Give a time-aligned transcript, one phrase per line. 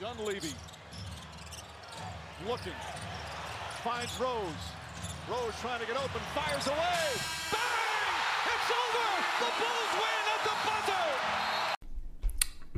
[0.00, 0.54] Dunleavy.
[2.48, 2.78] Looking.
[3.84, 4.64] Finds Rose.
[5.28, 6.20] Rose trying to get open.
[6.34, 7.04] Fires away.
[7.52, 8.14] Bang!
[8.52, 9.08] It's over!
[9.42, 11.08] The Bulls win at the buzzer!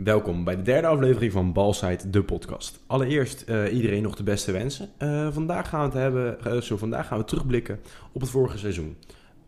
[0.04, 2.80] Welkom bij de derde aflevering van Balsite, de podcast.
[2.86, 4.90] Allereerst eh, iedereen nog de beste wensen.
[4.98, 7.80] Eh, vandaag, gaan we het hebben, eh, zo, vandaag gaan we terugblikken
[8.12, 8.96] op het vorige seizoen.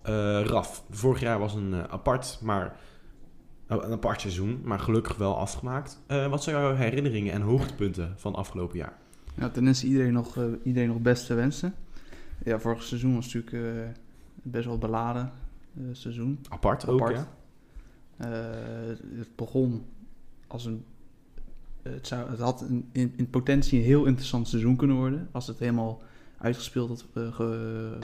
[0.02, 2.76] Eh, Raf, vorig jaar was een eh, apart, maar,
[3.66, 6.00] een apart seizoen, maar gelukkig wel afgemaakt.
[6.06, 8.96] Eh, wat zijn jouw herinneringen en hoogtepunten van afgelopen jaar?
[9.36, 11.74] Ja, ten eerste iedereen nog, eh, iedereen nog beste wensen.
[12.44, 13.82] Ja, vorig seizoen was natuurlijk eh,
[14.42, 15.32] best wel beladen
[15.92, 16.38] seizoen.
[16.48, 17.16] Apart ook, Apart.
[17.16, 17.28] ja?
[18.16, 19.84] Eh, het begon
[20.46, 20.84] als een...
[21.82, 25.28] Het, zou, het had een, in, in potentie een heel interessant seizoen kunnen worden.
[25.32, 26.02] Als het helemaal
[26.38, 27.04] uitgespeeld had.
[27.34, 27.98] ge-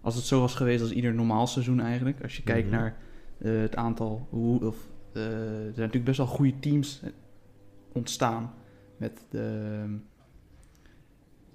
[0.00, 2.22] als het zo was geweest als ieder normaal seizoen eigenlijk.
[2.22, 2.76] Als je kijkt Mhm.
[2.76, 2.96] naar
[3.38, 4.26] eh, het aantal...
[4.30, 4.76] Hoe, of,
[5.12, 7.02] eh, er zijn natuurlijk best wel goede teams
[7.92, 8.54] ontstaan.
[8.96, 9.84] Met de,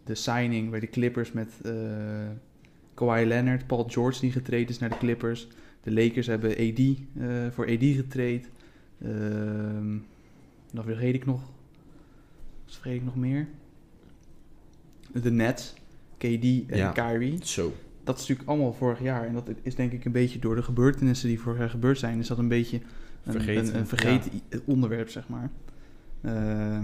[0.04, 2.30] de signing bij de Clippers met eh
[2.94, 5.48] Kawhi Leonard, Paul George die getraind is naar de Clippers.
[5.84, 6.82] De Lakers hebben AD
[7.54, 8.50] voor AD getraind.
[9.02, 9.98] Ehm
[10.72, 11.42] dan vergeet ik nog.
[12.66, 13.48] Wat vergeet ik nog meer?
[15.14, 15.74] De Nets,
[16.18, 16.92] KD en Ja.
[16.92, 17.46] Kyrie.
[17.46, 17.74] Zo.
[18.04, 19.26] Dat is natuurlijk allemaal vorig jaar.
[19.28, 22.20] En dat is denk ik een beetje door de gebeurtenissen die vorig jaar gebeurd zijn.
[22.20, 22.82] Is dat een beetje
[23.24, 25.50] een Vergeten, een, een vergeten i- onderwerp, zeg maar.
[26.22, 26.82] Eh,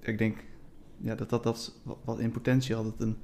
[0.00, 0.36] ik denk
[0.98, 3.16] ja, dat, dat dat wat- in potentie had het een,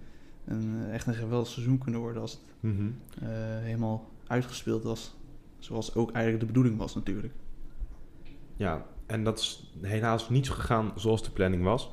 [0.44, 2.40] een, eh, echt een geweldig seizoen kunnen worden als het
[2.72, 2.86] Mhm.
[3.22, 3.28] eh,
[3.60, 5.16] helemaal uitgespeeld was.
[5.58, 7.32] Zoals ook eigenlijk de bedoeling was natuurlijk.
[8.56, 11.90] Ja, en dat is helaas niet zo gegaan zoals de planning was.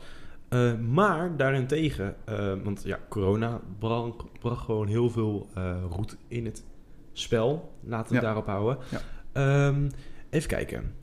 [0.49, 6.45] Eh, maar daarentegen, eh, want ja, corona bracht, bracht gewoon heel veel eh roet in
[6.45, 6.63] het
[7.13, 7.73] spel.
[7.83, 8.33] Laten we het Ja.
[8.33, 8.77] daarop houden.
[8.91, 9.01] Ja.
[9.31, 9.89] Ehm,
[10.29, 10.93] even kijken.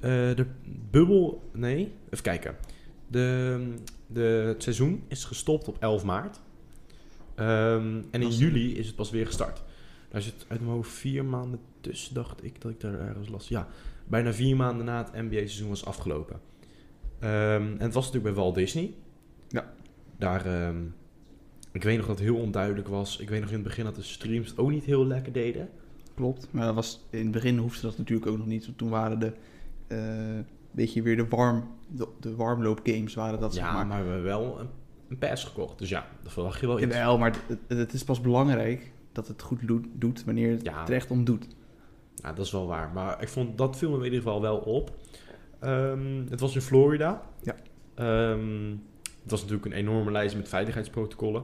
[0.00, 0.46] De
[0.90, 2.56] bubbel, nee, even kijken.
[3.06, 3.74] De,
[4.06, 6.40] de, het seizoen is gestopt op 11 maart.
[7.34, 9.62] Ehm, en in juli is het pas weer gestart.
[10.08, 13.48] Daar zit uit mijn hoofd vier maanden tussen, dacht ik dat ik daar ergens las.
[13.48, 13.66] Ja,
[14.06, 16.40] bijna vier maanden na het NBA-seizoen was afgelopen.
[17.18, 18.94] Ehm, en het was natuurlijk bij Walt Disney.
[19.48, 19.72] Ja.
[20.18, 20.82] Daar, ehm,
[21.72, 23.18] ik weet nog dat het heel onduidelijk was.
[23.18, 25.68] Ik weet nog in het begin dat de streams het ook niet heel lekker deden.
[26.14, 26.48] Klopt.
[26.50, 28.64] Maar dat was, in het begin hoefde dat natuurlijk ook nog niet.
[28.66, 29.32] Want toen waren de
[29.86, 30.38] eh
[30.70, 33.86] beetje weer de, warm, de, de warmloopgames waren dat, ja, zeg maar.
[33.86, 34.02] maar.
[34.04, 34.68] we hebben wel een,
[35.08, 35.78] een pass gekocht.
[35.78, 36.94] Dus ja, dat verwacht je wel iets.
[36.94, 40.86] Jawel, maar het, het is pas belangrijk dat het goed doet, doet wanneer het Ja.
[40.86, 41.46] er echt om doet.
[42.14, 42.90] Ja, dat is wel waar.
[42.94, 44.96] Maar ik vond dat viel me in ieder geval wel op.
[45.58, 47.22] Ehm, het was in Florida.
[47.42, 47.54] Ja.
[47.94, 48.70] Ehm,
[49.22, 51.42] het was natuurlijk een enorme lijst met veiligheidsprotocollen.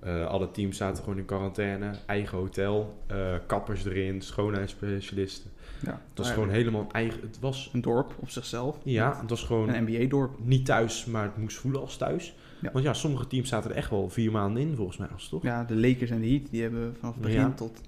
[0.00, 5.50] Eh, alle teams zaten gewoon in quarantaine, eigen hotel, eh, kappers erin, schoonheidsspecialisten.
[5.82, 7.20] Ja, Het was gewoon helemaal eigen.
[7.20, 8.78] Het was, een dorp op zichzelf.
[8.84, 10.38] ja, het was gewoon Een NBA-dorp.
[10.44, 12.34] niet thuis, maar het moest voelen als thuis.
[12.60, 12.72] Ja.
[12.72, 15.42] Want ja, sommige teams zaten er echt wel vier maanden in, volgens mij, als toch?
[15.42, 17.50] Ja, de Lakers en de Heat, die hebben vanaf het begin Ja.
[17.52, 17.80] tot,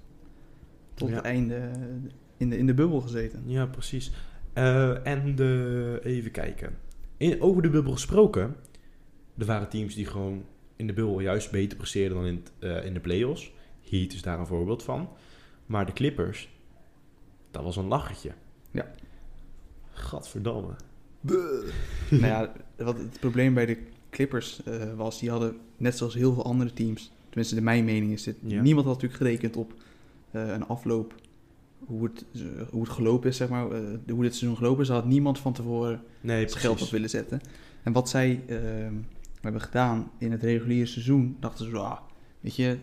[0.93, 1.69] tot het einde
[2.37, 3.43] in de, in de bubbel gezeten.
[3.45, 4.11] Ja, precies.
[4.53, 6.77] Eh, en de, even kijken.
[7.17, 8.55] In, over de bubbel gesproken.
[9.37, 10.43] Er waren teams die gewoon
[10.75, 13.51] in de bubbel juist beter presteerden dan in, het, eh, in de playoffs.
[13.89, 15.09] Heat is daar een voorbeeld van.
[15.65, 16.49] Maar de Clippers,
[17.51, 18.31] dat was een lachertje.
[18.71, 18.91] Ja.
[19.91, 20.75] Gadverdamme.
[21.21, 23.77] nou ja, wat het probleem bij de
[24.09, 28.11] Clippers eh, was, die hadden net zoals heel veel andere teams, tenminste de mijn mening
[28.11, 28.61] is dit, Ja.
[28.61, 29.73] niemand had natuurlijk gerekend op
[30.31, 31.15] een afloop,
[31.91, 33.81] hoe het, eh, hoe het gelopen is, zeg maar, eh,
[34.11, 34.89] hoe dit seizoen gelopen is.
[34.89, 37.41] Had niemand van tevoren Nee, geld op willen zetten.
[37.83, 38.93] En wat zij ehm,
[39.41, 41.97] hebben gedaan in het reguliere seizoen, dachten ze, ah,
[42.39, 42.77] weet je,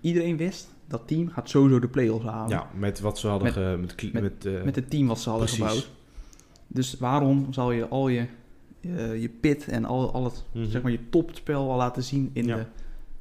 [0.00, 2.48] iedereen wist, dat team gaat sowieso de play-offs halen.
[2.50, 5.20] Ja, met wat ze hadden Met- ge- met, met- met, eh, Met het team wat
[5.20, 5.64] ze hadden precies.
[5.66, 5.90] gebouwd.
[6.66, 8.26] Dus waarom zal je al je,
[9.20, 10.70] je pit en al, al het Mhm.
[10.70, 12.66] zeg maar, je topspel al laten zien in, Ja.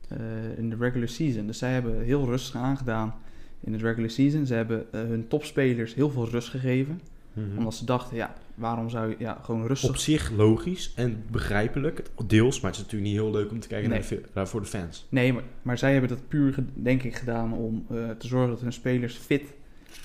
[0.07, 1.47] de, in de regular season?
[1.47, 3.15] Dus zij hebben heel rustig aangedaan
[3.59, 4.45] in de regular season.
[4.45, 7.01] Ze hebben eh, hun topspelers heel veel rust gegeven.
[7.33, 7.57] mhm.
[7.57, 9.89] Omdat ze dachten, ja, waarom zou je ja, gewoon rustig...
[9.89, 13.67] Op zich logisch en begrijpelijk, deels, maar het is natuurlijk niet heel leuk om te
[13.67, 13.99] kijken Nee.
[14.09, 15.05] naar, naar voor de fans.
[15.09, 18.61] Nee, maar, maar zij hebben dat puur, denk ik, gedaan om eh, te zorgen dat
[18.61, 19.53] hun spelers fit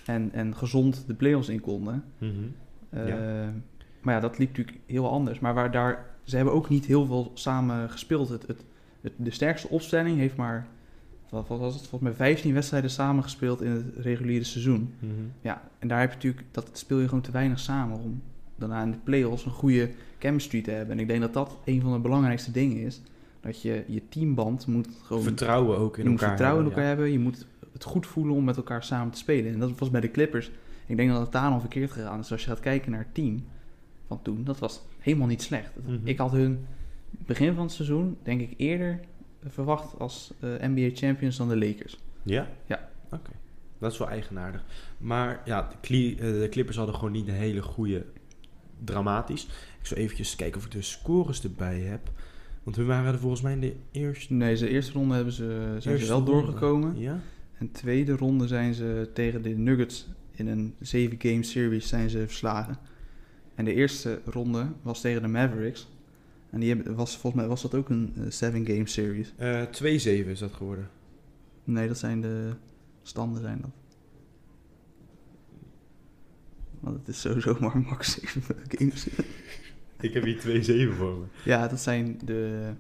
[0.06, 2.04] en, en gezond de playoffs in konden.
[2.18, 2.30] Mhm.
[2.90, 3.52] Eh, Ja.
[4.00, 5.38] Maar ja, dat liep natuurlijk heel anders.
[5.38, 8.28] Maar waar daar, ze hebben ook niet heel veel samen gespeeld.
[8.28, 8.64] Het, het,
[9.00, 10.66] het- de sterkste opstelling heeft maar,
[11.32, 14.94] wat, was het, volgens mij 15 wedstrijden samen gespeeld in het reguliere seizoen.
[14.98, 15.12] Mhm.
[15.40, 18.22] Ja, en daar heb je natuurlijk, dat speel je gewoon te weinig samen om
[18.56, 20.94] daarna in de playoffs een goede chemistry te hebben.
[20.94, 23.00] En ik denk dat dat een van de belangrijkste dingen is.
[23.40, 26.36] Dat je je teamband moet gewoon Vertrouwen ook in je moet elkaar.
[26.36, 27.12] vertrouwen in elkaar hebben.
[27.12, 29.52] Je moet het goed voelen om met elkaar samen te spelen.
[29.52, 30.50] En dat was bij de Clippers.
[30.86, 32.32] Ik denk dat het daar al verkeerd gegaan is.
[32.32, 33.44] Als je gaat kijken naar het team
[34.06, 35.72] van toen, dat was helemaal niet slecht.
[35.86, 35.96] Mhm.
[36.04, 36.66] Ik had hun
[37.26, 39.00] begin van het seizoen, denk ik, eerder
[39.46, 41.98] verwacht als eh, NBA champions dan de Lakers.
[42.22, 42.48] Ja?
[42.66, 42.90] Ja.
[43.10, 43.30] Oké.
[43.78, 44.64] Dat is wel eigenaardig.
[44.98, 48.04] Maar ja, de, eh, de Clippers hadden gewoon niet een hele goede
[48.84, 49.44] dramatisch.
[49.80, 52.10] Ik zal eventjes kijken of ik de scores erbij heb.
[52.62, 54.32] Want we waren er volgens mij in de eerste...
[54.32, 56.30] Nee, de eerste ronde hebben ze, zijn ze wel ronde.
[56.30, 56.98] doorgekomen.
[56.98, 57.20] Ja?
[57.58, 62.76] En tweede ronde zijn ze tegen de Nuggets in een 7-game series zijn ze verslagen.
[63.54, 65.88] En de eerste ronde was tegen de Mavericks.
[66.52, 69.32] En die hebben, was, volgens mij was dat ook een 7-game series.
[69.36, 70.90] Eh 2-7 is dat geworden.
[71.64, 72.52] Nee, dat zijn de
[73.02, 73.70] standen zijn dat.
[76.80, 79.06] Want het is sowieso maar max 7 games.
[80.00, 81.24] Ik heb hier 2-7 voor me.
[81.44, 82.72] Ja, dat zijn de,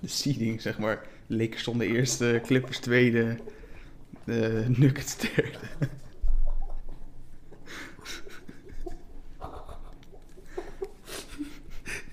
[0.00, 1.06] de seeding, zeg maar.
[1.26, 3.38] Lakers stonden eerste, Clippers tweede,
[4.24, 5.58] de Nuggets derde.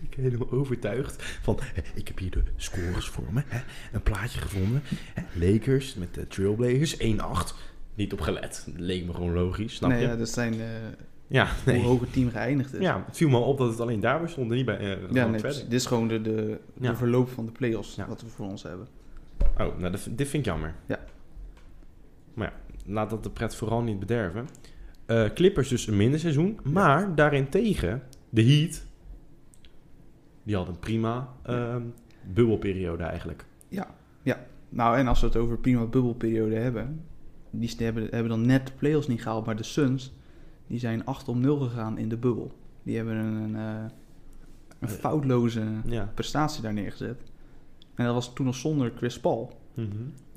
[0.01, 1.59] Ik ben helemaal overtuigd van...
[1.93, 3.41] ik heb hier de scores voor me.
[3.47, 3.59] Hè,
[3.93, 4.81] een plaatje gevonden.
[5.13, 7.03] Hè, Lakers met de Trailblazers 1-8.
[7.95, 8.67] Niet op gelet.
[8.75, 10.07] Leek me gewoon logisch, snap nee, je?
[10.07, 10.67] ja, dat zijn eh,
[11.27, 11.77] Ja, nee.
[11.77, 12.79] hoe hoog het team geëindigd is.
[12.81, 14.95] Ja, het viel me op dat het alleen daar stond en niet bij eh Ja,
[14.95, 15.63] gewoon nee, verder.
[15.63, 16.59] dit is gewoon de, de,
[16.95, 18.07] verloop van de playoffs Ja.
[18.07, 18.87] wat we voor ons hebben.
[19.57, 20.75] Oh, nou, dat, dit vind ik jammer.
[20.85, 20.99] Ja.
[22.33, 24.47] Maar ja, laat dat de pret vooral niet bederven.
[25.05, 26.59] Eh, Clippers dus een minder seizoen.
[26.63, 28.85] Maar daarentegen, de Heat,
[30.45, 31.81] die had een prima ehm,
[32.33, 33.45] bubbelperiode eigenlijk.
[34.69, 37.01] Nou, en als we het over prima bubbelperiode hebben,
[37.49, 40.13] die hebben, hebben dan net de playoffs niet gehaald, maar de Suns,
[40.67, 42.51] die zijn 8 om 0 gegaan in de bubbel.
[42.83, 43.83] Die hebben een, eh,
[44.79, 46.11] een Eh, foutloze Ja.
[46.13, 47.21] prestatie daar neergezet.
[47.95, 49.59] En dat was toen nog zonder Chris Paul.
[49.73, 49.87] Mhm.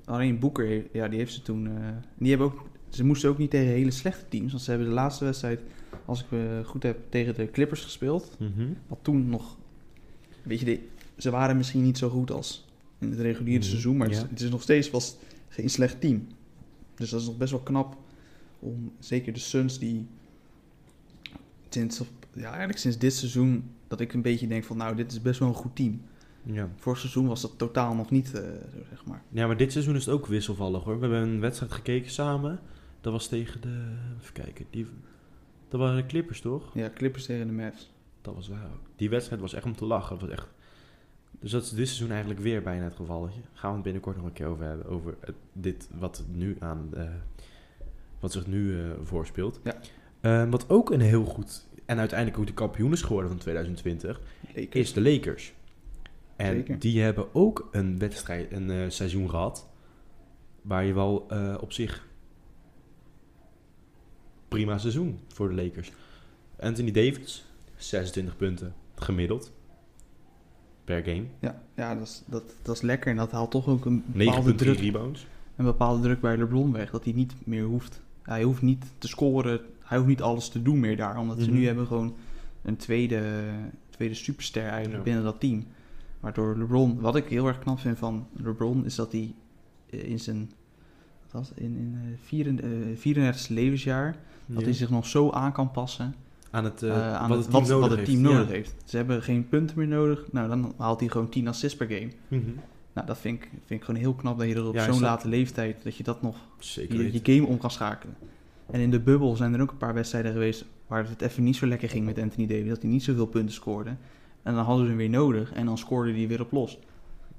[0.04, 1.66] Alleen Boeker, ja, die heeft ze toen.
[1.66, 1.72] eh,
[2.18, 4.50] die hebben ook, ze moesten ook niet tegen hele slechte teams.
[4.52, 5.60] Want ze hebben de laatste wedstrijd,
[6.04, 8.36] als ik me goed heb, tegen de Clippers gespeeld.
[8.38, 8.68] Mhm.
[8.86, 9.56] Wat toen nog.
[10.48, 12.66] Weet je, de- ze waren misschien niet zo goed als
[12.98, 13.96] in het reguliere Mhm, seizoen.
[13.96, 14.22] Maar het, ja.
[14.24, 15.16] is, het is nog steeds was
[15.48, 16.26] geen slecht team.
[16.94, 17.96] Dus dat is nog best wel knap.
[18.58, 20.06] Om zeker de Suns die.
[21.68, 22.00] Sinds,
[22.34, 23.70] ja, eigenlijk sinds dit seizoen.
[23.88, 26.00] Dat ik een beetje denk van nou, dit is best wel een goed team.
[26.42, 26.68] Ja.
[26.76, 28.42] Vorig seizoen was dat totaal nog niet, eh,
[28.88, 29.22] zeg maar.
[29.28, 30.94] ja, maar dit seizoen is het ook wisselvallig hoor.
[30.94, 32.60] We hebben een wedstrijd gekeken samen.
[33.00, 33.94] Dat was tegen de...
[34.20, 34.66] Even kijken.
[34.70, 34.86] Die,
[35.68, 36.74] dat waren de Clippers toch?
[36.74, 37.90] Ja, Clippers tegen de Mavs.
[38.20, 38.86] Dat was waar ook.
[38.96, 40.18] Die wedstrijd was echt om te lachen.
[40.18, 40.48] Dat was echt...
[41.40, 43.40] Dus dat is dit seizoen eigenlijk weer bijna het gevalletje.
[43.52, 44.86] Gaan we het binnenkort nog een keer over hebben.
[44.86, 46.88] Over het, dit wat nu aan...
[46.94, 47.04] eh,
[48.20, 49.60] wat zich nu eh, voorspeelt.
[49.64, 49.74] Ja.
[50.20, 51.66] Eh, wat ook een heel goed...
[51.84, 54.20] En uiteindelijk ook de kampioen is geworden van 2020.
[54.46, 54.66] Lakers.
[54.70, 55.52] Is de Lakers.
[56.36, 56.78] En Zeker.
[56.78, 59.68] die hebben ook een wedstrijd, een eh, seizoen gehad.
[60.62, 61.26] Waar je wel
[61.60, 62.06] op zich...
[64.48, 65.92] Prima seizoen voor de Lakers.
[66.60, 67.44] Anthony Davis,
[67.78, 69.52] 26 punten gemiddeld.
[70.84, 71.24] Per game.
[71.40, 73.10] Ja, ja dat, is, dat, dat is lekker.
[73.10, 75.26] En dat haalt toch ook een 9,3 bepaalde, druk, rebounds.
[75.56, 76.90] een bepaalde druk bij LeBron weg.
[76.90, 78.00] Dat hij niet meer hoeft.
[78.22, 79.60] Hij hoeft niet te scoren.
[79.80, 81.18] Hij hoeft niet alles te doen meer daar.
[81.18, 81.58] Omdat ze Mhm.
[81.58, 82.14] nu hebben gewoon
[82.62, 83.22] een tweede,
[83.90, 85.02] tweede superster eigenlijk Ja.
[85.02, 85.66] binnen dat team.
[86.20, 87.00] Waardoor LeBron...
[87.00, 88.84] Wat ik heel erg knap vind van LeBron...
[88.84, 89.34] is dat hij
[89.90, 90.50] eh, in zijn...
[91.22, 91.58] Wat was het?
[91.58, 94.16] In, in eh, vieren- eh, 34 levensjaar...
[94.46, 96.14] dat hij zich nog zo aan kan passen...
[96.58, 98.10] aan het, eh, eh, aan wat het, team wat, nodig wat het heeft.
[98.10, 98.38] team Ja.
[98.38, 98.74] nodig heeft.
[98.84, 100.24] Ze hebben geen punten meer nodig.
[100.32, 102.08] Nou, dan haalt hij gewoon 10 assists per game.
[102.28, 102.50] Mhm.
[102.92, 105.00] Nou, dat vind ik, vind ik gewoon heel knap dat je dat op Ja, zo'n
[105.00, 108.16] late leeftijd, dat je dat nog, Zeker je, je game om kan schakelen.
[108.70, 111.56] En in de bubbel zijn er ook een paar wedstrijden geweest waar het even niet
[111.56, 113.90] zo lekker ging met Anthony Davis, dat hij niet zoveel punten scoorde.
[114.42, 116.78] En dan hadden ze hem weer nodig en dan scoorde hij weer op los.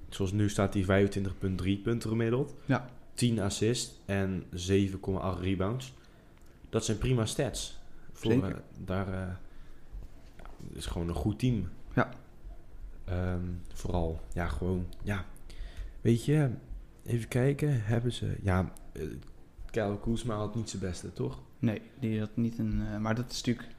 [0.10, 2.56] Zoals nu staat hij 25,3 punten gemiddeld.
[2.66, 2.90] Ja.
[3.14, 5.94] 10 assists en 7,8 rebounds.
[6.70, 7.79] Dat zijn prima stats.
[8.20, 8.62] Voor, Zeker.
[8.86, 9.34] daar eh,
[10.38, 11.70] ja, is gewoon een goed team.
[11.96, 12.10] Ja.
[13.06, 15.26] Ehm, vooral, ja, gewoon, ja.
[16.02, 16.50] Weet je,
[17.06, 18.36] even kijken, hebben ze...
[18.42, 19.04] Ja, eh
[19.72, 21.42] Kyle Kuzma had niet zijn beste, toch?
[21.60, 22.82] Nee, die had niet een.
[22.88, 23.76] eh, maar dat is natuurlijk.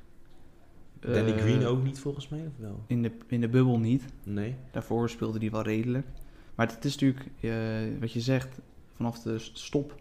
[1.01, 2.85] Danny Green ook niet, volgens mij, of wel?
[2.87, 4.05] In de, in de bubbel niet.
[4.25, 4.57] Nee.
[4.71, 6.07] Daarvoor speelde hij wel redelijk.
[6.55, 8.59] Maar het is natuurlijk, eh, wat je zegt,
[8.95, 10.01] vanaf de stop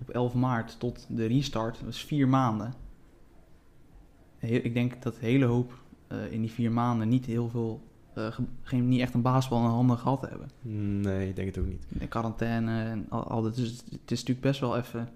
[0.00, 2.74] op 11 maart tot de restart, dat is vier maanden.
[4.50, 5.72] Ik denk dat een hele hoop
[6.06, 7.80] eh, in die vier maanden niet heel veel,
[8.14, 10.48] eh, ge- geen, niet echt een basketbal in handen gehad hebben.
[11.00, 11.82] Nee, ik denk het ook niet.
[11.88, 13.54] De quarantaine en al, al dat.
[13.56, 15.08] Dus het is natuurlijk best wel even...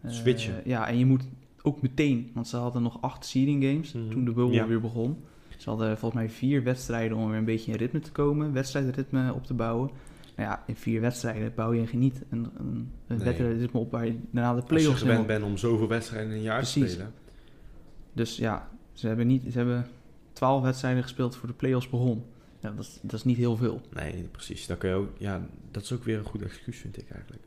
[0.00, 0.60] eh, Switchen.
[0.64, 1.22] Ja, en je moet
[1.62, 4.08] ook meteen, want ze hadden nog acht seeding games Mhm.
[4.10, 4.66] toen de bubbel Ja.
[4.66, 5.16] weer begon.
[5.56, 9.32] Ze hadden volgens mij vier wedstrijden om weer een beetje in ritme te komen, wedstrijdritme
[9.34, 9.90] op te bouwen.
[10.36, 13.18] Nou ja, in vier wedstrijden bouw je niet een, een, een Nee.
[13.18, 16.36] wedstrijdritme op waar je daarna de Als je play-offs gewend bent om zoveel wedstrijden in
[16.36, 17.12] een jaar te spelen.
[18.18, 19.86] Dus ja, ze hebben niet, ze hebben
[20.32, 22.24] 12 wedstrijden gespeeld voor de playoffs begon.
[22.60, 23.80] Ja, dat, is, dat is niet heel veel.
[23.94, 24.66] Nee, precies.
[24.66, 27.42] Dan kun je ook, ja, dat is ook weer een goed excuus, vind ik eigenlijk.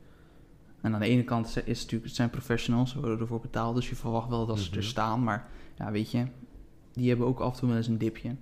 [0.81, 3.75] En aan de ene kant is het natuurlijk, het zijn professionals, ze worden ervoor betaald,
[3.75, 4.77] dus je verwacht wel dat ze Mhm.
[4.77, 5.23] er staan.
[5.23, 5.47] Maar
[5.77, 6.25] ja, weet je,
[6.93, 8.35] die hebben ook af en toe wel eens een dipje.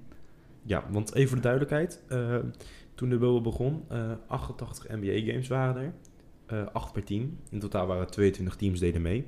[0.63, 2.01] Ja, want even voor de duidelijkheid.
[2.07, 2.35] eh,
[2.95, 5.93] toen de bubbel begon, eh 88 NBA-games waren er.
[6.45, 7.37] eh 8 per team.
[7.49, 9.25] In totaal waren 22 teams deden mee.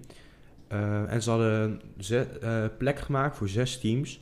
[0.72, 4.22] Eh, en ze hadden ze, eh, plek gemaakt voor zes teams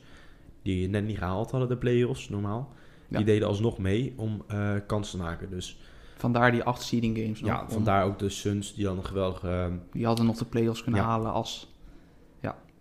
[0.62, 2.72] die net niet gehaald hadden, de play-offs normaal.
[3.08, 3.16] Ja.
[3.16, 5.50] Die deden alsnog mee om eh kans te maken.
[5.50, 5.80] Dus
[6.16, 7.40] Vandaar die acht seeding games.
[7.40, 9.48] nog, ja, om- vandaar ook de Suns die dan een geweldige...
[9.48, 11.06] eh, Die hadden nog de playoffs kunnen Ja.
[11.06, 11.68] halen als...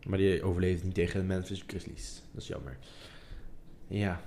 [0.08, 2.24] Maar die overleefde niet tegen de Memphis Grizzlies.
[2.34, 2.78] Dat is jammer.
[3.88, 4.22] Ja.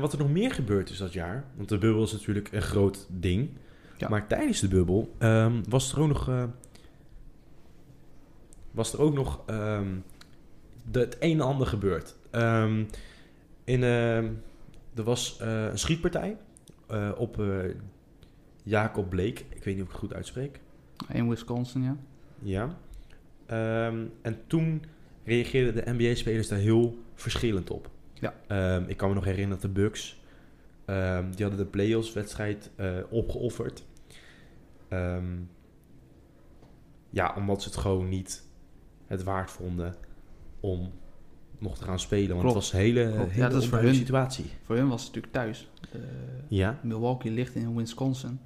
[0.00, 1.44] Wat er nog meer gebeurd is dat jaar.
[1.56, 3.50] Want de bubbel is natuurlijk een groot ding.
[3.96, 4.08] Ja.
[4.08, 6.30] Maar tijdens de bubbel ehm, was er ook nog.
[8.78, 9.40] Was er ook nog.
[9.46, 9.96] ehm,
[10.90, 12.16] de, het een en ander gebeurd.
[12.30, 12.84] Ehm,
[13.64, 14.32] in, ehm,
[14.94, 16.36] er was eh, een schietpartij.
[16.86, 17.46] eh, op eh,
[18.62, 19.42] Jacob Blake.
[19.48, 20.60] Ik weet niet of ik het goed uitspreek.
[21.12, 21.96] In Wisconsin, ja.
[22.42, 22.76] Ja.
[24.22, 24.82] En toen
[25.24, 27.90] reageerden de NBA-spelers daar heel verschillend op.
[28.14, 28.34] Ja.
[28.86, 30.20] Ik kan me nog herinneren dat de Bucks,
[31.34, 32.70] die hadden de playoffs-wedstrijd
[33.08, 33.84] opgeofferd.
[37.10, 38.47] Ja, omdat ze het gewoon niet
[39.08, 39.94] het waard vonden
[40.60, 40.90] om
[41.58, 42.28] nog te gaan spelen.
[42.36, 42.54] Want Klopt.
[42.54, 43.28] het was een hele, Klopt.
[43.30, 43.94] Ja, hele dat is voor hun.
[43.94, 44.44] situatie.
[44.62, 45.68] Voor hun was het natuurlijk thuis.
[45.92, 46.00] Eh,
[46.48, 48.40] Ja, Milwaukee ligt in Wisconsin.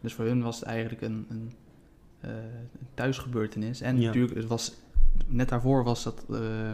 [0.00, 1.52] Dus voor hun was het eigenlijk een, een,
[2.20, 3.80] eh, een thuisgebeurtenis.
[3.80, 4.06] En Ja.
[4.06, 4.74] natuurlijk, het was,
[5.26, 6.72] net daarvoor was dat eh,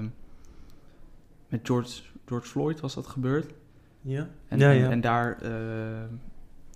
[1.48, 3.52] met George, George Floyd was dat gebeurd.
[4.02, 4.28] ja.
[4.48, 4.90] En, ja, ja.
[4.90, 5.38] en daar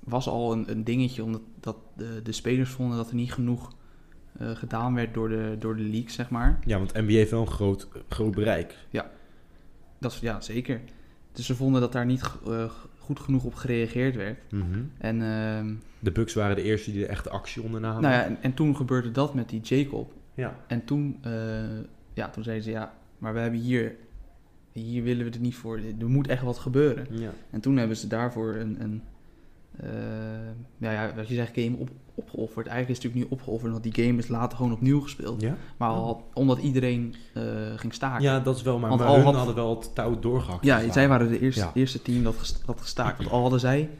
[0.04, 3.72] was al een, een dingetje, omdat dat de, de spelers vonden dat er niet genoeg
[4.42, 6.58] eh, gedaan werd door de, door de league, zeg maar.
[6.64, 8.76] ja, want NBA heeft wel een groot, groot bereik.
[9.98, 10.80] Dat is, ja, zeker.
[11.32, 14.38] Dus ze vonden dat daar niet eh, goed genoeg op gereageerd werd.
[14.50, 14.80] Mhm.
[14.98, 18.02] En, ehm, De Bucks waren de eerste die er echt actie ondernamen.
[18.02, 20.12] nou ja, en, en toen gebeurde dat met die Jacob.
[20.34, 20.56] ja.
[20.66, 21.32] En toen, eh,
[22.14, 23.96] ja, toen zeiden ze, ja, maar we hebben hier,
[24.72, 25.80] hier willen we het niet voor.
[25.98, 27.06] Er moet echt wat gebeuren.
[27.10, 27.30] ja.
[27.50, 29.02] En toen hebben ze daarvoor een, een
[30.78, 32.66] ja, ja, wat je zegt, game op, opgeofferd.
[32.66, 35.40] Eigenlijk is het natuurlijk niet opgeofferd, want die game is later gewoon opnieuw gespeeld.
[35.40, 35.56] Ja?
[35.76, 37.42] Maar al, omdat iedereen eh,
[37.76, 38.22] ging staken.
[38.22, 40.64] ja, dat is wel, maar, Want maar al had- hadden wel het touw doorgehakt.
[40.64, 41.70] Ja, zij waren de eerste, Ja.
[41.74, 43.18] eerste team dat gest- dat gestaakt.
[43.18, 43.90] Want al hadden zij,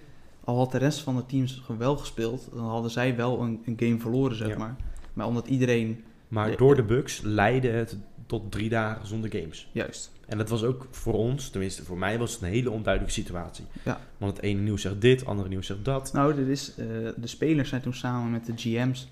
[0.45, 3.77] al had de rest van de teams wel gespeeld, dan hadden zij wel een, een
[3.79, 4.59] game verloren, zeg Ja.
[4.59, 4.77] maar.
[5.13, 7.97] Maar omdat iedereen, Maar de- door de Bucks leidde het
[8.41, 9.69] tot drie dagen zonder games.
[9.73, 13.21] juist, En dat was ook voor ons, tenminste voor mij, was het een hele onduidelijke
[13.21, 13.65] situatie.
[13.85, 14.01] Ja.
[14.19, 16.13] Want het ene nieuws zegt dit, het andere nieuws zegt dat.
[16.13, 16.87] Nou, dit is, eh,
[17.17, 19.09] de spelers zijn toen samen met de GM's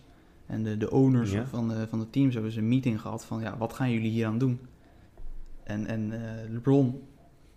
[0.46, 1.46] en de, de owners Ja.
[1.46, 4.10] van, de, van de teams hebben ze een meeting gehad van, ja, wat gaan jullie
[4.10, 4.60] hier aan doen?
[5.62, 7.02] En, en eh, LeBron,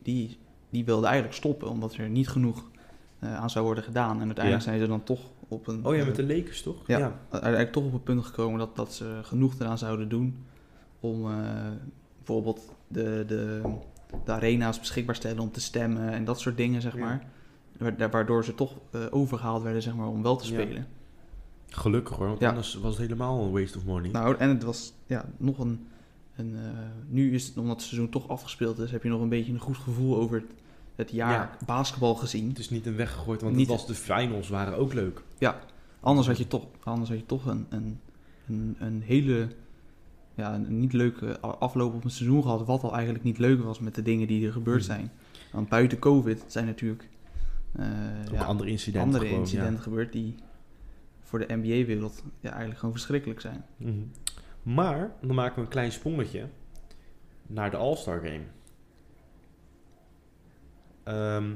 [0.01, 0.37] die,
[0.69, 2.69] die wilde eigenlijk stoppen, omdat er niet genoeg
[3.19, 4.19] eh, aan zou worden gedaan.
[4.19, 4.69] En uiteindelijk Ja.
[4.69, 5.85] zijn ze dan toch op een...
[5.85, 6.87] Oh ja, met de Lakers toch?
[6.87, 7.19] Ja.
[7.29, 10.35] uiteindelijk toch op het punt gekomen dat, dat ze genoeg eraan zouden doen
[11.03, 11.37] om eh,
[12.17, 13.61] bijvoorbeeld de, de,
[14.25, 16.99] de arena's beschikbaar stellen om te stemmen en dat soort dingen, zeg Ja.
[16.99, 17.25] maar.
[17.97, 20.61] Wa- Waardoor ze toch eh, overgehaald werden, zeg maar, om wel te Ja.
[20.61, 20.87] spelen.
[21.67, 22.49] Gelukkig hoor, want Ja.
[22.49, 24.11] anders was het helemaal een waste of money.
[24.11, 25.87] Nou, en het was ja, nog een...
[26.35, 26.61] een eh,
[27.07, 29.59] nu is het, omdat het seizoen toch afgespeeld is, heb je nog een beetje een
[29.59, 30.51] goed gevoel over het,
[30.95, 31.57] het jaar Ja.
[31.65, 32.49] basketbal gezien.
[32.49, 35.21] Het is niet een weggegooid, want Niet- het was de finals waren ook leuk.
[35.99, 37.99] Anders had je toch, anders had je toch een, een,
[38.47, 39.47] een, een hele
[40.35, 42.65] ja, een niet leuke afloop op een seizoen gehad.
[42.65, 44.95] Wat al eigenlijk niet leuk was met de dingen die er gebeurd Hmm.
[44.95, 45.11] zijn.
[45.51, 47.09] Want buiten COVID zijn natuurlijk
[47.77, 50.35] Ook ja, andere incidenten andere gewoon, incidenten gebeurd die
[51.21, 53.65] voor de NBA-wereld ja, eigenlijk gewoon verschrikkelijk zijn.
[53.77, 53.93] Mhm.
[54.63, 56.47] Maar, dan maken we een klein sprongetje
[57.47, 58.43] naar de All-Star Game.
[61.03, 61.51] Ehm,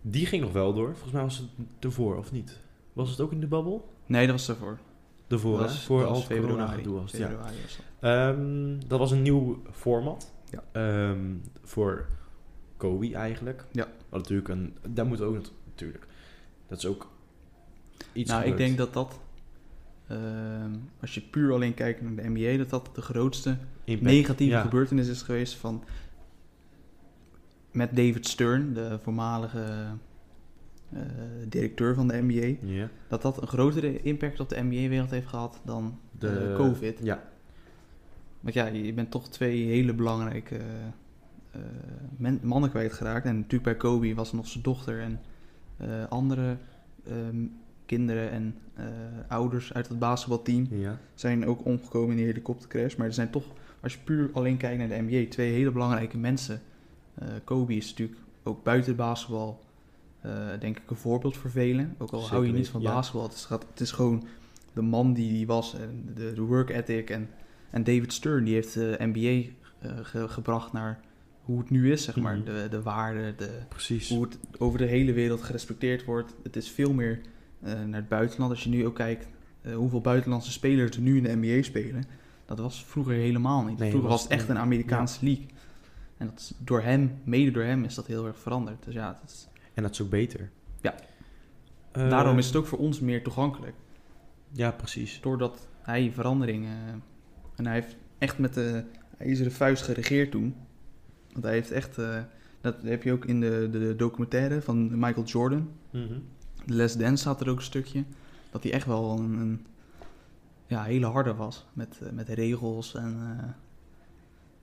[0.00, 0.90] die ging nog wel door.
[0.92, 1.48] Volgens mij was het
[1.80, 2.60] ervoor, of niet?
[2.92, 3.92] Was het ook in de babbel?
[4.06, 4.78] Nee, dat was ervoor.
[5.34, 5.62] Ervoor, hè?
[5.62, 6.76] was, Voor als corona februari.
[6.76, 7.30] gedoe was ja.
[7.36, 7.50] Was
[8.00, 8.10] dat.
[8.10, 10.32] Ehm, dat was een nieuw format.
[10.50, 10.62] Ja.
[10.72, 12.06] Ehm, voor
[12.76, 13.64] Kobe eigenlijk.
[13.72, 13.88] Ja.
[14.08, 14.76] Wat natuurlijk een...
[14.88, 16.06] Dat moet ook natuurlijk.
[16.66, 17.12] Dat is ook
[18.12, 19.20] iets nou, ik denk dat dat,
[20.06, 24.10] ehm, als je puur alleen kijkt naar de NBA, dat dat de grootste Impact.
[24.10, 24.60] negatieve Ja.
[24.62, 25.84] gebeurtenis is geweest van
[27.70, 29.86] met David Stern, de voormalige
[31.48, 32.56] directeur van de NBA,
[33.08, 36.98] dat dat een grotere impact op de NBA-wereld heeft gehad dan De, eh, COVID.
[37.02, 37.22] Ja.
[38.40, 40.56] Want ja, je bent toch twee hele belangrijke
[41.50, 41.60] eh,
[42.16, 43.26] men- mannen kwijtgeraakt.
[43.26, 45.20] En natuurlijk bij Kobe was nog zijn dochter en
[45.76, 46.56] eh, andere
[47.06, 47.36] ehm,
[47.86, 48.84] kinderen en eh,
[49.28, 50.98] ouders uit het basketbalteam Ja.
[51.14, 52.96] zijn ook omgekomen in die helikoptercrash.
[52.96, 53.44] Maar er zijn toch,
[53.80, 56.60] als je puur alleen kijkt naar de NBA, twee hele belangrijke mensen
[57.14, 59.60] Eh, Kobe is natuurlijk ook buiten het basketbal,
[60.24, 61.94] eh, denk ik, een voorbeeld voor velen.
[61.98, 62.92] Ook al Zeker hou je niet van ja.
[62.94, 64.24] basketbal, het is, het is gewoon
[64.72, 67.10] de man die hij was en de, de work ethic.
[67.10, 67.28] En,
[67.70, 71.00] en David Stern, die heeft de NBA eh, ge- gebracht naar
[71.42, 72.36] hoe het nu is, zeg maar.
[72.36, 72.44] Mhm.
[72.44, 74.08] De, de waarde, de, Precies.
[74.08, 76.34] hoe het over de hele wereld gerespecteerd wordt.
[76.42, 77.20] Het is veel meer
[77.62, 78.50] eh, naar het buitenland.
[78.52, 79.26] Als je nu ook kijkt
[79.62, 82.04] eh, hoeveel buitenlandse spelers er nu in de NBA spelen.
[82.46, 83.78] Dat was vroeger helemaal niet.
[83.78, 85.46] Nee, vroeger was- was het echt een Amerikaanse league.
[86.16, 88.84] En dat is door hem, mede door hem, is dat heel erg veranderd.
[88.84, 90.50] Dus ja, het is, En dat is ook beter.
[90.80, 90.94] Ja.
[91.92, 93.74] Eh, daarom is het ook voor ons meer toegankelijk.
[94.52, 95.20] Ja, precies.
[95.20, 97.02] Doordat hij veranderingen...
[97.56, 98.84] en hij heeft echt met de
[99.18, 100.54] ijzeren vuist geregeerd toen.
[101.32, 101.98] Want hij heeft echt...
[101.98, 102.22] eh,
[102.60, 105.70] dat heb je ook in de, de, documentaire van Michael Jordan.
[105.90, 106.18] Mhm.
[106.66, 108.04] De Les Dance staat er ook een stukje.
[108.50, 109.66] Dat hij echt wel een, een
[110.66, 111.66] ja, hele harde was.
[111.72, 113.16] Met, eh, met regels en...
[113.20, 113.48] eh,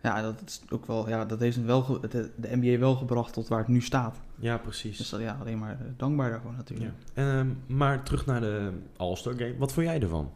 [0.03, 3.48] ja, dat, is ook wel, ja, dat heeft wel de, de NBA wel gebracht tot
[3.48, 4.17] waar het nu staat.
[4.36, 4.98] Ja, precies.
[4.98, 6.91] Dus ja, alleen maar eh, dankbaar daarvoor natuurlijk.
[7.13, 7.39] Ja.
[7.39, 9.58] Ehm, maar terug naar de All-Star Game.
[9.58, 10.31] Wat vond jij ervan?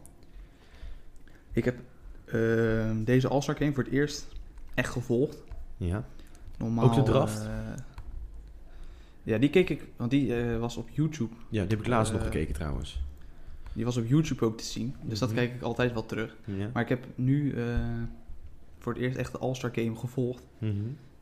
[1.52, 1.78] Ik heb
[2.24, 4.26] eh, deze All-Star Game voor het eerst
[4.74, 5.42] echt gevolgd.
[5.76, 6.04] Ja.
[6.58, 7.40] Normaal, Ook de draft?
[7.44, 7.48] eh,
[9.22, 11.34] ja, die keek ik, want die eh, was op YouTube.
[11.48, 13.00] Ja, die heb ik laatst nog gekeken trouwens.
[13.72, 14.94] Die was op YouTube ook te zien.
[15.02, 15.38] Dus dat Mhm.
[15.38, 16.36] kijk ik altijd wel terug.
[16.44, 16.68] Ja.
[16.72, 17.54] Maar ik heb nu
[18.86, 20.46] voor het eerst echt de All-Star Game gevolgd.
[20.58, 20.72] Mhm.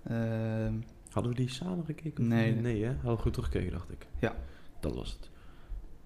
[0.03, 0.75] Ehm,
[1.11, 2.23] Hadden we die samen gekeken?
[2.23, 2.63] of Nee, niet?
[2.63, 2.83] nee.
[2.85, 2.93] Hè?
[2.93, 4.07] Hadden we goed teruggekeken, dacht ik.
[4.21, 4.35] Ja.
[4.81, 5.31] Dat was het.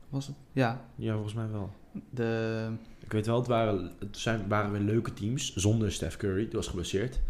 [0.08, 0.36] was het?
[0.52, 1.70] Ja, Ja, volgens mij wel.
[2.10, 2.68] de,
[3.00, 5.54] Ik weet wel, het waren, het zijn, waren weer leuke teams.
[5.56, 7.20] zonder Steph Curry, die was geblesseerd.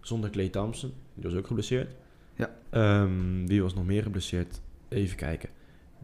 [0.00, 1.94] Zonder Clay Thompson, die was ook geblesseerd.
[2.36, 2.50] Ja.
[2.70, 4.60] Ehm, wie was nog meer geblesseerd?
[4.88, 5.48] Even kijken.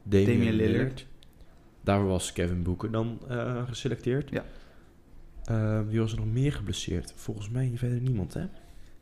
[0.02, 0.72] Damian, Damian Lillard.
[0.78, 1.06] Lillard.
[1.80, 4.30] Daar was Kevin Booker dan eh, geselecteerd.
[4.30, 4.44] Ja.
[5.44, 7.12] Ehm, wie was er nog meer geblesseerd?
[7.16, 8.44] Volgens mij verder niemand, hè?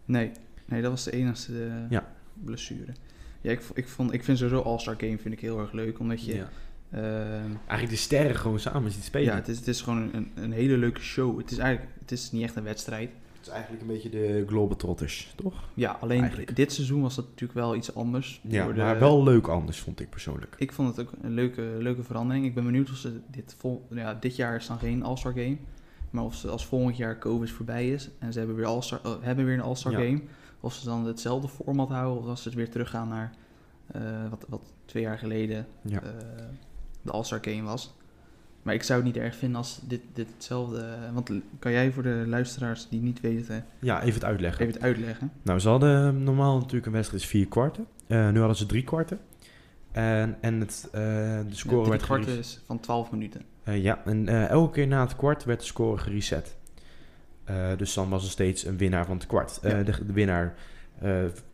[0.04, 0.30] nee,
[0.64, 2.12] nee, dat was de enige eh, Ja.
[2.44, 2.92] blessure.
[3.40, 6.24] Ja, ik, ik, vond, ik vind sowieso All-Star Game vind ik heel erg leuk, omdat
[6.24, 6.34] je...
[6.34, 6.48] Ja.
[6.90, 9.26] ehm, Eigenlijk de sterren gewoon samen ziet spelen.
[9.26, 11.38] ja, het is, het is gewoon een, een hele leuke show.
[11.38, 13.10] Het is eigenlijk het is niet echt een wedstrijd.
[13.38, 15.68] Het is eigenlijk een beetje de Globetrotters, toch?
[15.74, 16.56] Ja, alleen Eigenlijk.
[16.56, 18.40] dit seizoen was dat natuurlijk wel iets anders.
[18.48, 20.54] Ja, Door de- maar wel leuk anders, vond ik persoonlijk.
[20.58, 22.44] Ik vond het ook een leuke, leuke verandering.
[22.46, 23.86] Ik ben benieuwd of ze dit vol...
[23.90, 25.56] Ja, dit jaar is dan geen All-Star Game.
[26.10, 28.82] Maar of ze als volgend jaar COVID voorbij is en ze hebben weer, oh,
[29.20, 29.98] hebben weer een All-Star Ja.
[29.98, 30.20] Game.
[30.60, 32.22] Of ze dan hetzelfde format houden.
[32.22, 33.32] Of als ze het weer teruggaan naar
[33.86, 36.00] eh, wat, wat twee jaar geleden Ja.
[36.02, 36.08] eh,
[37.02, 37.94] de All-Star Game was.
[38.62, 40.96] Maar ik zou het niet erg vinden als dit, dit hetzelfde...
[41.12, 44.60] Want kan jij voor de luisteraars die niet weten ja, even het uitleggen.
[44.60, 45.32] even het uitleggen?
[45.42, 47.86] Nou, ze hadden normaal natuurlijk een wedstrijd is vier kwarten.
[48.06, 49.18] Eh, nu hadden ze drie kwarten.
[49.92, 52.44] En, en het, de score Ja, drie werd kwarten gereset.
[52.56, 53.42] is van 12 minuten.
[53.68, 56.56] Eh, ja, en eh, elke keer na het kwart werd de score gereset.
[57.44, 59.58] Eh, dus dan was er steeds een winnaar van het kwart.
[59.62, 59.82] Ja.
[59.82, 60.54] de, de winnaar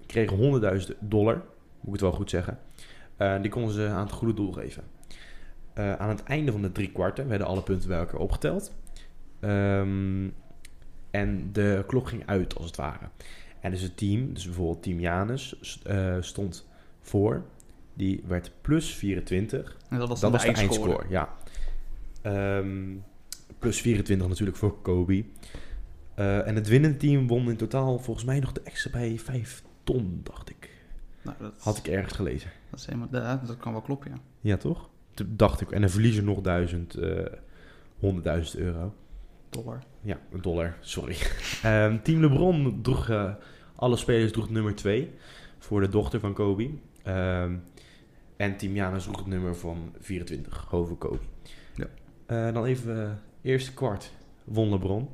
[0.06, 1.44] kreeg 100.000 dollar, moet
[1.86, 2.58] ik het wel goed zeggen.
[3.40, 4.82] Die konden ze aan het goede doel geven.
[5.74, 8.72] Aan het einde van de drie kwarten werden alle punten bij elkaar opgeteld.
[9.40, 10.28] Ehm,
[11.10, 13.08] en de klok ging uit, als het ware.
[13.60, 15.88] En dus het team, dus bijvoorbeeld Team Janus, st-
[16.20, 16.68] stond
[17.00, 17.42] voor.
[17.94, 19.76] Die werd plus 24.
[19.88, 21.28] En dat was, Dat dan was de eindscore, ja.
[22.24, 22.96] Ehm,
[23.58, 25.24] plus 24 natuurlijk voor Kobe.
[26.14, 29.62] Eh, en het winnende team won in totaal volgens mij nog de extra bij 5
[29.82, 30.70] ton, dacht ik.
[31.22, 32.50] Nou, dat, Had ik ergens gelezen.
[32.70, 34.16] Dat, is helemaal, dat kan wel kloppen, ja.
[34.40, 34.88] Ja, toch?
[35.26, 35.70] Dacht ik.
[35.70, 37.24] En dan verliezen nog 1000, eh
[38.00, 38.94] 100.000 euro.
[39.50, 39.82] Dollar.
[40.00, 41.16] Ja, een dollar, sorry.
[41.62, 43.34] Ehm, team LeBron droeg, eh,
[43.74, 45.10] alle spelers droeg nummer 2
[45.58, 46.70] voor de dochter van Kobe.
[47.02, 47.56] Ehm,
[48.36, 51.18] en Team Janus droeg het nummer van 24 over Kobe.
[52.26, 53.10] Eh, dan even eh,
[53.42, 54.12] eerste kwart
[54.44, 55.08] won LeBron.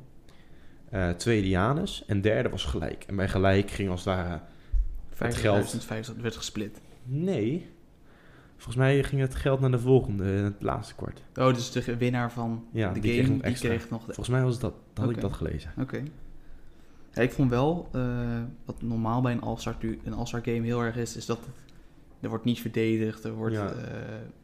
[0.89, 3.03] Eh, tweede Janus en derde was gelijk.
[3.03, 4.39] En bij gelijk ging als het ware...
[5.15, 5.87] Het geld.
[6.15, 6.81] 50.050 werd gesplit.
[7.03, 7.69] Nee,
[8.55, 11.23] volgens mij ging het geld naar de volgende, het laatste kwart.
[11.35, 14.13] Oh, dus de winnaar van Ja, de die kreeg game, nog die kreeg nog de...
[14.13, 15.71] Volgens mij was dat, had ik dat gelezen.
[15.77, 16.03] Oké.
[17.13, 17.89] Ja, ik vond wel,
[18.65, 21.73] wat normaal bij een All-Star, een All-Star game heel erg is, is dat het,
[22.19, 23.59] er wordt niet verdedigd, er wordt,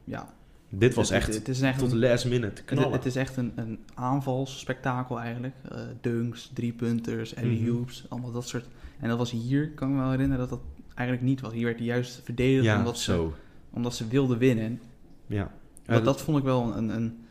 [0.04, 0.36] ja
[0.70, 2.92] Dit was het, echt het, is echt tot de last minute het, knallen.
[2.92, 5.56] het is echt een, een aanvalsspektakel eigenlijk.
[5.72, 8.66] Eh dunks, driepunters, alley-oops, allemaal dat soort.
[9.00, 11.54] En dat was hier, kan ik me wel herinneren, dat dat eigenlijk niet was.
[11.54, 13.34] Hier werd hij juist verdedigd ja, omdat, ze, zo.
[13.70, 14.80] omdat ze wilden winnen.
[15.28, 15.52] Ja.
[15.86, 17.26] Dat, Eh, dat vond ik wel een, een,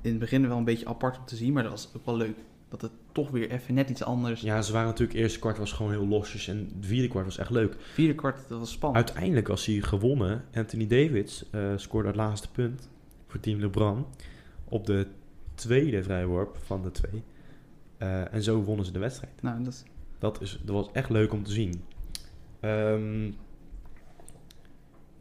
[0.00, 2.16] in het begin wel een beetje apart om te zien, maar dat was ook wel
[2.16, 2.36] leuk.
[2.72, 4.40] Dat het toch weer even net iets anders.
[4.40, 7.38] Ja, ze waren natuurlijk, eerste kwart was gewoon heel losjes en de vierde kwart was
[7.38, 7.76] echt leuk.
[7.92, 9.04] Vierde kwart, dat was spannend.
[9.04, 10.44] Uiteindelijk was hij gewonnen.
[10.54, 12.88] Anthony Davids eh, scoorde het laatste punt
[13.26, 14.06] voor team LeBron
[14.64, 15.06] op de
[15.54, 17.22] tweede vrijworp van de twee.
[17.98, 19.42] Eh, en zo wonnen ze de wedstrijd.
[19.42, 19.84] Nou, dat is,
[20.18, 21.84] Dat, is, dat was echt leuk om te zien.
[22.60, 23.30] Ehm,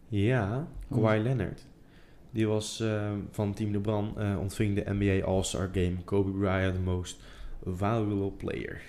[0.08, 1.66] ja, Kawhi Leonard.
[2.32, 5.96] Die was ehm, van Team LeBron, eh ontving de NBA All-Star Game.
[6.04, 7.22] Kobe Bryant, the most
[7.66, 8.82] valuable player.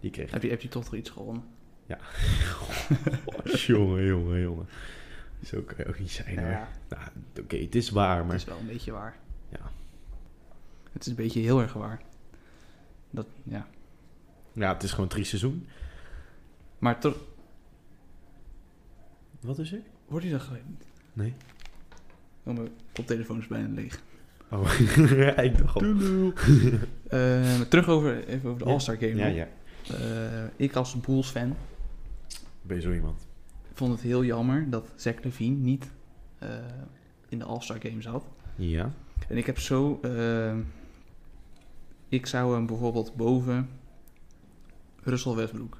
[0.00, 1.44] Die kreeg Heb je, heb je toch nog iets gewonnen?
[3.24, 4.66] Oh, jongen, jongen, jongen.
[5.44, 6.48] Zo kan je ook niet zijn hoor.
[6.48, 7.02] Ja, Nou,
[7.40, 8.36] Oké, het is waar, het maar...
[8.36, 9.16] is wel een beetje waar.
[9.48, 9.70] Ja.
[10.92, 12.02] Het is een beetje heel erg waar.
[13.10, 13.66] Dat, ja.
[14.52, 15.66] Ja, het is gewoon een triest seizoen.
[16.78, 17.16] Maar toch...
[19.40, 19.82] Wat is er?
[20.06, 20.78] Wordt hij dat gewoon?
[21.12, 21.34] Nee.
[22.42, 24.02] Oh, mijn koptelefoon is bijna leeg.
[24.54, 24.78] Oh,
[25.44, 25.82] ik dacht al.
[27.08, 28.70] Eh, terug over, even over de.
[28.70, 29.14] All-Star Game.
[29.14, 29.34] Ja, nog.
[29.36, 29.48] ja.
[29.88, 31.56] Eh, ik als Bulls fan
[32.62, 33.26] Ben je zo iemand?
[33.72, 35.90] vond het heel jammer dat Zach Levine niet
[36.38, 36.48] eh,
[37.28, 38.24] in de All-Star Game zat.
[38.56, 38.90] Ja.
[39.28, 39.98] En ik heb zo...
[40.02, 40.54] eh,
[42.08, 43.68] ik zou hem bijvoorbeeld boven
[45.02, 45.78] Russell Westbrook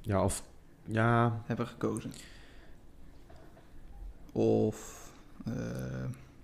[0.00, 0.42] Ja, of...
[0.84, 2.10] Ja, hebben gekozen.
[4.32, 5.10] Of...
[5.44, 5.52] eh,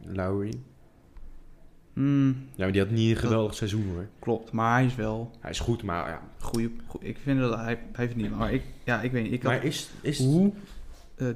[0.05, 0.61] Lowry.
[1.93, 4.07] Hmm, Ja, maar die had niet een geweldig seizoen hoor.
[4.19, 6.23] klopt, maar hij is wel Hij is goed, maar ja.
[6.39, 9.33] goeie, goe- Ik vind dat hij, hij niet, maar ik, ja, ik weet niet.
[9.33, 9.91] Ik had, Maar is...
[10.01, 10.53] is hoe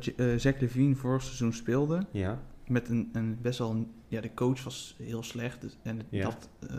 [0.00, 2.38] J- eh, Zach Levine vorig seizoen speelde, Ja.
[2.66, 3.70] met een, een best wel...
[3.70, 5.60] Een, ja, de coach was heel slecht.
[5.60, 6.22] Dus, en het- Ja.
[6.24, 6.76] dat eh,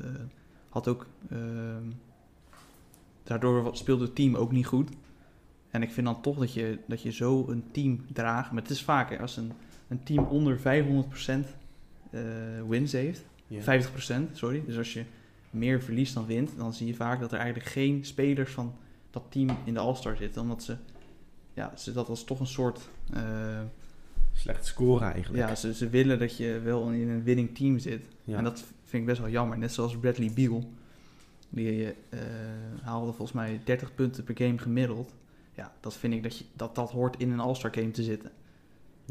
[0.70, 1.08] had ook...
[1.30, 1.84] ehm,
[3.24, 4.90] daardoor speelde het team ook niet goed.
[5.70, 8.52] En ik vind dan toch dat je, dat je zo een team draagt...
[8.52, 9.52] Maar het is vaker als een,
[9.88, 10.62] een team onder 500%
[12.12, 12.22] eh
[12.68, 13.26] wins heeft...
[13.48, 13.82] ja.
[14.30, 14.64] 50%, sorry.
[14.66, 15.04] Dus als je
[15.50, 18.76] meer verliest dan wint, dan zie je vaak dat er eigenlijk geen spelers van
[19.12, 20.42] dat team in de All-Star zitten.
[20.42, 20.76] Omdat ze,
[21.54, 22.90] ja, ze dat als toch een soort.
[23.14, 23.62] eh,
[24.34, 25.48] Slecht scoren eigenlijk.
[25.50, 28.04] ja, ze, ze willen dat je wel in een winning team zit.
[28.24, 28.38] Ja.
[28.38, 29.58] En dat vind ik best wel jammer.
[29.58, 30.70] Net zoals Bradley Beal.
[31.50, 32.20] Die eh,
[32.82, 35.14] haalde volgens mij 30 punten per game gemiddeld.
[35.54, 38.32] Ja, dat vind ik dat je, dat, dat hoort in een All-Star game te zitten.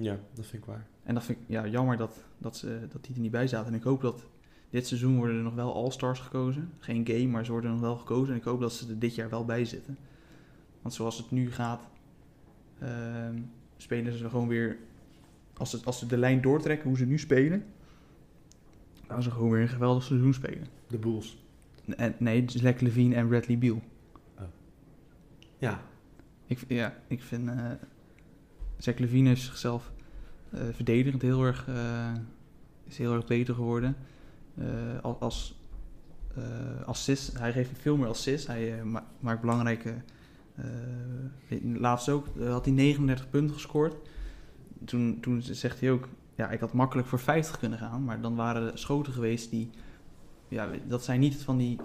[0.02, 0.86] Ja, dat vind ik waar.
[1.02, 3.72] En dat vind ik ja, jammer dat, dat, ze, dat die er niet bij zaten.
[3.72, 4.26] En ik hoop dat
[4.70, 6.72] dit seizoen worden er nog wel All-Stars gekozen.
[6.78, 8.32] Geen game, maar ze worden nog wel gekozen.
[8.34, 9.98] En ik hoop dat ze er dit jaar wel bij zitten.
[10.82, 11.88] Want zoals het nu gaat,
[12.78, 13.38] ehm,
[13.76, 14.78] spelen ze gewoon weer...
[15.56, 17.64] Als ze, als ze de lijn doortrekken hoe ze nu spelen...
[19.06, 20.66] gaan ze gewoon weer een geweldig seizoen spelen.
[20.88, 21.44] De Bulls.
[21.96, 23.82] En, nee, Zach Levine en Bradley Beal.
[25.58, 25.82] Ja.
[26.46, 27.48] Ik, ja, ik vind...
[27.48, 27.70] eh
[28.78, 29.92] Zach Levine heeft zichzelf
[30.50, 32.12] eh, verdedigend heel erg, eh,
[32.84, 33.96] is heel erg beter geworden.
[34.54, 34.64] Eh,
[35.02, 35.54] als als
[36.84, 38.46] assist, hij geeft veel meer assists.
[38.46, 39.94] Hij ma- maakt belangrijke...
[41.74, 43.94] laatst ook had hij 39 punten gescoord.
[44.84, 46.08] Toen, toen zegt hij ook...
[46.34, 48.04] Ja, ik had makkelijk voor 50 kunnen gaan.
[48.04, 49.70] Maar dan waren er schoten geweest die...
[50.48, 51.84] Ja, dat zijn niet van die 100%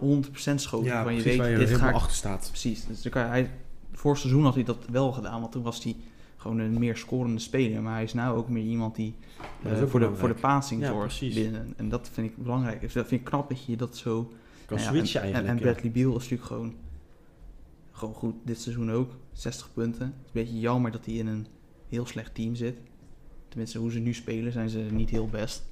[0.56, 1.38] schoten Ja, waarvan je weet...
[1.38, 2.48] waar je dit helemaal ik achter staat.
[2.48, 2.86] Precies.
[2.86, 3.52] Dus dan kan hij,
[3.92, 5.96] vorig seizoen had hij dat wel gedaan, want toen was hij
[6.42, 7.82] gewoon een meer scorende speler.
[7.82, 9.16] Maar hij is nou ook meer iemand die
[9.64, 11.74] eh, voor, de, voor de passing Ja, zorgt binnen.
[11.78, 12.82] En dat vind ik belangrijk.
[12.82, 14.34] Dus dat vind ik knap dat je dat zo...
[14.66, 15.66] Kan nou ja, switchen en, en- eigenlijk.
[15.66, 15.72] En.
[15.72, 16.74] Bradley Beal is natuurlijk gewoon,
[17.92, 18.36] gewoon goed.
[18.44, 19.12] Dit seizoen ook.
[19.34, 20.06] 60 punten.
[20.06, 21.48] Het is een beetje jammer dat hij in een
[21.90, 22.78] heel slecht team zit.
[23.48, 25.64] Tenminste, hoe ze nu spelen zijn ze niet heel best.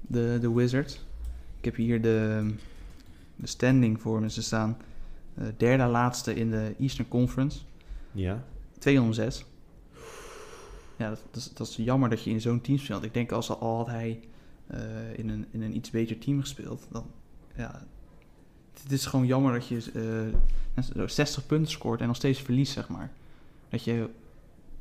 [0.00, 0.94] De, de Wizards.
[1.58, 2.50] Ik heb hier de,
[3.36, 4.30] de standing voor me.
[4.30, 4.76] Ze staan
[5.34, 7.60] eh, derde laatste in de Eastern Conference.
[8.12, 8.44] Ja.
[8.78, 9.44] 206.
[10.96, 13.02] Ja, dat, dat, is, dat is jammer dat je in zo'n team speelt.
[13.04, 14.20] Ik denk als al had hij
[14.66, 17.06] eh, in, een, in een iets beter team gespeeld, dan
[17.56, 17.82] ja,
[18.82, 19.90] het is gewoon jammer dat je
[20.76, 23.10] eh, zo 60 punten scoort en nog steeds verliest, zeg maar.
[23.68, 24.08] Dat je,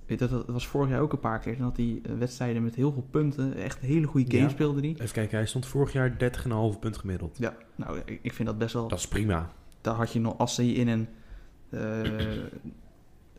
[0.06, 2.76] weet dat, dat was vorig jaar ook een paar keer, dat die eh, wedstrijden met
[2.76, 4.50] heel veel punten, echt een hele goede game Ja.
[4.50, 4.94] speelde die.
[5.02, 6.12] Even kijken, hij stond vorig jaar
[6.74, 7.38] 30,5 punt gemiddeld.
[7.38, 9.52] Ja, nou, ik, ik vind dat best wel Dat is prima.
[9.82, 11.08] daar had je nog, als ze in een,
[11.70, 12.44] eh,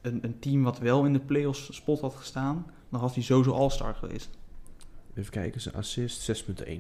[0.03, 3.53] een, een team wat wel in de playoffs spot had gestaan, dan had hij sowieso
[3.53, 4.31] All-Star geweest.
[5.15, 6.71] Even kijken, zijn assist 6,1.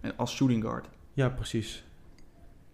[0.00, 0.88] En Als shooting guard.
[1.12, 1.84] Ja, precies.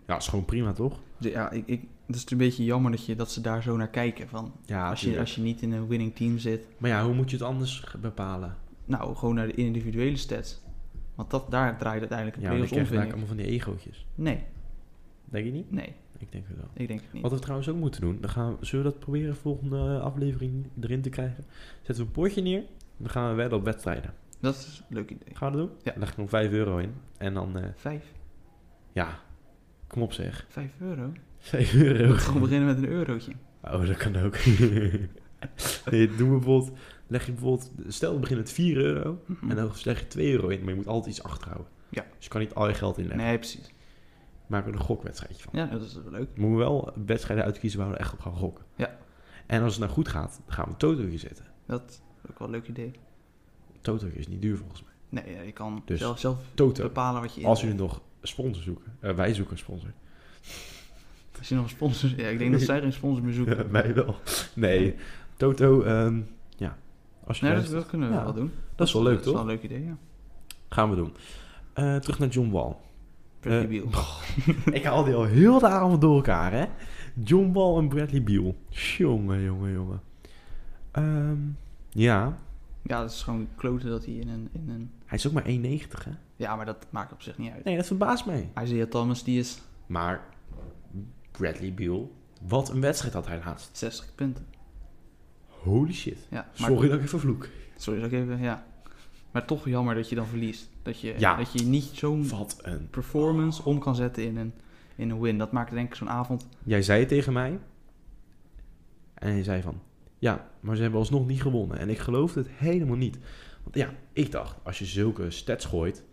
[0.06, 0.98] Ja, is gewoon prima, toch?
[1.18, 3.88] Ja, ik, ik, het is een beetje jammer dat, je, dat ze daar zo naar
[3.88, 4.28] kijken.
[4.28, 7.14] Van, Ja, als, je, als je niet in een winning team zit, Maar ja, hoe
[7.14, 8.56] moet je het anders bepalen?
[8.84, 10.60] nou, gewoon naar de individuele stats.
[11.14, 13.08] Want dat, daar draait uiteindelijk een Ja, playoffs om, ik.
[13.10, 14.06] allemaal van die egootjes.
[14.14, 14.42] Nee,
[15.24, 15.70] Denk je niet?
[15.70, 16.68] nee, Ik denk het wel.
[16.74, 17.22] ik denk het niet.
[17.22, 20.66] Wat we trouwens ook moeten doen, dan gaan we, zullen we dat proberen volgende aflevering
[20.80, 21.44] erin te krijgen?
[21.76, 22.62] Zetten we een potje neer,
[22.96, 24.14] dan gaan we wedden op wedstrijden.
[24.40, 25.34] Dat is een leuk idee.
[25.34, 25.76] Gaan we dat doen?
[25.82, 25.92] Ja.
[25.96, 26.94] Leg ik nog 5 euro in.
[27.16, 28.12] En dan, eh, Vijf,
[28.92, 29.18] ja,
[29.86, 30.46] kom op zeg.
[30.48, 31.12] vijf euro?
[31.38, 32.12] 5 euro.
[32.14, 33.32] Gewoon beginnen met een eurotje.
[33.62, 34.36] Oh, dat kan ook.
[35.90, 39.22] nee, doen we bijvoorbeeld, leg je bijvoorbeeld, stel we beginnen met 4 euro.
[39.26, 39.50] Mhm.
[39.50, 41.72] En dan leg je 2 euro in, maar je moet altijd iets achterhouden.
[41.88, 42.04] Ja.
[42.16, 43.24] Dus je kan niet al je geld inleggen.
[43.24, 43.70] Nee, precies.
[44.48, 45.52] Maken we er een gokwedstrijdje van.
[45.58, 46.28] Ja, dat is wel leuk.
[46.36, 48.64] Moeten we wel wedstrijden uitkiezen waar we echt op gaan gokken.
[48.76, 48.96] Ja.
[49.46, 51.44] En als het nou goed gaat, dan gaan we Toto hier zetten.
[51.66, 51.82] Dat
[52.22, 52.92] is ook wel een leuk idee.
[53.80, 55.22] Toto is niet duur volgens mij.
[55.22, 56.82] Nee, ja, je kan Dus, zelf, zelf Toto.
[56.82, 58.96] bepalen wat je in Als jullie nog een sponsor zoeken.
[59.00, 59.90] eh, wij zoeken een sponsor.
[61.38, 62.10] Als je nog een sponsor...
[62.16, 63.56] Ja, ik denk dat zij geen sponsor meer zoeken.
[63.58, 64.16] Ja, mij wel.
[64.54, 64.94] Nee,
[65.36, 66.20] Toto, ehm,
[66.56, 66.78] ja.
[67.24, 68.22] Als je Nee, dat, kunnen we Ja.
[68.24, 68.52] wel doen.
[68.76, 69.42] dat is wel leuk, Dat is wel toch?
[69.42, 69.96] een leuk idee, ja.
[70.68, 71.12] Gaan we doen.
[71.72, 72.76] Eh, terug naar John Wall.
[73.40, 74.04] Bradley Eh, Beal.
[74.78, 76.66] Ik haal die al heel de avond door elkaar, hè?
[77.24, 78.56] John Wall en Bradley Beal.
[78.68, 80.00] Jongen, jongen, jongen.
[80.90, 81.36] Ehm,
[81.90, 82.38] ja,
[82.82, 84.90] Ja, dat is gewoon kloten dat hij in een, in een...
[85.04, 85.48] hij is ook maar 1,90,
[86.04, 86.10] hè?
[86.36, 87.64] Ja, maar dat maakt op zich niet uit.
[87.64, 88.50] Nee, dat verbaast mij.
[88.62, 90.20] Isaiah Thomas, die is Maar
[91.30, 93.76] Bradley Beal, wat een wedstrijd had hij laatst.
[93.76, 94.46] 60 punten.
[95.46, 96.18] Holy shit.
[96.30, 97.48] Ja, maar, Sorry dat ik even vloek.
[97.76, 98.38] Sorry dat ik even...
[98.38, 98.66] Ja.
[99.38, 100.68] Maar toch jammer dat je dan verliest.
[100.82, 101.36] Dat je, Ja.
[101.36, 102.30] dat je niet zo'n
[102.62, 102.90] een...
[102.90, 104.52] performance om kan zetten in een,
[104.96, 105.38] in een win.
[105.38, 106.46] Dat maakt denk ik zo'n avond...
[106.64, 107.58] Jij zei het tegen mij.
[109.14, 109.80] En je zei van...
[110.18, 111.78] Ja, maar ze hebben alsnog niet gewonnen.
[111.78, 113.18] En ik geloofde het helemaal niet.
[113.62, 116.04] Want ja, ik dacht, als je zulke stats gooit...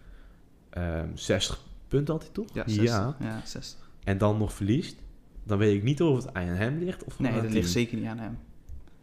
[0.69, 2.53] ehm 60 punten had hij toch?
[2.53, 2.87] Ja, 60.
[3.19, 3.89] Ja, 60.
[4.03, 5.03] En dan nog verliest...
[5.43, 8.07] Dan weet ik niet of het aan hem ligt of Nee, dat ligt zeker niet
[8.07, 8.37] aan hem.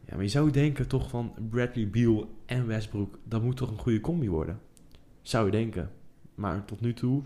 [0.07, 3.19] Ja, maar je zou denken toch van Bradley Beal en Westbrook...
[3.25, 4.61] Dat moet toch een goede combi worden?
[5.23, 5.91] Zou je denken.
[6.35, 7.23] Maar tot nu toe...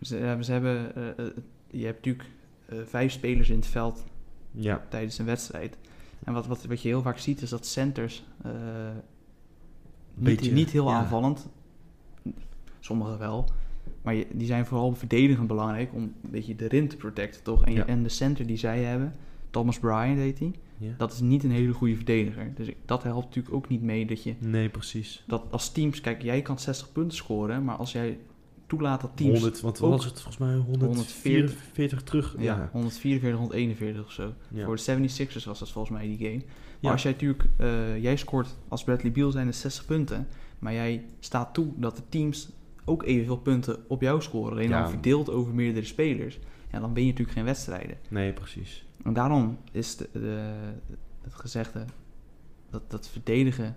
[0.00, 0.94] Ze, hebben...
[0.94, 1.32] eh, eh,
[1.70, 2.28] je hebt natuurlijk
[2.66, 4.04] eh, vijf spelers in het veld
[4.50, 5.76] Ja, tijdens een wedstrijd.
[6.24, 8.24] En wat, wat, wat je heel vaak ziet is dat centers
[10.14, 10.94] niet, Beetje, niet heel ja.
[10.94, 11.48] aanvallend,
[12.80, 13.44] sommigen wel,
[14.02, 17.64] maar je, die zijn vooral verdedigend belangrijk om een beetje de rim te protecten, toch?
[17.64, 17.86] En, je- Ja.
[17.86, 19.14] en de center die zij hebben,
[19.50, 20.94] Thomas Bryant heet hij, ja.
[20.96, 22.52] dat is niet een hele goede verdediger.
[22.54, 25.24] Dus dat helpt natuurlijk ook niet mee dat je Nee, precies.
[25.26, 28.18] dat als teams, kijk, jij kan 60 punten scoren, maar als jij
[28.66, 32.34] toelaat dat teams 100, want was het volgens mij 144 terug?
[32.38, 34.32] ja, Ja, 144, 141 of zo.
[34.48, 34.64] ja.
[34.64, 36.42] Voor de 76ers was dat volgens mij die game.
[36.80, 40.72] Maar als jij natuurlijk, eh, jij scoort als Bradley Beal zijn de 60 punten, maar
[40.72, 42.48] jij staat toe dat de teams
[42.84, 46.38] ook evenveel punten op jou scoren, alleen dan verdeeld over meerdere spelers,
[46.72, 47.96] ja, dan ben je natuurlijk geen wedstrijden.
[48.08, 48.84] Nee, precies.
[49.02, 50.52] En daarom is de, de,
[51.22, 51.84] het gezegde
[52.70, 53.76] dat, dat verdedigen,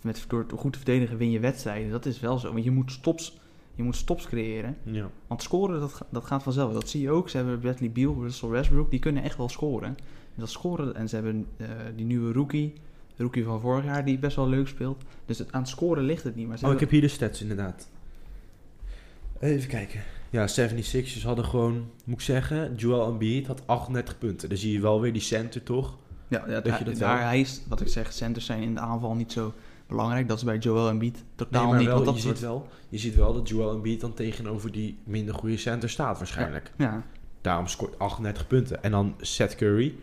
[0.00, 2.52] met, door goed te verdedigen win je wedstrijden, dat is wel zo.
[2.52, 3.38] Want je moet stops,
[3.74, 4.76] je moet stops creëren.
[4.82, 5.10] Ja.
[5.26, 6.72] Want scoren, dat, dat gaat vanzelf.
[6.72, 7.28] Dat zie je ook.
[7.28, 9.96] Ze hebben Bradley Beal, Russell Westbrook, die kunnen echt wel scoren.
[10.34, 12.72] Dat scoren, en ze hebben eh, die nieuwe rookie,
[13.16, 15.02] de rookie van vorig jaar, die best wel leuk speelt.
[15.26, 16.48] Dus het, aan het scoren ligt het niet.
[16.48, 17.88] Maar ze Oh, ik heb hier de stats inderdaad.
[19.40, 20.02] Even kijken.
[20.32, 24.48] Ja, 76ers hadden gewoon, moet ik zeggen, Joel Embiid had 38 punten.
[24.48, 25.98] Dan zie je wel weer die center, toch?
[26.28, 28.74] ja, ja, dat je dat daar wel- hij is, wat ik zeg, centers zijn in
[28.74, 29.54] de aanval niet zo
[29.86, 30.28] belangrijk.
[30.28, 31.86] Dat is bij Joel Embiid totaal Nee, niet.
[31.86, 35.34] wel, dat je, ziet wel, je ziet wel dat Joel Embiid dan tegenover die minder
[35.34, 36.72] goede center staat waarschijnlijk.
[36.78, 37.02] Ja,
[37.40, 38.82] Daarom scoort 38 punten.
[38.82, 39.94] En dan Seth Curry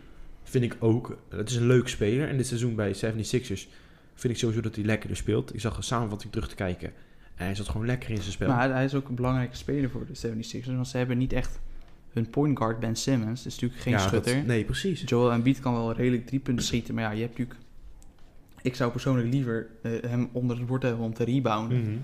[0.42, 2.28] vind ik ook, het is een leuk speler.
[2.28, 3.68] En dit seizoen bij 76ers
[4.14, 5.54] vind ik sowieso dat hij lekkerder speelt.
[5.54, 6.92] Ik zag een samenvatting terug te kijken.
[7.44, 8.48] Hij zat gewoon lekker in zijn spel.
[8.48, 10.66] maar hij, is ook een belangrijke speler voor de 76ers.
[10.66, 11.60] Want ze hebben niet echt
[12.12, 13.46] hun point guard Ben Simmons.
[13.46, 14.44] is natuurlijk geen Ja, dat- schutter.
[14.44, 15.02] nee, precies.
[15.06, 17.60] Joel Embiid kan wel redelijk drie punten schieten, maar ja, je hebt natuurlijk...
[18.62, 21.80] Ik zou persoonlijk liever eh, hem onder het bord hebben om te rebounden.
[21.80, 21.96] Mhm.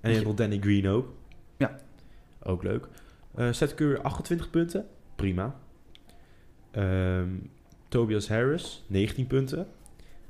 [0.00, 1.12] En je hebt Danny Green ook.
[1.56, 1.78] Ja.
[2.42, 2.88] Ook leuk.
[3.34, 4.86] Eh Seth Curry 28 punten.
[5.16, 5.56] Prima.
[6.70, 7.28] Ehm,
[7.88, 9.66] Tobias Harris 19 punten.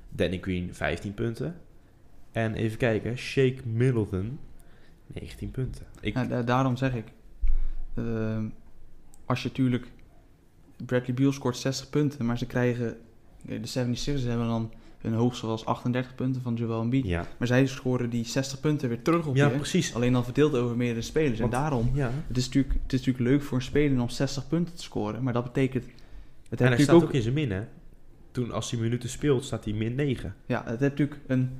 [0.09, 1.57] Danny Green 15 punten.
[2.33, 3.17] En even kijken.
[3.19, 4.39] Shake Middleton
[5.07, 5.87] 19 punten.
[6.01, 7.05] Ik, Ja, da- daarom zeg ik,
[7.95, 8.45] ehm,
[9.25, 9.87] als je natuurlijk...
[10.87, 12.97] Bradley Beal scoort 60 punten, maar ze krijgen...
[13.49, 17.05] eh, De 76ers hebben dan hun hoogste was 38 punten van Joel Embiid.
[17.07, 17.27] ja.
[17.39, 19.57] Maar zij scoren die 60 punten weer terug op ja, je.
[19.57, 19.95] precies.
[19.95, 21.41] Alleen dan verdeeld over meerdere spelers.
[21.41, 22.11] Want- en daarom, Ja.
[22.29, 25.23] het is, natuurlijk, het is natuurlijk leuk voor een speler om 60 punten te scoren.
[25.23, 25.85] Maar dat betekent...
[26.49, 27.63] Het En hij staat ook in zijn min, hè?
[28.31, 30.35] Toen als hij minuten speelt, staat hij min 9.
[30.47, 31.51] Ja, het heeft natuurlijk een,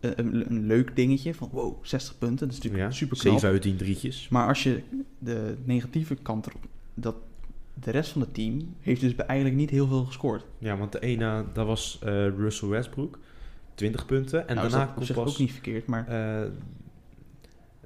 [0.00, 2.46] een, leuk dingetje van wow, 60 punten.
[2.48, 2.96] Dat is natuurlijk Ja.
[2.98, 3.32] super knap.
[3.32, 4.28] 7 uit 10 drietjes.
[4.28, 4.82] Maar als je
[5.18, 7.14] de negatieve kant erop, dat
[7.74, 10.44] de rest van het team heeft dus eigenlijk niet heel veel gescoord.
[10.58, 13.18] Ja, want de ene, dat was eh, Russell Westbrook.
[13.74, 14.48] 20 punten.
[14.48, 16.08] En nou, daarna dat komt pas ook niet verkeerd, maar...
[16.08, 16.48] eh,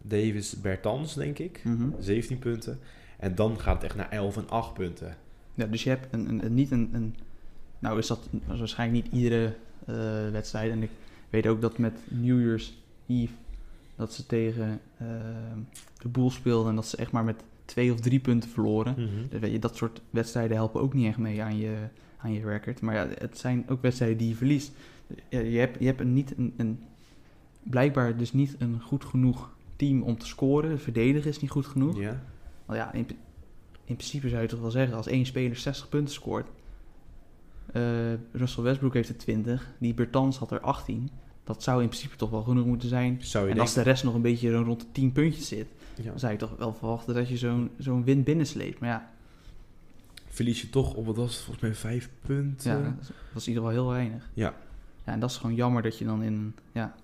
[0.03, 1.61] Davis Bertans, denk ik.
[1.65, 1.89] Mhm.
[1.99, 2.79] 17 punten.
[3.19, 5.17] En dan gaat het echt naar 11 en 8 punten.
[5.55, 7.15] Ja, dus je hebt een, een, een- niet een, een...
[7.79, 9.55] Nou is dat waarschijnlijk niet iedere
[9.87, 9.95] eh,
[10.33, 10.71] wedstrijd.
[10.71, 10.91] En ik
[11.35, 12.75] weet ook dat met New Year's
[13.07, 13.33] Eve...
[13.97, 15.07] dat ze tegen eh,
[15.99, 16.69] de Boel speelden...
[16.69, 18.95] en dat ze echt maar met twee of drie punten verloren.
[18.99, 19.41] Mhm.
[19.41, 21.77] Weet je, dat soort wedstrijden helpen ook niet echt mee aan je,
[22.17, 22.81] aan je record.
[22.81, 24.73] Maar ja, het zijn ook wedstrijden die je verliest.
[25.29, 26.79] Je hebt, je hebt een, niet een, een,
[27.63, 30.81] blijkbaar dus niet een goed genoeg team om te scoren.
[30.81, 31.99] Verdedigen is niet goed genoeg.
[31.99, 32.23] Ja.
[32.69, 33.07] Ja, in,
[33.85, 36.49] in principe zou je toch wel zeggen, als één speler 60 punten scoort,
[37.73, 39.71] Eh, Russell Westbrook heeft er 20.
[39.79, 41.11] Die Bertans had er 18.
[41.45, 43.17] Dat zou in principe toch wel genoeg moeten zijn.
[43.23, 46.03] Zou je En als de rest nog een beetje rond de 10 puntjes zit, Ja.
[46.11, 48.81] dan zou je toch wel verwachten dat je zo'n zo'n win binnensleept.
[48.81, 49.13] Maar ja,
[50.29, 52.71] Verlies je toch op, wat was het, volgens mij vijf punten.
[52.71, 54.31] ja dat is- dat is in ieder geval heel weinig.
[54.35, 54.55] Ja.
[55.05, 55.13] ja.
[55.13, 56.55] En dat is gewoon jammer dat je dan in...
[56.73, 56.95] Ja.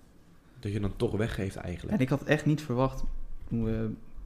[0.61, 1.95] Dat je dan toch weggeeft eigenlijk.
[1.97, 3.05] En ik had echt niet verwacht,
[3.49, 3.71] toen we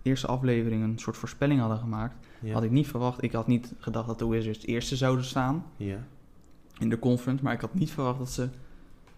[0.03, 2.53] de eerste aflevering een soort voorspelling hadden gemaakt, ja.
[2.53, 5.99] had ik niet verwacht, ik had niet gedacht dat de Wizards eerste zouden staan ja.
[6.79, 8.49] in de conference, maar ik had niet verwacht dat ze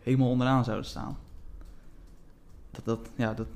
[0.07, 1.19] helemaal onderaan zouden staan.
[2.71, 3.47] Dat, dat, ja, dat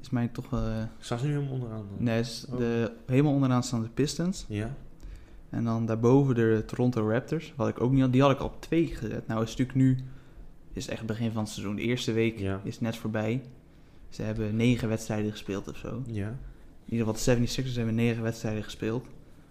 [0.00, 0.52] is mij toch...
[0.52, 2.04] eh Staan ze nu helemaal onderaan dan?
[2.04, 2.56] nee, Oh.
[2.56, 4.44] de, helemaal onderaan staan de Pistons.
[4.48, 4.74] Ja.
[5.50, 8.12] En dan daarboven de Toronto Raptors, wat ik ook niet had.
[8.12, 9.26] Die had ik al op twee gezet.
[9.26, 10.04] Nou is het natuurlijk nu,
[10.72, 11.74] is echt het begin van het seizoen.
[11.76, 12.60] De eerste week Ja.
[12.64, 13.42] is net voorbij.
[14.08, 16.02] Ze hebben negen wedstrijden gespeeld of zo.
[16.06, 16.28] Ja.
[16.84, 19.06] In ieder geval de 76ers hebben negen wedstrijden gespeeld.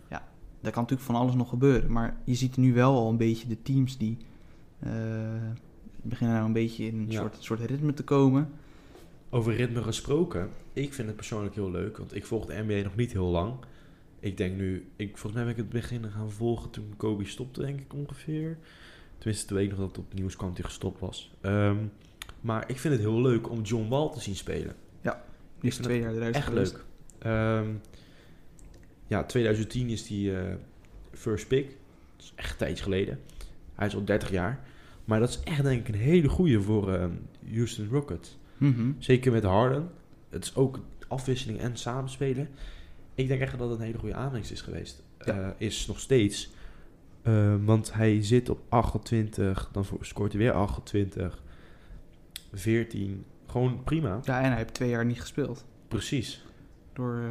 [0.09, 0.23] Ja,
[0.61, 1.91] daar kan natuurlijk van alles nog gebeuren.
[1.91, 4.17] Maar je ziet nu wel al een beetje de teams die
[4.79, 4.91] eh,
[6.01, 7.19] beginnen nou een beetje in een Ja.
[7.19, 8.49] soort, soort ritme te komen.
[9.29, 10.49] Over ritme gesproken.
[10.73, 13.53] Ik vind het persoonlijk heel leuk, want ik volg de NBA nog niet heel lang.
[14.19, 17.61] Ik denk nu, ik, volgens mij ben ik het begin gaan volgen toen Kobe stopte,
[17.61, 18.57] denk ik ongeveer.
[19.17, 21.31] Tenminste, de week nog dat het op het nieuws kwam dat hij gestopt was.
[21.41, 21.77] Ehm,
[22.41, 24.75] maar ik vind het heel leuk om John Wall te zien spelen.
[25.61, 26.71] Die is twee jaar eruit Echt geweest.
[26.73, 26.83] leuk.
[27.19, 27.67] Ehm,
[29.07, 30.55] ja, 2010 is die eh,
[31.13, 31.65] first pick.
[32.15, 33.19] Dat is echt een tijdje geleden.
[33.75, 34.59] Hij is al 30 jaar.
[35.09, 37.11] Maar dat is echt denk ik een hele goede voor ehm,
[37.53, 38.37] Houston Rockets.
[38.57, 38.91] Mhm.
[38.97, 39.89] Zeker met Harden.
[40.29, 42.49] Het is ook afwisseling en samenspelen.
[43.15, 45.03] Ik denk echt dat het een hele goede aanwinst is geweest.
[45.19, 45.39] Ja.
[45.39, 46.51] Eh, is nog steeds.
[47.21, 49.69] Eh, want hij zit op 28.
[49.71, 51.43] Dan scoort hij weer 28.
[52.53, 53.25] 14.
[53.47, 54.19] Gewoon prima.
[54.23, 55.65] Ja, en hij heeft twee jaar niet gespeeld.
[55.87, 56.47] Precies.
[56.93, 57.21] door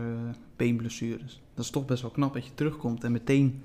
[0.56, 1.42] beenblessures.
[1.54, 3.62] Dat is toch best wel knap dat je terugkomt en meteen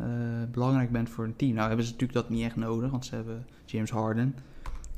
[0.00, 0.06] eh,
[0.50, 1.54] belangrijk bent voor een team.
[1.54, 4.34] Nou hebben ze natuurlijk dat niet echt nodig, want ze hebben James Harden,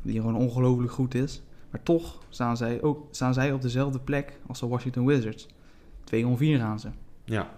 [0.02, 1.42] die gewoon ongelooflijk goed is.
[1.70, 5.48] Maar toch staan zij, ook, staan zij op dezelfde plek als de Washington Wizards.
[6.04, 6.88] 2 om 4 gaan ze.
[7.24, 7.50] Ja.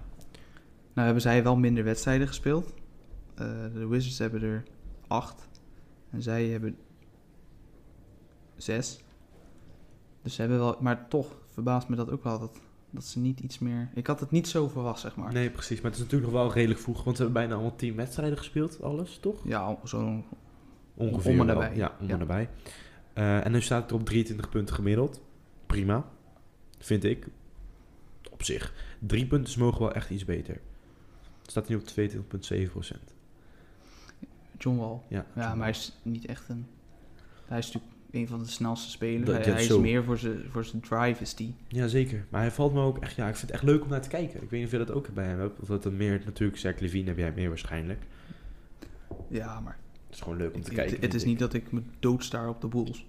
[0.92, 2.74] Nou hebben zij wel minder wedstrijden gespeeld.
[3.34, 4.62] Eh, de Wizards hebben er
[5.06, 5.48] 8
[6.10, 6.76] en zij hebben
[8.56, 9.04] 6.
[10.22, 12.60] Dus ze hebben wel, maar toch verbaast me dat ook wel dat,
[12.94, 13.88] dat ze niet iets meer.
[13.94, 15.32] Ik had het niet zo verwacht, zeg maar.
[15.32, 15.76] Nee, precies.
[15.80, 17.04] Maar het is natuurlijk nog wel redelijk vroeg.
[17.04, 18.82] Want ze hebben bijna allemaal 10 wedstrijden gespeeld.
[18.82, 19.40] Alles, toch?
[19.44, 20.24] Ja, zo'n.
[20.94, 21.54] Ongeveer Om en wel.
[21.54, 21.76] nabij.
[21.76, 22.12] Ja, om Ja.
[22.12, 22.48] en nabij.
[23.12, 25.20] Eh, en nu staat het op 23 punten gemiddeld.
[25.66, 26.04] Prima.
[26.78, 27.26] Vind ik.
[28.30, 28.74] Op zich.
[28.98, 30.60] Drie punten mogen wel echt iets beter.
[31.42, 33.14] Staat nu op 22,7 procent.
[34.58, 34.98] John Wall.
[35.08, 36.66] Ja, Ja, maar hij is niet echt een.
[37.46, 39.30] Hij is natuurlijk een van de snelste spelers.
[39.30, 39.80] Dat- hij is zo.
[39.80, 41.54] meer voor zijn, voor zijn drive, is die.
[41.68, 42.26] Ja, zeker.
[42.28, 43.16] Maar hij valt me ook echt...
[43.16, 44.34] Ja, ik vind het echt leuk om naar te kijken.
[44.42, 45.60] Ik weet niet of je dat ook bij hem hebt.
[45.60, 46.22] Of dat dan meer...
[46.24, 48.02] Natuurlijk, Zach Levine heb jij meer waarschijnlijk.
[49.28, 49.76] Ja, maar.
[50.06, 51.00] Het is gewoon leuk om te kijken.
[51.00, 51.28] het is ik.
[51.28, 53.06] niet dat ik me doodstaar op de Bulls.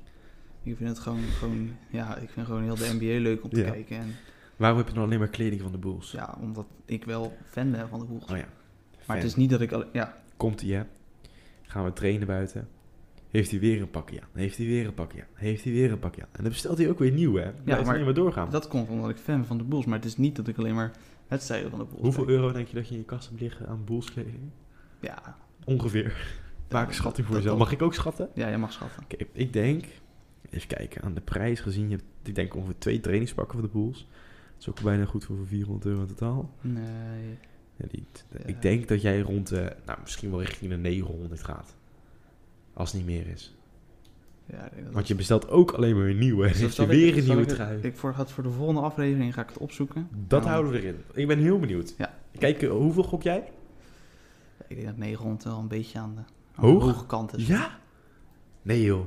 [0.63, 1.69] Ik vind het gewoon, gewoon.
[1.89, 3.71] Ja, ik vind gewoon heel de NBA leuk om te Ja.
[3.71, 3.97] kijken.
[3.97, 4.15] En
[4.55, 6.11] Waarom heb je dan alleen maar kleding van de Bulls?
[6.11, 8.23] ja, omdat ik wel fan ben van de Bulls.
[8.25, 8.47] Oh ja.
[9.05, 9.71] maar het is niet dat ik.
[9.71, 10.83] Al, ja, Komt hij, hè?
[11.61, 12.67] Gaan we trainen buiten.
[13.35, 14.27] Heeft hij weer een pakje aan?
[14.33, 15.27] Heeft hij weer een pakje aan?
[15.33, 16.27] Heeft hij weer een pakje aan?
[16.31, 17.51] En dan bestelt hij ook weer nieuw, hè?
[17.63, 18.49] Blijft maar- maar doorgaan.
[18.49, 19.85] dat komt omdat ik fan van de Bulls.
[19.85, 20.91] Maar het is niet dat ik alleen maar
[21.27, 23.67] wedstrijden van de Bulls Hoeveel euro denk je dat je in je kast hebt liggen
[23.67, 24.49] aan Bulls kleding?
[24.99, 26.37] Ja, Ongeveer.
[26.69, 27.57] Maak een schatting voor jezelf.
[27.57, 28.29] Mag ik ook schatten?
[28.33, 29.03] ja, je mag schatten.
[29.03, 29.85] Oké, ik denk...
[30.49, 31.89] Even kijken, aan de prijs gezien.
[31.89, 34.07] Je hebt, ik denk ongeveer twee trainingspakken voor de Bulls.
[34.53, 36.49] Dat is ook bijna goed voor 400 euro in totaal.
[36.61, 37.37] Nee.
[37.75, 38.45] Ja, Ja.
[38.45, 39.75] Ik denk dat jij rond de...
[39.85, 41.75] Nou, misschien wel richting de 900 gaat.
[42.75, 43.53] Als het niet meer is.
[44.45, 46.43] Ja, ik denk dat Want je bestelt ook alleen maar een nieuwe.
[46.45, 47.79] En Dus heeft je ik- weer een zal nieuwe trui.
[47.81, 50.07] Ik voor, het voor de volgende aflevering ga ik het opzoeken.
[50.27, 50.95] Dat Nou, houden we erin.
[51.13, 51.93] Ik ben heel benieuwd.
[51.97, 52.13] Ja.
[52.37, 53.43] Kijk, eh, hoeveel gok jij?
[54.67, 56.21] Ik denk dat 900 wel een beetje aan de,
[56.55, 56.83] aan Hoog?
[56.83, 57.47] de hoge kant is.
[57.47, 57.79] Ja?
[58.61, 59.05] Nee joh.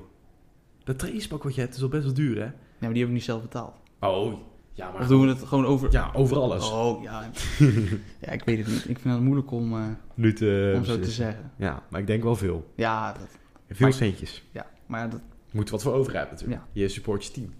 [0.85, 2.44] Dat trainingspak wat je hebt is al best wel duur, hè?
[2.44, 3.74] Ja, maar die heb ik niet zelf betaald.
[4.00, 4.35] Oh,
[4.72, 5.00] ja maar...
[5.00, 5.92] Of doen we het gewoon over...
[5.92, 6.70] Ja, over alles.
[6.70, 7.31] Oh, ja.
[8.22, 8.88] ja, ik weet het niet.
[8.88, 9.83] Ik vind het moeilijk om, eh,
[10.14, 11.50] Nu te om zo te zeggen.
[11.56, 12.71] Ja, maar ik denk wel veel.
[12.75, 13.29] Ja, dat,
[13.69, 14.44] Veel Maar- centjes.
[14.52, 15.21] ja, maar dat...
[15.50, 16.60] Je moet wat voor over hebben natuurlijk.
[16.75, 16.81] Ja.
[16.83, 17.52] Je support je team.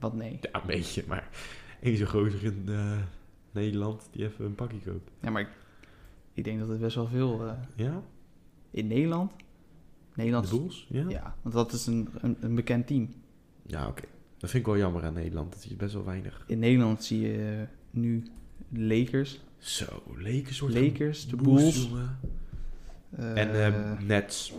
[0.00, 0.38] Wat nee.
[0.40, 1.28] Ja, een beetje, maar...
[1.80, 2.98] één zo'n gozer in eh,
[3.50, 5.10] Nederland die even een pakje koopt.
[5.20, 5.48] Ja, maar ik,
[6.32, 7.46] ik denk dat het best wel veel...
[7.46, 8.02] eh, Ja?
[8.70, 9.32] in Nederland?
[10.14, 10.86] Nederland De Bulls?
[10.90, 11.08] Ja?
[11.08, 13.14] Ja, want dat is een, een, een bekend team.
[13.66, 14.02] Ja, oké.
[14.38, 15.52] Dat vind ik wel jammer aan Nederland.
[15.52, 16.44] Dat is best wel weinig.
[16.46, 18.22] In Nederland zie je nu
[18.72, 19.40] Lakers.
[19.58, 21.88] Zo, Lakers wordt Lakers, de Bulls, Bulls.
[21.88, 22.18] jongen.
[23.16, 24.54] En eh, Nets.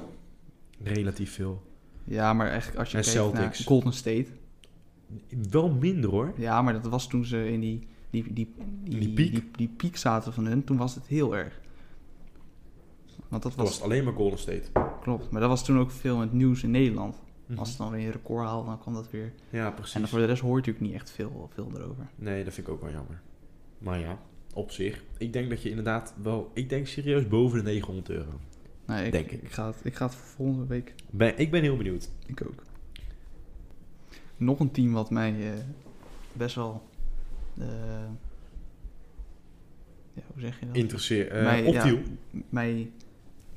[0.84, 1.62] Relatief veel.
[2.04, 3.58] ja, maar echt als je en kijkt Celtics.
[3.60, 4.28] naar Golden State.
[5.50, 6.34] Wel minder hoor.
[6.38, 9.32] Ja, maar dat was toen ze in die, die, die, die, die piek?
[9.32, 10.64] Die, die piek zaten van hun.
[10.64, 11.60] Toen was het heel erg.
[13.28, 14.64] Want dat was was, alleen maar Golden State.
[15.02, 15.30] klopt.
[15.32, 17.16] Maar dat was toen ook veel in het nieuws in Nederland.
[17.45, 17.60] Mhm.
[17.60, 19.34] Als het dan weer een record haalde, dan kwam dat weer.
[19.50, 19.95] Ja, precies.
[20.02, 22.10] En voor de rest hoor je natuurlijk niet echt veel, veel erover.
[22.16, 23.22] Nee, dat vind ik ook wel jammer.
[23.78, 24.20] Maar ja,
[24.54, 25.04] op zich.
[25.18, 26.52] Ik denk dat je inderdaad wel...
[26.54, 28.39] Ik denk serieus boven de 900 euro.
[28.86, 29.41] Nee, ik, Denk ik.
[29.41, 29.52] ik.
[29.52, 30.93] ga het, ik ga het volgende week.
[31.10, 32.10] Ben, ik ben heel benieuwd.
[32.26, 32.64] Ik ook.
[34.38, 35.60] Nog een team wat mij eh,
[36.34, 36.84] best wel.
[37.58, 37.68] eh,
[40.14, 40.76] ja, hoe zeg je dat?
[40.76, 41.32] Interesseer...
[41.32, 41.97] eh mij, ja,
[42.50, 42.91] mij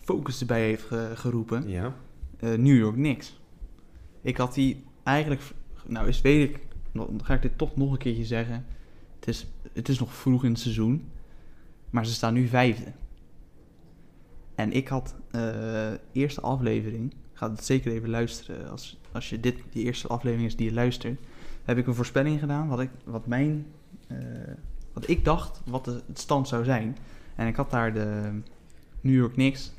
[0.00, 1.68] focus erbij heeft ge- geroepen.
[1.68, 1.94] Ja.
[2.40, 3.40] New York Knicks.
[4.20, 5.42] Ik had die eigenlijk,
[5.86, 6.58] nou is weet ik,
[6.92, 8.64] dan ga ik dit toch nog een keertje zeggen.
[9.22, 11.08] Het is, het is nog vroeg in het seizoen,
[11.90, 12.92] maar ze staan nu vijfde.
[14.54, 19.56] En ik had eh eerste aflevering, ga het zeker even luisteren als, als je dit,
[19.70, 21.20] die eerste aflevering is die je luistert,
[21.64, 23.66] heb ik een voorspelling gedaan wat ik, wat mijn,
[24.06, 24.18] eh,
[24.92, 26.96] wat ik dacht wat de, het stand zou zijn.
[27.34, 28.40] En ik had daar de
[29.00, 29.72] New York Knicks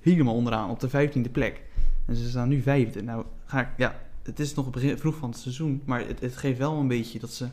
[0.00, 1.62] helemaal onderaan op de vijftiende plek.
[2.06, 3.02] En ze staan nu vijfde.
[3.02, 6.58] Nou, ga ik, ja, het is nog vroeg van het seizoen, maar het, het geeft
[6.58, 7.48] wel een beetje dat ze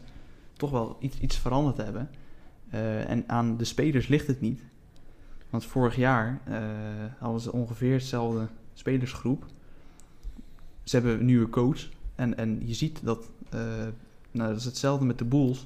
[0.59, 2.09] toch wel iets, iets veranderd hebben.
[2.69, 4.61] Eh, en aan de spelers ligt het niet.
[5.49, 6.61] Want vorig jaar eh,
[7.19, 9.45] hadden ze ongeveer hetzelfde spelersgroep.
[10.83, 11.89] Ze hebben een nieuwe coach.
[12.15, 13.59] En, en je ziet dat, eh,
[14.31, 15.65] nou, dat is hetzelfde met de Bulls.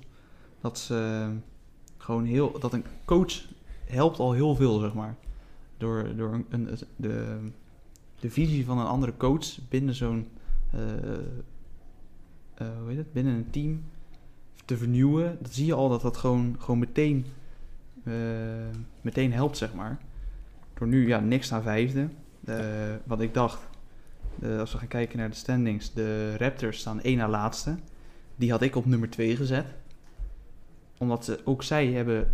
[0.61, 1.29] Dat ze
[1.97, 3.45] gewoon heel, dat een coach
[3.85, 5.15] helpt al heel veel, zeg maar.
[5.77, 7.37] Door, door een, de,
[8.19, 10.27] de visie van een andere coach binnen zo'n,
[10.71, 10.79] eh,
[12.79, 13.83] hoe heet het, binnen een team
[14.65, 15.37] te vernieuwen.
[15.41, 17.25] Dat zie je al dat dat gewoon, gewoon meteen,
[18.03, 18.13] eh,
[19.01, 19.97] meteen helpt, zeg maar.
[20.73, 22.07] Door nu, ja, niks naar vijfde.
[22.45, 22.55] Eh,
[23.03, 23.67] wat ik dacht,
[24.41, 27.75] eh, als we gaan kijken naar de standings, de Raptors staan één na laatste.
[28.35, 29.65] Die had ik op nummer 2 gezet.
[30.97, 32.33] Omdat ze, ook zij hebben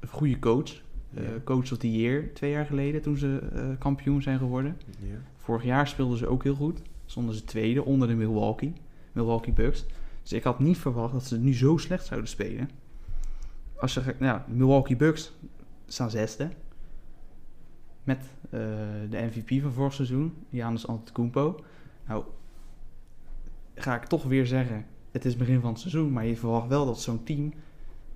[0.00, 0.82] een goede coach.
[1.12, 1.22] Ja.
[1.44, 3.40] coach of the year, twee jaar geleden toen ze
[3.78, 4.76] kampioen zijn geworden.
[4.98, 5.16] Ja.
[5.36, 6.82] Vorig jaar speelden ze ook heel goed.
[7.06, 8.72] Stonden ze tweede onder de Milwaukee,
[9.12, 9.84] Milwaukee Bucks.
[10.30, 12.70] Dus ik had niet verwacht dat ze nu zo slecht zouden spelen.
[13.76, 15.32] Als je, nou, de Milwaukee Bucks
[15.86, 16.48] staan zesde.
[18.04, 18.60] Met eh,
[19.10, 21.64] de MVP van vorig seizoen, Giannis Antetokounmpo.
[22.06, 22.24] Nou,
[23.74, 26.12] ga ik toch weer zeggen, het is begin van het seizoen.
[26.12, 27.52] Maar je verwacht wel dat zo'n team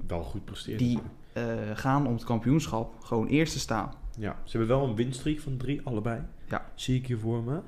[0.06, 0.78] Wel goed presteert.
[0.78, 0.98] die
[1.32, 1.44] eh,
[1.74, 3.92] gaan om het kampioenschap gewoon eerste staan.
[4.18, 6.22] Ja, ze hebben wel een winstreek van drie, allebei.
[6.48, 6.70] Ja.
[6.74, 7.60] Zie ik hier voor me.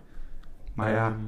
[0.75, 1.23] Maar ja, Ehm,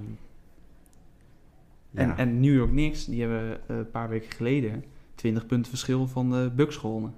[1.94, 4.84] En, en New York Knicks, die hebben eh, een paar weken geleden
[5.14, 7.14] 20 punten verschil van de Bucks gewonnen.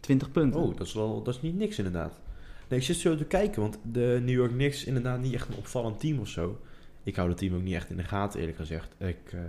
[0.00, 0.60] 20 punten.
[0.60, 2.20] Oh, dat is, wel, dat is niet niks inderdaad.
[2.68, 5.56] Nee, ik zit zo te kijken, want de New York Knicks inderdaad niet echt een
[5.56, 6.60] opvallend team of zo.
[7.02, 8.94] Ik hou dat team ook niet echt in de gaten, eerlijk gezegd.
[8.98, 9.40] Ik, eh,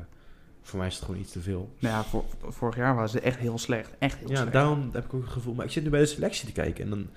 [0.61, 1.69] voor mij is het gewoon iets te veel.
[1.79, 3.95] Nou ja, vor- vorig jaar waren ze echt heel slecht.
[3.99, 4.51] Echt heel Ja, slecht.
[4.53, 5.53] daarom heb ik ook het gevoel.
[5.53, 7.07] Maar ik zit nu bij de selectie te kijken en dan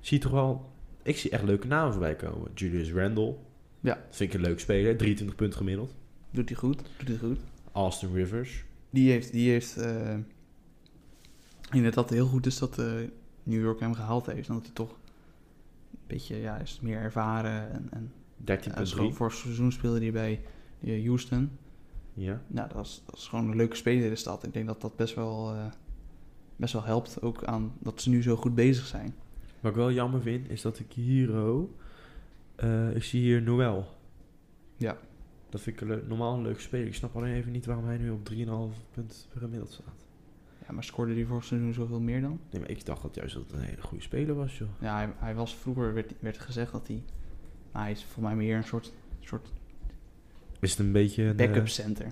[0.00, 0.70] zie je toch wel...
[1.02, 2.50] Ik zie echt leuke namen voorbij komen.
[2.54, 3.34] Julius Randle.
[3.80, 3.94] Ja.
[3.94, 4.96] Dat vind ik een leuk speler.
[4.96, 5.94] 23 punten gemiddeld.
[6.36, 7.38] Doet hij goed, doet hij goed.
[7.72, 8.64] Austin Rivers.
[8.90, 10.18] Die heeft, die heeft eh,
[11.70, 12.86] dat dat heel goed is dat eh,
[13.42, 14.48] New York hem gehaald heeft.
[14.48, 14.90] Omdat hij toch
[15.90, 17.70] een beetje, ja, is meer ervaren.
[17.70, 18.12] En, en
[18.44, 18.96] ja, is 13,3.
[18.96, 20.42] gewoon vorig seizoen speelde hij bij
[20.80, 21.50] eh, Houston.
[22.14, 22.42] Ja.
[22.46, 24.44] Nou, dat is, dat is gewoon een leuke speler in de stad.
[24.44, 25.54] Ik denk dat dat best wel,
[26.56, 27.22] best wel helpt.
[27.22, 29.14] Ook aan dat ze nu zo goed bezig zijn.
[29.60, 31.42] Wat ik wel jammer vind, is dat ik hier...
[31.42, 31.70] oh,
[32.94, 33.84] ik zie hier Noel.
[34.76, 34.98] Ja.
[35.48, 36.86] Dat vind ik een leuk- normaal een leuke speler.
[36.86, 40.04] Ik snap alleen even niet waarom hij nu op 3,5 punt gemiddeld staat.
[40.66, 42.40] Ja, maar scoorde hij vorig seizoen zoveel meer dan?
[42.50, 44.68] Nee, maar ik dacht dat juist dat het een hele goede speler was, joh.
[44.80, 47.02] Ja, hij, hij was vroeger, werd, werd gezegd dat hij...
[47.72, 49.52] Nou, hij is voor mij meer een soort, soort
[50.60, 51.30] Is het een beetje een...
[51.30, 52.06] eh, backup center.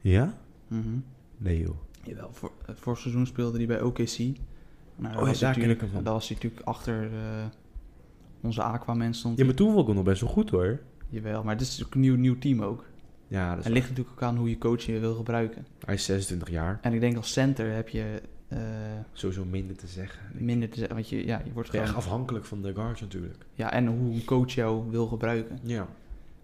[0.00, 0.38] ja?
[0.68, 0.98] Mhm.
[1.36, 1.76] Nee, joh.
[2.04, 4.18] Jawel, voor, het vorig seizoen speelde hij bij OKC.
[4.18, 4.34] Nou,
[4.96, 6.04] daar, ja, was daar hij ken ik natuurlijk, hem van.
[6.04, 7.44] daar was hij natuurlijk achter eh,
[8.40, 9.38] onze Aquaman stond.
[9.38, 10.80] Ja, maar toen vond ik hem nog best wel goed, hoor.
[11.12, 12.84] Jawel, maar dit is ook een nieuw, nieuw team ook.
[13.28, 15.66] Ja, dat is Het ligt natuurlijk ook aan hoe je coach je wil gebruiken.
[15.84, 16.78] Hij is 26 jaar.
[16.82, 18.58] En ik denk als center heb je eh,
[19.12, 20.20] Sowieso minder te zeggen.
[20.32, 20.94] minder te zeggen.
[20.94, 21.84] Want je, ja, je wordt gewoon...
[21.84, 23.44] echt afhankelijk van de guards natuurlijk.
[23.54, 25.58] Ja, en hoe een coach jou wil gebruiken.
[25.62, 25.86] Ja.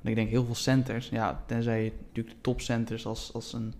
[0.03, 3.75] En ik denk heel veel centers, ja, tenzij je natuurlijk de topcenters als, als een...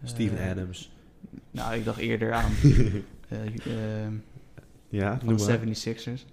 [0.00, 0.92] eh, Steven Adams.
[1.50, 2.52] Nou, ik dacht eerder aan
[3.28, 3.38] eh,
[4.88, 5.76] Ja, van de maar.
[5.76, 6.24] 76ers.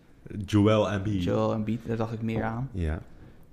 [0.46, 1.24] Joel Embiid.
[1.24, 2.70] Joel Embiid, daar dacht ik meer aan.
[2.74, 3.02] Ja.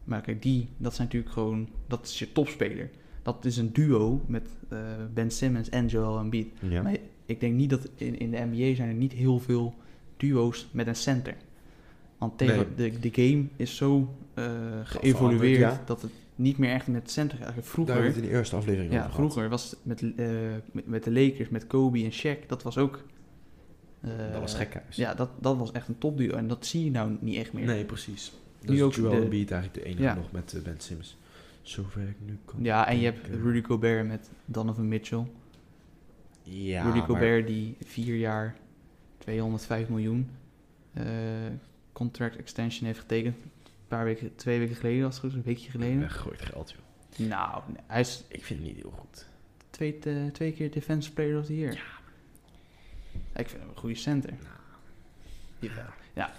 [0.04, 2.90] Maar kijk, die, dat zijn natuurlijk gewoon, dat is je topspeler.
[3.22, 4.78] Dat is een duo met eh,
[5.14, 6.48] Ben Simmons en Joel Embiid.
[6.60, 6.82] Ja.
[6.82, 6.96] Maar
[7.26, 9.74] ik denk niet dat in, in de NBA zijn er niet heel veel
[10.16, 11.34] duo's met een center.
[12.18, 14.44] Want tegen de, de game is zo eh,
[14.84, 15.82] geëvolueerd ja.
[15.86, 17.54] dat het niet meer echt met center gaat.
[17.54, 20.26] Daar Vroeger, het in de eerste aflevering ja, vroeger was het met, eh,
[20.72, 23.04] met, met de Lakers, met Kobe en Shaq, dat was ook
[24.32, 24.96] dat was gekhuis.
[24.96, 26.36] Ja, dat, dat was echt een topduo.
[26.36, 27.64] En dat zie je nou niet echt meer.
[27.64, 28.32] Nee, precies.
[28.66, 30.14] Nu Dus ook Joel de- Embiid eigenlijk de enige Ja.
[30.14, 31.16] nog met eh, Ben Simmons.
[31.62, 33.28] Zover ik nu kan Ja, en je hebt.
[33.28, 35.26] Rudy Gobert met Donovan Mitchell.
[36.42, 38.56] Ja, Rudy maar- Gobert die vier jaar
[39.18, 40.30] 205 miljoen
[40.92, 41.04] eh,
[41.92, 43.36] contract extension heeft getekend.
[43.44, 43.50] Een
[43.88, 46.00] paar weken, twee weken geleden, als het goed is, een weekje geleden.
[46.00, 46.74] Weggegooid geld,
[47.16, 47.28] joh.
[47.28, 49.26] Nou, hij is Ik vind het niet heel goed.
[49.70, 51.72] twee, eh, twee keer Defense Player of the Year.
[53.36, 54.32] Ik vind hem een goede center.
[55.58, 55.76] Jawel.
[55.84, 55.94] Ja,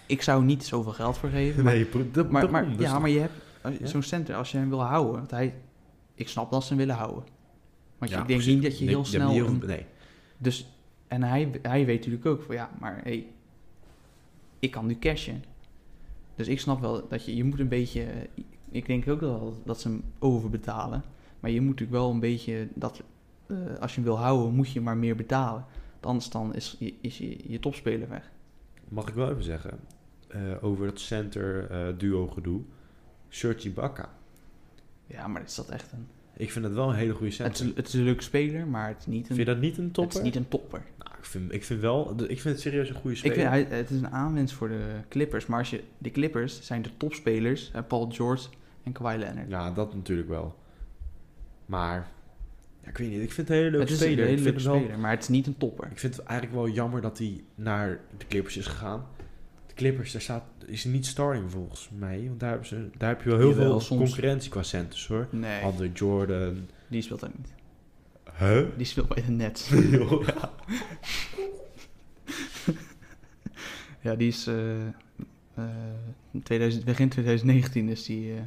[0.06, 1.64] ik zou niet zoveel geld voor geven.
[1.64, 3.34] Maar, Nee, dat, maar, maar, dus ja, maar je hebt
[3.80, 3.86] Ja?
[3.88, 5.54] zo'n center, als je hem wil houden, want hij,
[6.14, 7.24] ik snap dat ze hem willen houden.
[7.98, 8.54] Want Ja, ik denk precies.
[8.54, 9.36] niet dat je heel ja, snel...
[9.48, 9.86] een- nee.
[10.38, 10.68] dus,
[11.08, 13.26] en hij, hij weet natuurlijk ook van ja, maar hey,
[14.60, 15.44] ik kan nu cashen.
[16.36, 18.06] Dus ik snap wel dat je, je moet een beetje,
[18.72, 21.04] ik denk ook wel dat ze hem overbetalen.
[21.40, 23.02] Maar je moet natuurlijk wel een beetje, dat,
[23.48, 25.66] eh, als je hem wil houden, moet je maar meer betalen.
[25.92, 28.32] Want Anders dan is, is je, je topspeler weg.
[28.96, 29.80] Mag ik wel even zeggen,
[30.28, 32.62] eh, over het center eh, duo gedoe.
[33.30, 34.10] Serge Ibaka.
[35.08, 36.08] Ja, maar is dat echt een...
[36.38, 37.76] Ik vind het wel een hele goede Het center.
[37.76, 39.84] het is een leuke speler, maar het is niet een, Vind je dat niet een
[39.84, 40.18] het topper?
[40.18, 40.84] is niet een topper.
[40.98, 43.36] Nou, ik, vind, ik vind wel, ik vind het serieus een goede Ik speler.
[43.38, 45.46] vind, hij, het is een aanwinst voor de Clippers.
[45.46, 47.72] Maar als je, de Clippers zijn de topspelers.
[47.72, 48.48] eh, Paul George
[48.84, 49.50] en Kawhi Leonard.
[49.50, 50.56] Ja, dat natuurlijk wel.
[51.66, 52.12] Maar,
[52.86, 54.20] ja, ik weet niet, ik vind het een hele leuke het is speler.
[54.24, 55.88] een hele leuke hem wel, speler, maar het is niet een topper.
[55.92, 59.06] ik vind het eigenlijk wel jammer dat hij naar de Clippers is gegaan.
[59.68, 62.24] De Clippers, daar staat, is hij niet starting volgens mij.
[62.28, 64.02] Want daar, hebben ze, daar heb je wel heel Jawel, veel soms.
[64.10, 65.28] concurrentie qua centers hoor.
[65.32, 66.68] Nee, Andre Jordan.
[66.88, 67.54] die speelt ook niet.
[68.40, 68.66] Huh?
[68.78, 69.70] Die speelt bij de Nets.
[69.92, 70.28] Joh.
[74.02, 74.48] ja, die is...
[74.48, 74.86] eh,
[75.56, 75.64] eh,
[76.44, 78.40] 2000, begin 2019 is die eh,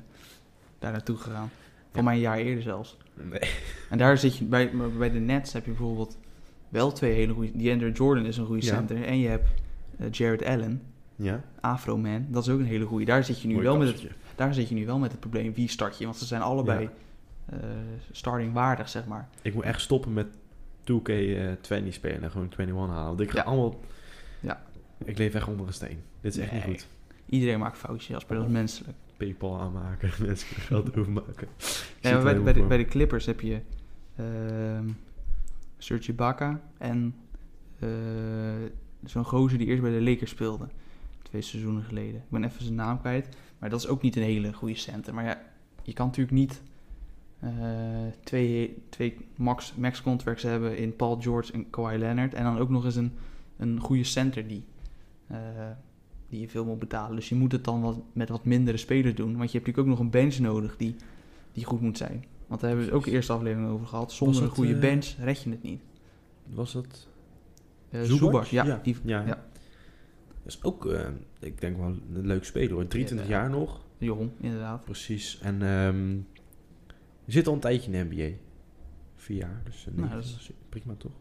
[0.78, 1.50] daar naartoe gegaan.
[1.92, 2.96] Voor mij een jaar eerder zelfs.
[3.14, 3.40] Nee.
[3.90, 4.44] En daar zit je...
[4.44, 6.18] Bij, bij de Nets heb je bijvoorbeeld
[6.68, 7.50] wel twee hele goede...
[7.56, 9.04] DeAndre Jordan is een goede center.
[9.04, 9.48] En je hebt
[9.98, 10.82] eh, Jared Allen,
[11.16, 11.44] Ja?
[11.60, 12.26] Afro-man.
[12.28, 13.04] Dat is ook een hele goede.
[13.04, 15.54] Daar zit je nu wel met het daar zit je nu wel met het probleem,
[15.54, 16.04] wie start je?
[16.04, 16.88] Want ze zijn allebei
[17.46, 17.58] eh,
[18.10, 19.28] starting waardig, zeg maar.
[19.42, 20.26] Ik moet echt stoppen met
[20.92, 23.06] 2K20 spelen en gewoon 21 halen.
[23.06, 23.42] Want ik ga Ja.
[23.44, 23.80] allemaal...
[24.40, 24.62] Ja.
[25.04, 26.02] Ik leef echt onder een steen.
[26.20, 26.60] Dit is echt Nee.
[26.66, 26.86] niet goed.
[27.28, 28.96] Iedereen maakt foutjes, als dat is menselijk.
[29.18, 31.48] Paypal aanmaken, mensen kunnen geld overmaken.
[32.02, 32.84] Maar bij, wel bij, de, bij me.
[32.84, 33.60] de Clippers heb je
[34.16, 34.88] ehm
[35.78, 37.14] Serge Ibaka en
[37.78, 37.88] eh,
[39.04, 40.68] zo'n gozer die eerst bij de Lakers speelde.
[41.22, 42.20] Twee seizoenen geleden.
[42.20, 43.36] Ik ben even zijn naam kwijt.
[43.58, 45.14] Maar dat is ook niet een hele goede center.
[45.14, 45.42] Maar ja,
[45.82, 46.62] je kan natuurlijk niet
[47.40, 47.50] eh,
[48.24, 52.34] twee, twee max, max contracts hebben in Paul George en Kawhi Leonard.
[52.34, 53.12] En dan ook nog eens een,
[53.56, 54.64] een goede center die,
[55.26, 55.38] eh,
[56.28, 57.16] die je veel moet betalen.
[57.16, 59.36] Dus je moet het dan wat, met wat mindere spelers doen.
[59.36, 60.96] Want je hebt natuurlijk ook nog een bench nodig die,
[61.52, 62.24] die goed moet zijn.
[62.46, 64.12] Want daar hebben we het ook de eerste aflevering over gehad.
[64.12, 65.80] Zonder een goede eh, bench red je het niet.
[66.46, 67.08] Was dat...
[67.90, 68.64] Uh, ja.
[68.64, 69.20] Ja, Die, ja.
[69.20, 69.46] ja.
[70.42, 71.08] Dat is ook, eh,
[71.40, 72.86] ik denk wel een leuk speler hoor.
[72.86, 73.40] 23 Ja.
[73.40, 73.80] jaar nog.
[73.98, 74.84] Jong, inderdaad.
[74.84, 75.38] Precies.
[75.42, 76.16] En ehm
[77.24, 78.36] je zit al een tijdje in de NBA.
[79.16, 79.60] Vier jaar.
[79.64, 81.12] Dus Nou, dat is prima toch?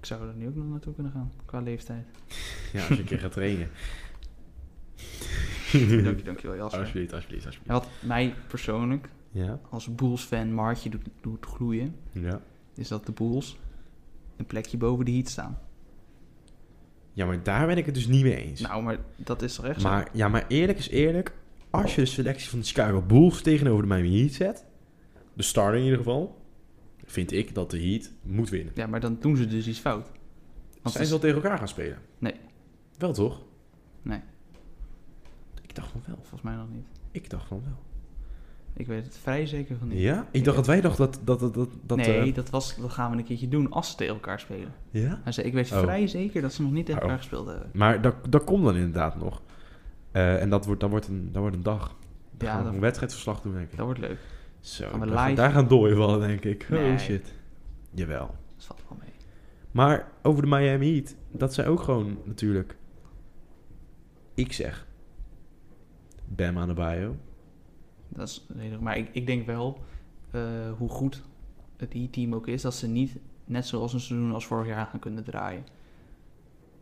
[0.00, 2.06] Ik zou er nu ook nog naartoe kunnen gaan, qua leeftijd.
[2.72, 3.68] Ja, als je een keer gaat trainen.
[6.04, 6.80] Dank je, dankjewel Jasper.
[6.80, 7.66] Alsjeblieft, alsjeblieft, alsjeblieft.
[7.66, 12.40] En wat mij persoonlijk, Ja, als Bulls-fan, maar hartje doet, doet gloeien, ja.
[12.74, 13.58] is dat de Bulls
[14.36, 15.58] een plekje boven de Heat staan.
[17.12, 18.60] Ja, maar daar ben ik het dus niet mee eens.
[18.60, 19.88] Nou, maar dat is toch echt zo?
[19.88, 21.34] maar, ja, maar eerlijk is eerlijk.
[21.70, 24.64] Als je de selectie van de Chicago Bulls tegenover de Miami Heat zet,
[25.34, 26.39] de starter in ieder geval,
[27.10, 28.72] vind ik dat de Heat moet winnen.
[28.76, 30.10] Ja, maar dan doen ze dus iets fout.
[30.82, 31.98] Want Zijn ze wel tegen elkaar gaan spelen?
[32.18, 32.34] Nee.
[32.98, 33.42] Wel toch?
[34.02, 34.20] Nee,
[35.62, 36.16] Ik dacht van wel.
[36.16, 36.86] volgens mij nog niet.
[37.10, 37.78] Ik dacht van wel.
[38.72, 39.98] Ik weet het vrij zeker van niet.
[39.98, 40.26] Ja?
[40.30, 41.20] Ik dacht dat wij dachten dat...
[41.24, 43.90] dat, dat, dat, dat nee, eh, dat, was, dat gaan we een keertje doen als
[43.90, 44.72] ze tegen elkaar spelen.
[44.90, 45.20] ja?
[45.22, 45.78] Hij zei, ik weet Oh.
[45.78, 47.06] vrij zeker dat ze nog niet tegen Oh.
[47.06, 47.70] elkaar gespeeld hebben.
[47.72, 49.42] Maar dat, dat komt dan inderdaad nog.
[50.12, 51.86] Eh, en dat wordt, dat, wordt een, dat wordt een dag.
[51.88, 53.76] Dan Ja, gaan we dat- een wedstrijdverslag doen, denk ik.
[53.76, 54.18] Dat wordt leuk.
[54.60, 56.68] Zo, gaan we daar, live- daar gaan dooien vallen, denk ik.
[56.68, 56.92] Nee.
[56.92, 57.34] Oh shit.
[57.94, 58.34] Jawel.
[58.56, 59.12] Dat valt wel mee.
[59.70, 62.76] Maar over de Miami Heat, dat zijn ook gewoon natuurlijk...
[64.34, 64.86] Ik zeg...
[66.28, 67.16] Bam aan de bio.
[68.08, 68.82] Dat is redelijk.
[68.82, 69.80] Maar ik, ik denk wel,
[70.30, 70.40] eh,
[70.78, 71.22] hoe goed
[71.76, 75.00] het E-team ook is, dat ze niet net zoals een seizoen als vorig jaar gaan
[75.00, 75.64] kunnen draaien.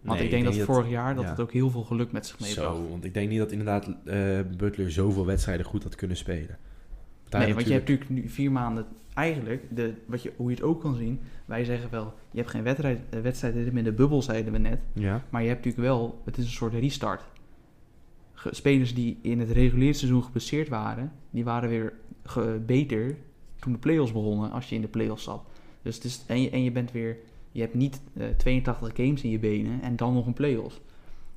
[0.00, 1.30] Want Nee, ik denk dat vorig jaar dat ja.
[1.30, 2.76] het ook heel veel geluk met zich meebracht.
[2.76, 6.58] Zo, want ik denk niet dat inderdaad eh, Butler zoveel wedstrijden goed had kunnen spelen.
[7.30, 8.86] Nee, want je hebt natuurlijk nu vier maanden.
[9.14, 12.50] Eigenlijk, de, wat je, hoe je het ook kan zien, wij zeggen wel, je hebt
[12.50, 14.80] geen wedstrijd, eh, wedstrijd in de bubbel, zeiden we net.
[14.92, 17.22] Ja, Maar je hebt natuurlijk wel, het is een soort restart.
[18.50, 21.92] Spelers die in het reguliere seizoen geblesseerd waren, die waren weer
[22.66, 23.16] beter
[23.58, 25.44] toen de play-offs begonnen, als je in de play-offs zat.
[25.82, 27.16] Dus het is, en, je, en je bent weer
[27.52, 30.80] je hebt niet eh, 82 games in je benen en dan nog een play-offs.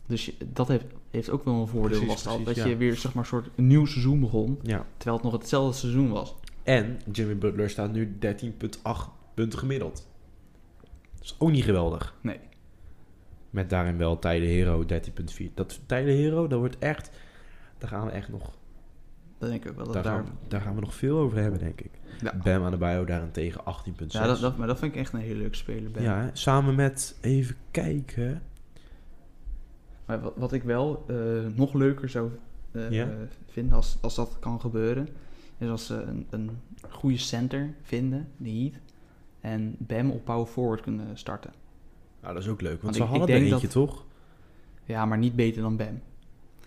[0.05, 2.69] Dus dat heeft, heeft ook wel een voordeel Precies, was dat, precies, dat ja.
[2.69, 4.85] je weer zeg maar een soort een nieuw seizoen begon, Ja.
[4.97, 6.35] terwijl het nog hetzelfde seizoen was.
[6.63, 8.29] En Jimmy Butler staat nu 13,8
[9.33, 10.07] punten gemiddeld.
[11.15, 12.15] Dat is ook niet geweldig.
[12.21, 12.39] Nee.
[13.49, 15.53] Met daarin wel Tyler Hero 13,4.
[15.53, 17.11] Dat Tyler Hero, dat wordt echt...
[17.77, 18.51] Daar gaan we echt nog...
[19.37, 19.85] Dat denk ik ook wel.
[19.85, 21.91] Dat Daar, daar, gaan, we- daar gaan we nog veel over hebben, denk ik.
[22.21, 22.35] ja.
[22.43, 24.05] Bam aan de bio daarentegen 18,6.
[24.07, 25.91] Ja, dat, dat, maar dat vind ik echt een hele leuke speler.
[25.91, 26.03] Ben.
[26.03, 27.17] Ja, samen met...
[27.21, 28.41] Even kijken...
[30.11, 31.15] Maar wat, wat ik wel eh,
[31.55, 32.29] nog leuker zou
[32.71, 33.09] eh, Ja?
[33.49, 35.07] vinden als, als dat kan gebeuren,
[35.57, 36.49] is als ze een, een
[36.89, 38.73] goede center vinden, de Heat,
[39.39, 41.53] en Bam op power forward kunnen starten.
[42.21, 42.81] Nou, dat is ook leuk.
[42.81, 44.05] Want, Want ze ik- ik hadden er denk eentje, toch?
[44.83, 45.99] Ja, maar niet beter dan Bam.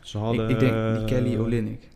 [0.00, 0.44] Ze hadden...
[0.44, 1.88] ik, ik denk die Kelly eh, Olynyk.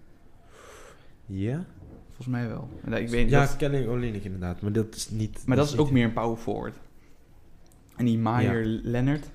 [1.27, 1.65] Ja?
[2.07, 2.69] Volgens mij wel.
[2.85, 4.61] En dat- ik weet, Ja, dat- Kelly Olynyk inderdaad.
[4.61, 5.43] Maar dat is niet...
[5.47, 6.77] maar dat is ook niet- meer een power forward.
[7.97, 9.31] En die Meyer Leonard,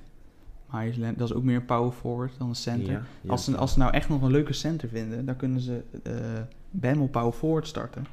[1.17, 2.91] Dat is ook meer een power forward dan een center.
[2.91, 3.29] Ja, ja.
[3.29, 6.41] Als, ze, als ze nou echt nog een leuke center vinden, dan kunnen ze eh
[6.75, 8.05] Bam op power forward starten.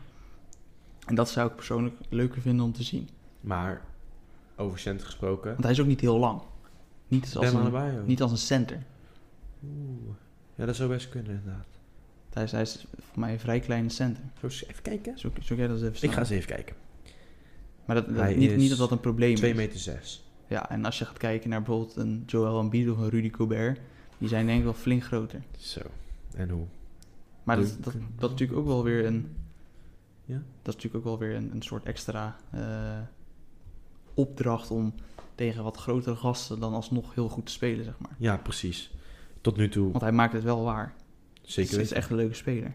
[1.06, 3.08] En dat zou ik persoonlijk leuker vinden om te zien.
[3.40, 3.82] Maar,
[4.56, 5.50] over cent gesproken...
[5.50, 6.42] Want hij is ook niet heel lang.
[7.08, 8.82] Niet als, Bam de een, niet als een center.
[9.64, 10.14] Oeh.
[10.54, 11.66] Ja, dat zou best kunnen inderdaad.
[12.32, 14.22] Hij is, hij is voor mij een vrij kleine center.
[14.40, 15.18] Zo eens even kijken.
[15.18, 16.76] Zoek, zoek jij dat eens even Ik ga eens even kijken.
[17.84, 19.56] Maar dat, niet, is niet dat dat een probleem 2 is.
[19.56, 20.29] meter 6.
[20.50, 23.80] Ja, en als je gaat kijken naar bijvoorbeeld een Joel Embiid of een Rudy Gobert,
[24.18, 25.42] die zijn denk ik wel flink groter.
[25.58, 25.80] Zo.
[26.34, 26.66] En hoe?
[27.42, 29.36] Maar dat, dat, dat is natuurlijk ook wel weer een...
[30.24, 30.34] Ja?
[30.62, 32.98] Dat is natuurlijk ook wel weer een, een soort extra eh,
[34.14, 34.94] opdracht om
[35.34, 38.14] tegen wat grotere gasten dan alsnog heel goed te spelen, zeg maar.
[38.18, 38.94] Ja, precies.
[39.40, 40.94] Tot nu toe Want hij maakt het wel waar.
[41.42, 42.74] zeker Het is echt een leuke speler.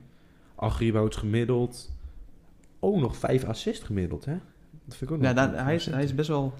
[0.55, 1.91] 8 rebounds gemiddeld.
[2.79, 4.37] Oh, nog 5 assists gemiddeld, hè?
[4.85, 6.53] Dat vind ik ook Ja, nog daar- hij, is, hij is best wel...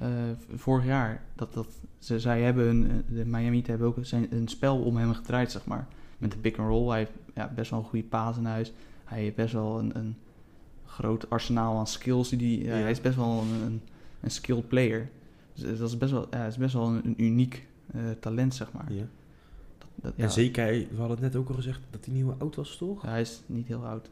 [0.00, 0.08] eh,
[0.54, 1.66] vorig jaar, dat, dat,
[1.98, 5.64] ze, zij hebben een, de Miami hebben ook zijn, een spel om hem gedraaid, zeg
[5.66, 5.86] maar.
[6.18, 6.88] Met de pick and roll.
[6.88, 8.72] Hij heeft ja, best wel een goede paas in huis.
[9.04, 10.16] Hij heeft best wel een, een
[10.86, 12.28] groot arsenaal aan skills.
[12.28, 12.80] Die, die, ja, Ja.
[12.82, 13.80] Hij is best wel een, een,
[14.20, 15.08] een skilled player.
[15.54, 18.72] Dus dat is best wel, ja, is best wel een, een uniek eh, talent, zeg
[18.72, 18.92] maar.
[18.92, 19.04] Ja.
[19.94, 22.34] Dat, ja, En zeker, hij- we hadden het net ook al gezegd dat hij nieuwe
[22.38, 23.02] oud was, toch?
[23.02, 24.10] ja, hij is niet heel oud.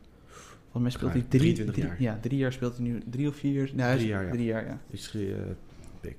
[0.71, 2.03] Volgens mij speelt hij drie, 23 drie- jaar.
[2.03, 3.03] Ja, drie jaar speelt hij nu.
[3.11, 3.69] Drie of vier jaar?
[3.75, 4.31] Nee, Drie jaar, ja.
[4.31, 4.79] Drie jaar, ja.
[4.91, 5.37] Is uh,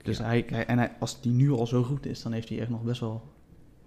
[0.04, 0.24] Dus ja.
[0.24, 2.70] hij, hij- en hij, als die nu al zo goed is, dan heeft hij echt
[2.70, 3.24] nog best wel...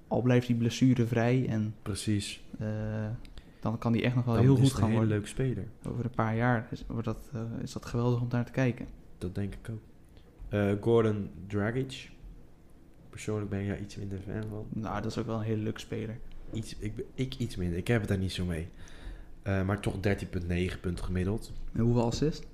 [0.09, 2.45] Al blijft hij blessurevrij en Precies.
[2.59, 3.07] eh,
[3.61, 5.09] dan kan hij echt nog wel Dan heel is goed een gaan worden.
[5.09, 5.67] leuke speler.
[5.89, 8.87] Over een paar jaar is, wordt dat, eh, is dat geweldig om naar te kijken.
[9.19, 9.81] Dat denk ik ook.
[10.49, 12.11] Eh, Gordon Dragic.
[13.11, 14.67] Persoonlijk ben ik daar iets minder fan van.
[14.69, 16.19] Nou, dat is ook wel een hele leuke speler.
[16.53, 17.79] Iets, ik, ik iets minder.
[17.79, 18.69] Ik heb het daar niet zo mee.
[19.45, 21.53] Maar toch 13,9 punten gemiddeld.
[21.73, 22.47] En hoeveel assist?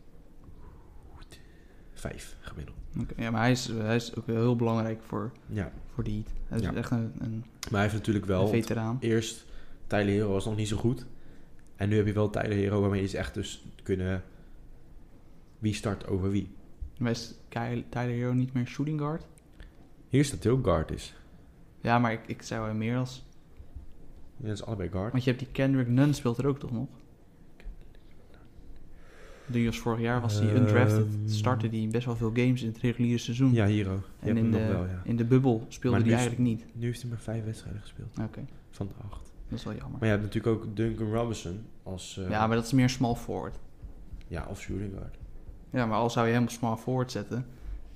[1.92, 2.76] 5 gemiddeld.
[3.16, 5.72] Ja, maar hij is, hij is ook heel belangrijk voor, Ja.
[5.94, 6.26] voor de Heat.
[6.49, 6.74] Hij is Ja.
[6.74, 8.49] echt een, een, Maar hij heeft natuurlijk wel...
[8.49, 8.96] veteraan.
[9.01, 9.46] Eerst,
[9.86, 11.07] Tyler Hero was nog niet zo goed.
[11.76, 14.22] En nu heb je wel Tyler Hero waarmee je echt dus kunnen...
[15.59, 16.51] Wie start over wie.
[16.99, 17.34] Maar is
[17.88, 19.26] Tyler Hero niet meer shooting guard?
[20.09, 21.14] Hier staat hij ook guard is.
[21.80, 23.24] Ja, maar ik, ik zou hem meer als...
[24.36, 25.12] Ja, dat is allebei guard.
[25.12, 26.88] Want je hebt die Kendrick Nunn speelt er ook toch nog?
[29.51, 31.07] Die was vorig jaar was hij undrafted.
[31.07, 31.28] Ehm.
[31.28, 33.53] Startte hij best wel veel games in het reguliere seizoen.
[33.53, 33.92] Ja, Hero.
[33.92, 35.01] Je en hebt in de, wel, ja.
[35.05, 36.64] in de bubbel speelde hij eigenlijk niet.
[36.72, 38.18] Nu heeft hij maar vijf wedstrijden gespeeld.
[38.22, 39.32] Oké, Van de acht.
[39.49, 39.99] dat is wel jammer.
[39.99, 42.18] Maar je hebt natuurlijk ook Duncan Robinson als...
[42.24, 43.59] eh, ja, maar dat is meer small forward.
[44.28, 45.16] ja, of shooting guard.
[45.70, 47.46] Ja, maar al zou je hem op small forward zetten,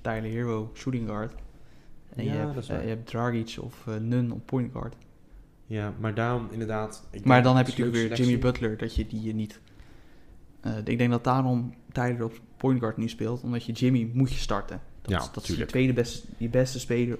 [0.01, 1.33] Tyler Hero shooting guard.
[2.15, 2.83] En je, Ja, hebt, dat is eh, waar.
[2.83, 4.95] je hebt Dragic of eh, Nunn op point guard.
[5.65, 7.07] Ja, maar daarom inderdaad...
[7.11, 8.39] ik Maar dan heb je natuurlijk weer Jimmy.
[8.41, 9.59] Butler, dat je die je niet...
[10.63, 14.31] Eh, ik denk dat daarom Tyler op point guard nu speelt, omdat je Jimmy moet
[14.31, 14.81] je starten.
[15.01, 17.17] Dat Ja, is, dat is je tweede beste, je beste speler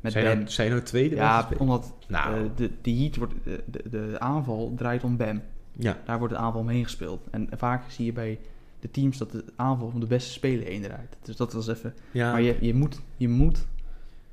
[0.00, 0.36] met Zijn Bam.
[0.36, 3.82] nou, zijn nou tweede ja, beste omdat Nou, eh, de, de Heat wordt, de, de,
[3.90, 5.42] de aanval draait om Bam.
[5.72, 5.98] ja.
[6.04, 7.26] Daar wordt de aanval omheen gespeeld.
[7.30, 8.38] En vaak zie je bij
[8.80, 11.16] de teams dat de aanval om de beste speler heen draait.
[11.22, 11.94] Dus dat was even...
[12.10, 12.32] ja.
[12.32, 13.66] Maar je, je, moet, je moet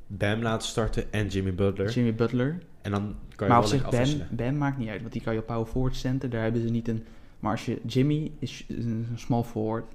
[0.08, 1.92] Bam laten starten en Jimmy Butler.
[1.92, 2.58] Jimmy Butler...
[2.82, 4.36] En dan kan je Maar op wel zich, lekker Bam, afwisselen.
[4.36, 6.30] Bam maakt niet uit, want die kan je op power forward center.
[6.30, 7.04] Daar hebben ze niet een...
[7.44, 7.82] Maar als je...
[7.86, 9.86] Jimmy is een small forward.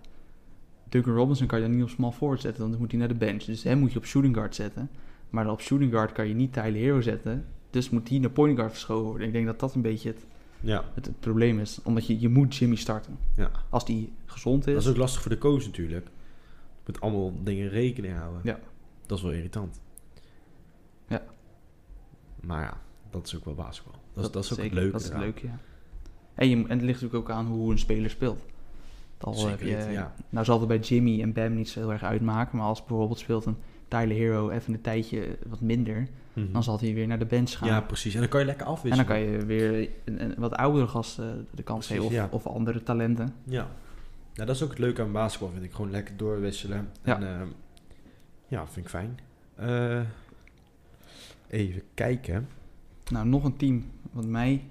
[0.88, 3.14] Duncan Robinson kan je dan niet op small forward zetten, dan moet hij naar de
[3.14, 3.42] bench.
[3.44, 4.90] Dus hem moet je op shooting guard zetten.
[5.30, 7.46] Maar dan op shooting guard kan je niet Tyler Hero zetten.
[7.70, 9.26] Dus moet hij naar point guard verschoven worden.
[9.26, 10.26] Ik denk dat dat een beetje het,
[10.60, 11.80] Ja, het, het probleem is.
[11.82, 13.18] Omdat je, je moet Jimmy starten.
[13.36, 13.50] ja.
[13.68, 14.72] Als die gezond is.
[14.74, 16.06] Dat is ook lastig voor de coach natuurlijk.
[16.86, 18.40] Met allemaal dingen rekening houden.
[18.44, 18.58] Ja.
[19.06, 19.80] Dat is wel irritant.
[21.08, 21.22] Ja.
[22.40, 22.80] Maar ja,
[23.10, 24.00] dat is ook wel basketbal.
[24.12, 24.92] Dat, is- dat is ook zeker, het leuke.
[24.92, 25.58] Dat is het leuke, ja.
[26.38, 28.44] En, je, en het ligt natuurlijk ook aan hoe een speler speelt.
[29.20, 30.14] Al Zeker heb je, weten, ja.
[30.28, 33.18] Nou zal het bij Jimmy en Bam niet zo heel erg uitmaken, maar als bijvoorbeeld
[33.18, 33.56] speelt een
[33.88, 36.52] Tyler Hero even een tijdje wat minder, Mhm.
[36.52, 37.68] dan zal hij weer naar de bench gaan.
[37.68, 38.14] Ja, precies.
[38.14, 39.06] En dan kan je lekker en afwisselen.
[39.06, 42.36] dan kan je weer een, een wat oudere gasten de kans Precies, geven of, ja.
[42.36, 43.34] of andere talenten.
[43.44, 43.68] Ja.
[44.32, 45.72] ja, dat is ook het leuke aan basketbal, vind ik.
[45.72, 46.88] Gewoon lekker doorwisselen.
[47.04, 47.16] Ja.
[47.16, 47.48] En, ehm,
[48.48, 49.18] ja, vind ik fijn.
[49.54, 50.00] Eh,
[51.48, 52.48] even kijken.
[53.10, 54.64] Nou, nog een team wat mij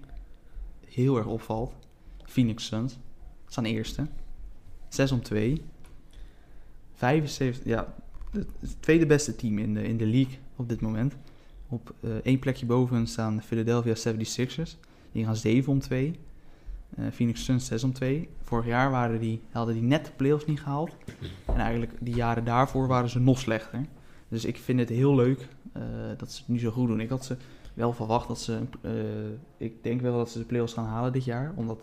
[1.04, 1.74] heel erg opvalt.
[2.26, 2.98] Phoenix Suns.
[3.48, 4.08] Staan eerste.
[4.90, 5.62] 6 om 2.
[6.94, 7.94] 75, ja,
[8.32, 11.16] het tweede beste team in de, in de league op dit moment.
[11.70, 14.72] Op eh, één plekje boven staan de Philadelphia 76ers.
[15.12, 16.20] Die gaan 7 om 2.
[16.96, 18.30] Eh, Phoenix Suns 6 om 2.
[18.42, 20.96] Vorig jaar waren die, hadden die net de playoffs niet gehaald.
[21.46, 23.86] En eigenlijk die jaren daarvoor waren ze nog slechter.
[24.28, 25.82] Dus ik vind het heel leuk eh,
[26.18, 27.00] dat ze het nu zo goed doen.
[27.00, 27.38] Ik had ze
[27.78, 28.60] wel verwacht dat ze...
[28.82, 28.92] eh,
[29.68, 31.54] ik denk wel dat ze de playoffs gaan halen dit jaar.
[31.56, 31.80] Omdat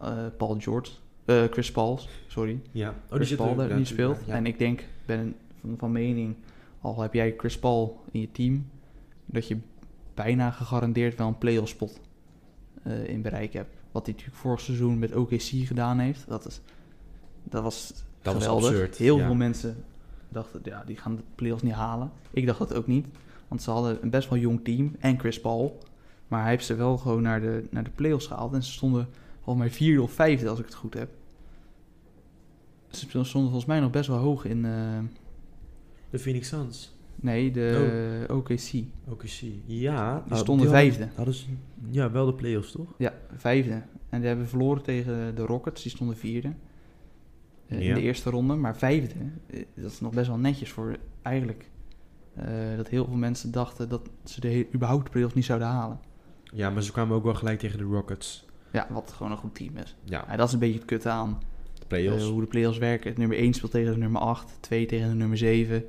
[0.00, 0.92] eh, Paul George...
[1.24, 2.60] eh, Chris Paul, sorry.
[2.70, 4.18] Ja, oh, die Chris zit Paul daar natuurlijk, speelt.
[4.26, 4.34] ja.
[4.34, 6.36] En ik denk, ben van, van mening...
[6.80, 8.66] Al heb jij Chris Paul in je team...
[9.26, 9.56] Dat je
[10.14, 12.00] bijna gegarandeerd wel een playoff spot
[13.04, 13.76] in bereik hebt.
[13.92, 16.28] Wat hij natuurlijk vorig seizoen met OKC gedaan heeft.
[16.28, 16.60] Dat, is,
[17.42, 18.68] dat was Dat was geweldig.
[18.70, 19.24] absurd, Heel ja.
[19.26, 19.84] veel mensen
[20.28, 22.10] dachten, ja, die gaan de playoffs niet halen.
[22.30, 23.06] Ik dacht dat ook niet.
[23.52, 25.78] Want ze hadden een best wel jong team en Chris Paul.
[26.28, 28.52] Maar hij heeft ze wel gewoon naar de, naar de playoffs gehaald.
[28.52, 29.08] En ze stonden
[29.40, 31.10] volgens mij vierde of vijfde, als ik het goed heb.
[32.90, 34.64] Ze stonden volgens mij nog best wel hoog in...
[34.64, 34.98] eh,
[36.10, 36.96] De Phoenix Suns.
[37.16, 38.70] nee, de OKC.
[39.08, 39.40] OKC.
[39.66, 40.22] Ja.
[40.28, 41.08] Die stonden vijfde.
[41.14, 41.44] Hadden ze,
[41.90, 42.94] ja, wel de playoffs, toch?
[42.98, 43.82] Ja, vijfde.
[44.08, 46.52] En die hebben verloren tegen de Rockets, die stonden vierde.
[47.68, 47.88] eh, Ja.
[47.88, 48.54] In de eerste ronde.
[48.54, 49.14] Maar vijfde,
[49.46, 51.70] eh, dat is nog best wel netjes voor eigenlijk...
[52.34, 56.00] eh, dat heel veel mensen dachten dat ze de überhaupt de playoffs niet zouden halen.
[56.54, 58.44] Ja, maar ze kwamen ook wel gelijk tegen de Rockets.
[58.72, 59.96] Ja, wat gewoon een goed team is.
[60.04, 61.40] Ja, Ja, dat is een beetje het kut aan.
[61.78, 62.24] de playoffs.
[62.24, 63.08] eh, hoe de playoffs werken.
[63.08, 65.84] Het nummer 1 speelt tegen de nummer 8, 2 tegen de nummer 7,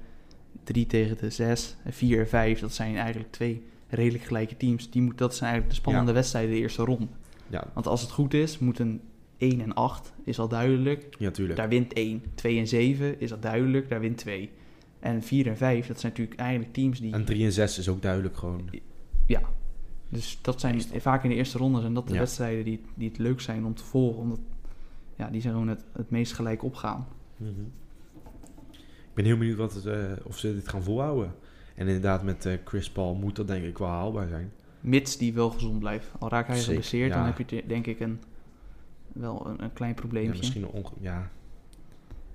[0.63, 2.59] 3 tegen de 6, en 4 en 5.
[2.59, 4.89] Dat zijn eigenlijk twee redelijk gelijke teams.
[4.89, 6.17] Die moet, dat zijn eigenlijk de spannende Ja.
[6.17, 7.07] wedstrijden de eerste ronde.
[7.47, 9.01] ja, Want als het goed is, moeten
[9.37, 11.15] 1 en 8 is al duidelijk.
[11.19, 11.57] ja, tuurlijk.
[11.57, 12.23] Daar wint 1.
[12.35, 14.51] 2 en 7 is al duidelijk, daar wint 2.
[15.03, 17.13] En 4 en 5, dat zijn natuurlijk eigenlijk teams die...
[17.13, 18.69] En 3 en 6 is ook duidelijk gewoon.
[19.27, 19.41] Ja.
[20.09, 22.19] Dus dat zijn vaak in de eerste ronde zijn dat de Ja.
[22.19, 24.21] wedstrijden die, die het leuk zijn om te volgen.
[24.21, 24.39] Omdat
[25.15, 27.07] ja, die zijn gewoon het, het meest gelijk opgaan.
[27.37, 27.49] Mhm.
[28.81, 31.35] Ik ben heel benieuwd wat het, eh, of ze dit gaan volhouden.
[31.75, 34.51] En inderdaad, met eh, Chris Paul moet dat denk ik wel haalbaar zijn.
[34.81, 36.11] Mits die wel gezond blijft.
[36.19, 37.33] Al raakt hij geblesseerd, dan ja.
[37.33, 38.19] heb je denk ik een,
[39.13, 40.37] wel een, een klein Ja, probleempje.
[40.37, 40.91] misschien een onge...
[40.99, 41.29] Ja,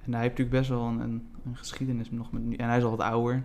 [0.05, 2.43] En hij heeft natuurlijk best wel een, een, een geschiedenis nog met...
[2.57, 3.45] En hij is al wat ouder.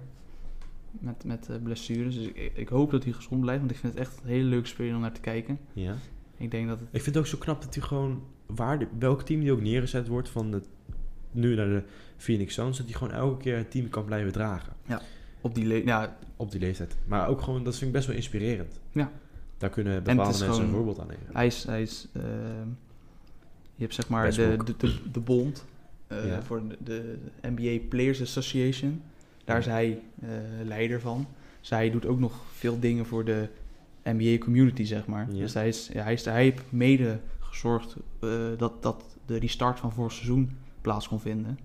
[0.91, 2.15] Met, met eh, blessures.
[2.15, 3.59] Dus ik, ik hoop dat hij gezond blijft.
[3.59, 5.59] Want ik vind het echt een hele leuke speler om naar te kijken.
[5.73, 5.95] ja.
[6.37, 6.87] Ik denk dat het...
[6.91, 9.61] Ik vind het ook zo knap dat hij gewoon, waar de- welk team die ook
[9.61, 10.61] neergezet wordt, van de,
[11.31, 11.83] nu naar de
[12.17, 14.73] Phoenix Suns, dat hij gewoon elke keer het team kan blijven dragen.
[15.41, 16.97] Op die le- ja, Op die leeftijd.
[17.05, 18.79] Maar ook gewoon, dat vind ik best wel inspirerend.
[18.91, 19.11] Ja.
[19.57, 21.25] Daar kunnen het bepaalde is mensen een gewoon- voorbeeld aan nemen.
[21.33, 21.63] hij is...
[21.63, 22.67] Hij is ehm,
[23.75, 25.65] je hebt zeg maar de, de, de, de bond
[26.25, 26.43] Ja.
[26.43, 29.01] voor de, NBA Players Association.
[29.43, 30.29] Daar is hij eh,
[30.63, 31.27] leider van.
[31.59, 33.47] Dus hij doet ook nog veel dingen voor de
[34.03, 35.27] NBA community, zeg maar.
[35.31, 35.37] Ja.
[35.39, 39.79] Dus hij, is, ja, hij, is, hij heeft mede gezorgd eh, dat, dat de restart
[39.79, 41.59] van vorig seizoen plaats kon vinden.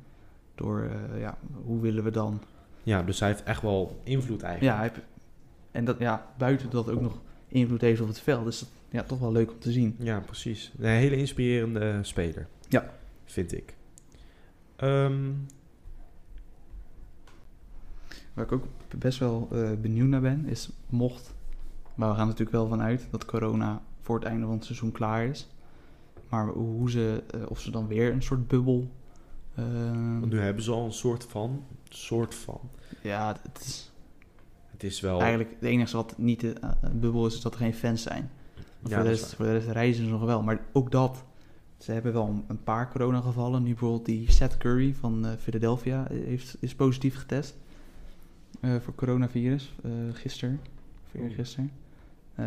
[0.55, 2.40] Door, eh, ja, hoe willen we dan...
[2.82, 4.74] Ja, dus hij heeft echt wel invloed eigenlijk.
[4.74, 5.07] Ja, hij heeft-
[5.70, 8.46] en dat, ja, buiten dat ook nog invloed heeft op het veld.
[8.46, 9.96] is dat ja, toch wel leuk om te zien.
[9.99, 10.72] Ja, precies.
[10.78, 12.46] Een hele inspirerende speler.
[12.68, 12.94] Ja.
[13.24, 13.74] Vind ik.
[14.79, 15.31] Ehm,
[18.35, 18.64] Waar ik ook
[18.99, 21.35] best wel eh, benieuwd naar ben, is mocht,
[21.95, 25.24] maar we gaan natuurlijk wel vanuit dat corona voor het einde van het seizoen klaar
[25.26, 25.49] is.
[26.29, 28.91] Maar hoe ze, eh, of ze dan weer een soort bubbel.
[29.55, 29.64] eh,
[30.20, 32.61] want nu hebben ze al een soort van, soort van.
[33.03, 33.93] ja, het is
[34.70, 35.20] Het is wel...
[35.20, 38.03] eigenlijk het enige wat niet de, eh, een bubbel is, is dat er geen fans
[38.03, 38.31] zijn.
[38.55, 40.43] Ja, voor, de rest, voor de rest reizen ze nog wel.
[40.43, 41.24] Maar ook dat,
[41.79, 43.62] ze hebben wel een- paar coronagevallen.
[43.62, 47.57] Nu bijvoorbeeld die Seth Curry van eh, Philadelphia heeft, is positief getest
[48.61, 49.74] eh, voor coronavirus.
[49.83, 50.61] eh gisteren,
[51.07, 51.70] of eergisteren.
[52.35, 52.47] Eh,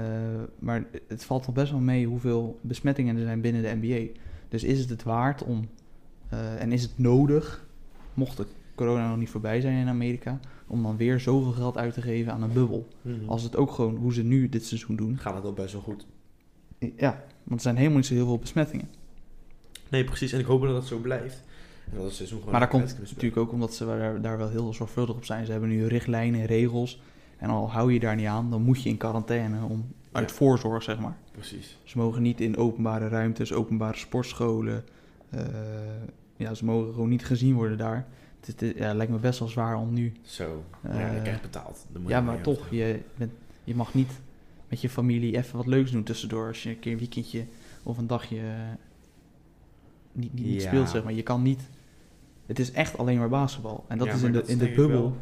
[0.59, 4.19] maar het valt nog best wel mee hoeveel besmettingen er zijn binnen de NBA.
[4.49, 5.67] Dus is het het waard om,
[6.59, 7.65] en is het nodig,
[8.13, 11.93] mocht de corona nog niet voorbij zijn in Amerika, om dan weer zoveel geld uit
[11.93, 12.87] te geven aan een bubbel?
[13.01, 13.29] Mhm.
[13.29, 15.81] Als het ook gewoon, hoe ze nu dit seizoen doen, gaat het al best wel
[15.81, 16.05] goed.
[16.97, 18.87] ja, want er zijn helemaal niet zo heel veel besmettingen.
[19.91, 20.31] Nee, precies.
[20.31, 21.43] En ik hoop dat dat zo blijft.
[21.91, 24.49] En dat het seizoen gewoon Maar dat komt natuurlijk ook omdat ze daar, daar wel
[24.49, 25.45] heel zorgvuldig op zijn.
[25.45, 27.01] Ze hebben nu richtlijnen en regels.
[27.37, 30.35] En al hou je daar niet aan, dan moet je in quarantaine om, uit Ja.
[30.35, 31.17] voorzorg, zeg maar.
[31.31, 31.77] Precies.
[31.83, 34.83] Ze mogen niet in openbare ruimtes, openbare sportscholen,
[35.29, 35.41] eh,
[36.35, 38.05] ja, ze mogen gewoon niet gezien worden daar.
[38.45, 40.11] Het, ja, lijkt me best wel zwaar om nu.
[40.21, 40.63] Zo.
[40.81, 41.85] Eh, ja, je krijgt betaald.
[41.91, 43.31] Dan moet Ja, je maar toch, je, bent,
[43.63, 44.11] je mag niet
[44.69, 46.47] met je familie even wat leuks doen tussendoor.
[46.47, 47.45] Als je een keer een weekendje
[47.83, 48.43] of een dagje eh,
[50.11, 50.67] niet, niet, niet Ja.
[50.67, 51.13] speelt, zeg maar.
[51.13, 51.69] Je kan niet...
[52.45, 53.85] Het is echt alleen maar basketbal.
[53.87, 55.15] En dat Ja, is in de, in de ik bubbel...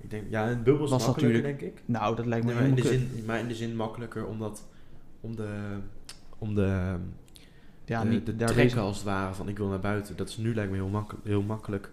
[0.00, 1.82] Ik denk, ja, in de bubbel is Was makkelijker, natuurlijk- denk ik.
[1.86, 4.66] Nou, dat lijkt me Nee, maar, in de zin, maar in de zin makkelijker omdat
[5.20, 5.76] om de,
[6.38, 6.96] om de,
[7.84, 10.16] Ja, de, niet de trekken als het ware van ik wil naar buiten.
[10.16, 11.90] Dat is nu lijkt me heel, makkel- heel makkelijk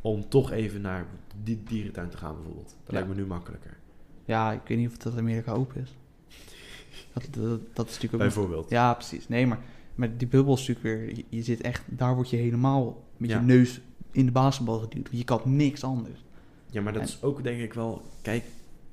[0.00, 1.06] om toch even naar
[1.42, 2.68] die dierentuin te gaan bijvoorbeeld.
[2.68, 2.92] Dat Ja.
[2.92, 3.76] lijkt me nu makkelijker.
[4.24, 5.96] Ja, ik weet niet of dat Amerika open is.
[7.12, 8.18] Dat, dat, dat is natuurlijk ook...
[8.34, 8.70] Bijvoorbeeld.
[8.70, 9.28] Ja, precies.
[9.28, 9.58] Nee, maar,
[10.00, 11.16] maar die bubbel is natuurlijk weer...
[11.16, 11.82] Je, je zit echt...
[11.86, 13.38] Daar word je helemaal met Ja.
[13.38, 13.80] je neus
[14.10, 15.08] in de basketbal geduwd.
[15.10, 16.24] Je kan niks anders.
[16.70, 18.44] Ja, maar dat En- is ook denk ik wel, kijk,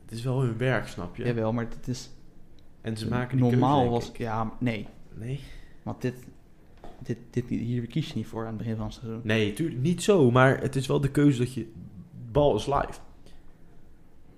[0.05, 1.23] het is wel hun werk, snap je?
[1.25, 2.09] Jawel, maar het is...
[2.81, 4.09] En ze maken die normaal keuze, was...
[4.09, 4.17] ik.
[4.17, 4.87] Ja, nee.
[5.13, 5.39] Nee?
[5.83, 6.13] Want dit,
[6.99, 9.21] dit, dit, hier kies je niet voor aan het begin van het seizoen.
[9.23, 11.71] Nee, tuurlijk niet zo, maar het is wel de keuze dat je,
[12.31, 12.99] bal is live.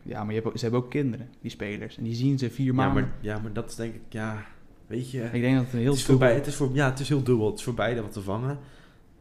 [0.03, 1.97] Ja, maar je hebt ook, ze hebben ook kinderen, die spelers.
[1.97, 3.03] En die zien ze vier Ja maanden.
[3.03, 4.45] maar, ja, maar dat is denk ik, ja,
[4.89, 5.21] weet je...
[5.23, 7.23] Ik denk dat het een heel het, is het, is voor, ja, het is heel
[7.23, 7.45] dubbel.
[7.49, 8.59] Het is voor beide wat te vangen.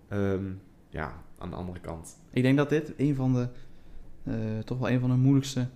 [0.08, 0.44] Ehm,
[0.88, 2.16] ja, aan de andere kant.
[2.30, 3.48] Ik denk dat dit een van de...
[4.24, 5.68] eh, toch wel een van de moeilijkste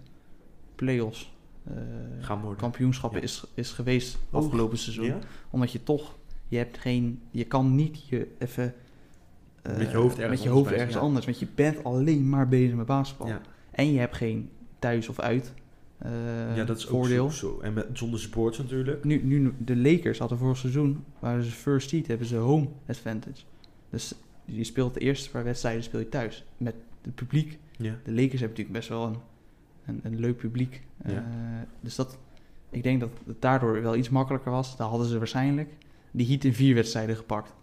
[0.75, 1.33] play-offs...
[1.65, 1.75] eh,
[2.21, 2.59] Gaan worden.
[2.59, 3.25] kampioenschappen Ja.
[3.25, 5.05] is, is geweest afgelopen seizoen.
[5.07, 5.19] Ja?
[5.51, 6.15] Omdat je toch...
[6.49, 7.23] Je hebt geen...
[7.31, 8.75] Je kan niet je even...
[9.63, 11.01] eh, Met je hoofd ergens met je anders hoofd ergens ja.
[11.01, 11.25] anders.
[11.25, 13.33] Want je bent alleen maar bezig met basketbal.
[13.71, 15.53] En je hebt geen thuis of uit
[16.05, 17.25] eh, ja, dat is voordeel.
[17.25, 17.61] ook zo.
[17.61, 19.05] En met, zonder supports natuurlijk.
[19.05, 23.43] Nu, nu, de Lakers hadden vorig seizoen, waren ze first seed, hebben ze home advantage.
[23.91, 26.45] Dus je speelt de eerste paar wedstrijden speel je thuis.
[26.57, 27.59] Met het publiek.
[27.77, 27.95] Ja.
[28.05, 29.17] De Lakers hebben natuurlijk best wel een,
[29.87, 30.83] een, een leuk publiek.
[31.07, 31.13] Ja.
[31.13, 31.23] Eh,
[31.81, 32.19] dus dat,
[32.71, 34.77] ik denk dat het daardoor wel iets makkelijker was.
[34.77, 35.71] Daar hadden ze waarschijnlijk
[36.11, 37.55] die Heat in vier wedstrijden gepakt.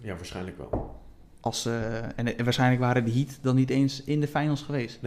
[0.00, 1.00] Ja, waarschijnlijk wel.
[1.40, 4.98] Als, ze- en, en waarschijnlijk waren de Heat dan niet eens in de finals geweest.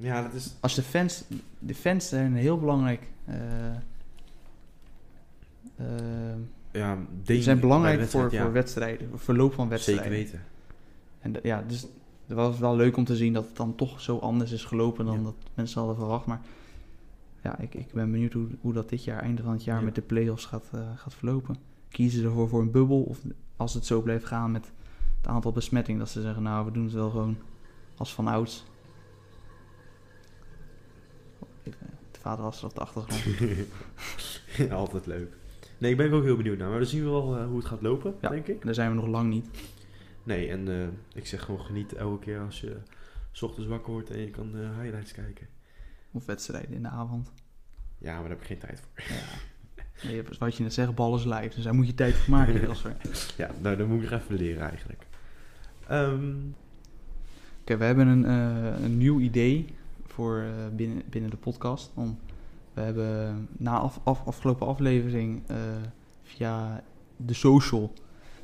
[0.00, 0.54] Ja, dat is...
[0.60, 1.24] Als de fans,
[1.58, 3.02] de fans zijn heel belangrijk.
[3.24, 3.36] eh,
[6.72, 10.04] Ja, Ze ding zijn belangrijk voor, voor wedstrijden, voor verloop van wedstrijden.
[10.04, 10.42] Zeker weten.
[11.20, 11.80] En ja, dus
[12.26, 15.04] het was wel leuk om te zien dat het dan toch zo anders is gelopen
[15.06, 15.22] dan Ja.
[15.22, 16.26] dat mensen hadden verwacht.
[16.26, 16.40] Maar
[17.42, 19.84] ja, ik, ik ben benieuwd hoe, hoe dat dit jaar, einde van het jaar, Ja.
[19.84, 21.56] met de play-offs gaat, eh, gaat verlopen.
[21.88, 23.18] Kiezen ze ervoor voor een bubbel of
[23.56, 24.70] als het zo blijft gaan met
[25.20, 27.36] het aantal besmettingen, dat ze zeggen, nou, we doen het wel gewoon
[27.96, 28.28] als van
[32.28, 32.28] ouds.
[32.28, 34.72] Even, de vader was er op de achtergrond.
[34.82, 35.32] Altijd leuk.
[35.78, 36.68] Nee, ik ben ook heel benieuwd naar.
[36.68, 38.28] Maar dan zien we wel eh, hoe het gaat lopen, Ja.
[38.28, 38.62] denk ik.
[38.64, 39.46] Daar zijn we nog lang niet.
[40.22, 42.76] Nee, en eh, ik zeg gewoon geniet elke keer als je
[43.32, 45.46] 's ochtends wakker wordt en je kan de highlights kijken.
[46.12, 47.32] Of wedstrijden in de avond.
[47.98, 49.16] Ja, maar daar heb ik geen tijd voor.
[49.16, 49.24] Ja.
[50.08, 51.54] Nee, wat je net zegt, bal is live.
[51.54, 52.60] Dus daar moet je tijd voor maken.
[52.68, 52.96] Jasper.
[53.36, 55.06] Ja, nou, dat moet ik nog even leren eigenlijk.
[55.88, 56.32] Ehm,
[57.60, 59.74] Oké, we hebben een, eh, een nieuw idee
[60.18, 61.90] voor eh, binnen, binnen de podcast.
[61.94, 62.18] Om,
[62.74, 65.56] we hebben na af, af- afgelopen aflevering eh,
[66.22, 66.82] via
[67.16, 67.92] de social,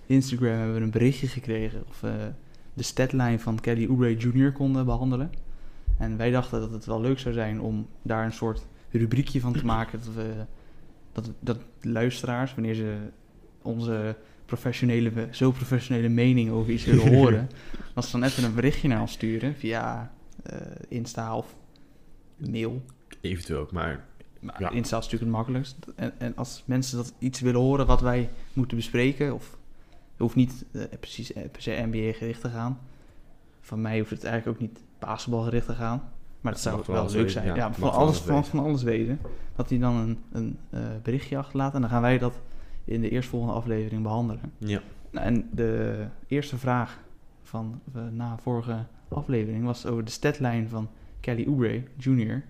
[0.06, 2.32] Instagram, hebben we een berichtje gekregen of we
[2.74, 4.52] de statline van Kelly Oubre Jr.
[4.52, 5.30] konden behandelen.
[5.98, 9.52] En wij dachten dat het wel leuk zou zijn om daar een soort rubriekje van
[9.52, 9.98] te maken.
[10.04, 10.32] Dat, we,
[11.12, 12.96] dat, dat luisteraars, wanneer ze
[13.62, 14.16] onze
[14.46, 17.48] professionele, zo professionele mening over iets willen horen,
[17.94, 20.12] dat ze dan even een berichtje naar ons sturen via
[20.42, 20.56] eh,
[20.88, 21.54] Insta of
[22.50, 22.82] mail.
[23.20, 24.04] eventueel ook, maar
[24.40, 24.70] Maar Ja.
[24.70, 25.76] Insta is natuurlijk het makkelijkst.
[25.96, 29.50] En, en als mensen dat iets willen horen wat wij moeten bespreken, of
[29.90, 32.78] het hoeft niet eh, precies eh, per se NBA gericht te gaan.
[33.60, 36.02] Van mij hoeft het eigenlijk ook niet basketbalgericht te gaan.
[36.40, 37.54] Maar dat zou wel leuk zijn.
[37.54, 37.72] ja.
[37.72, 39.20] Van, alles, van, alles wezen.
[39.56, 42.40] Dat hij dan een, een eh, berichtje achterlaat en dan gaan wij dat
[42.84, 44.52] in de eerstvolgende aflevering behandelen.
[44.58, 44.80] ja.
[45.10, 46.98] Nou, en de eerste vraag
[47.42, 50.88] van eh, na vorige aflevering was over de statlijn van
[51.24, 52.42] Kelly Oubre Jr.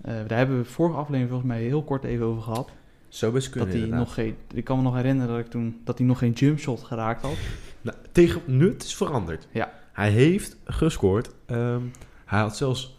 [0.00, 2.70] Eh, daar hebben we vorige aflevering volgens mij heel kort even over gehad.
[3.08, 5.80] Zou best kunnen dat hij nog geen, ik kan me nog herinneren dat, ik toen,
[5.84, 7.36] dat hij nog geen jumpshot geraakt had.
[7.80, 9.48] Nou, tegen nu, het is veranderd.
[9.50, 9.72] Ja.
[9.92, 11.30] Hij heeft gescoord.
[11.46, 11.80] Ehm,
[12.24, 12.96] hij had zelfs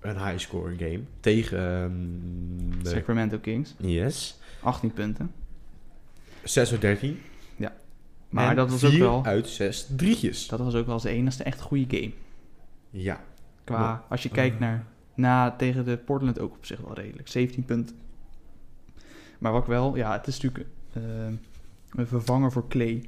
[0.00, 4.38] een high scoring game tegen ehm, de Sacramento Kings, Yes.
[4.62, 5.32] 18 punten.
[6.42, 7.18] 6 uit 13.
[8.28, 10.46] Maar En dat was ook wel, uit 6 drietjes.
[10.46, 12.12] dat was ook wel zijn enigste echt goede game.
[12.90, 13.20] Ja.
[13.76, 17.64] Qua, als je kijkt naar, na tegen de Portland ook op zich wel redelijk, 17
[17.64, 17.96] punten.
[19.38, 21.02] Maar wat ik wel, ja, het is natuurlijk eh,
[21.90, 23.04] een vervanger voor Clay.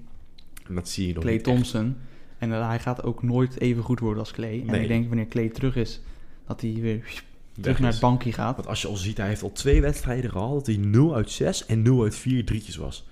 [0.68, 1.44] En dat zie je nog Clay echt.
[1.44, 1.96] Thompson.
[2.38, 4.60] En eh, hij gaat ook nooit even goed worden als Clay.
[4.60, 4.82] En Nee.
[4.82, 6.00] ik denk wanneer Clay terug is,
[6.46, 7.22] dat hij weer Weg
[7.60, 7.94] terug naar is.
[7.94, 8.56] het bankje gaat.
[8.56, 11.30] Want als je al ziet, hij heeft al twee wedstrijden gehad dat hij 0 uit
[11.30, 13.08] 6 en 0 uit 4 drietjes was.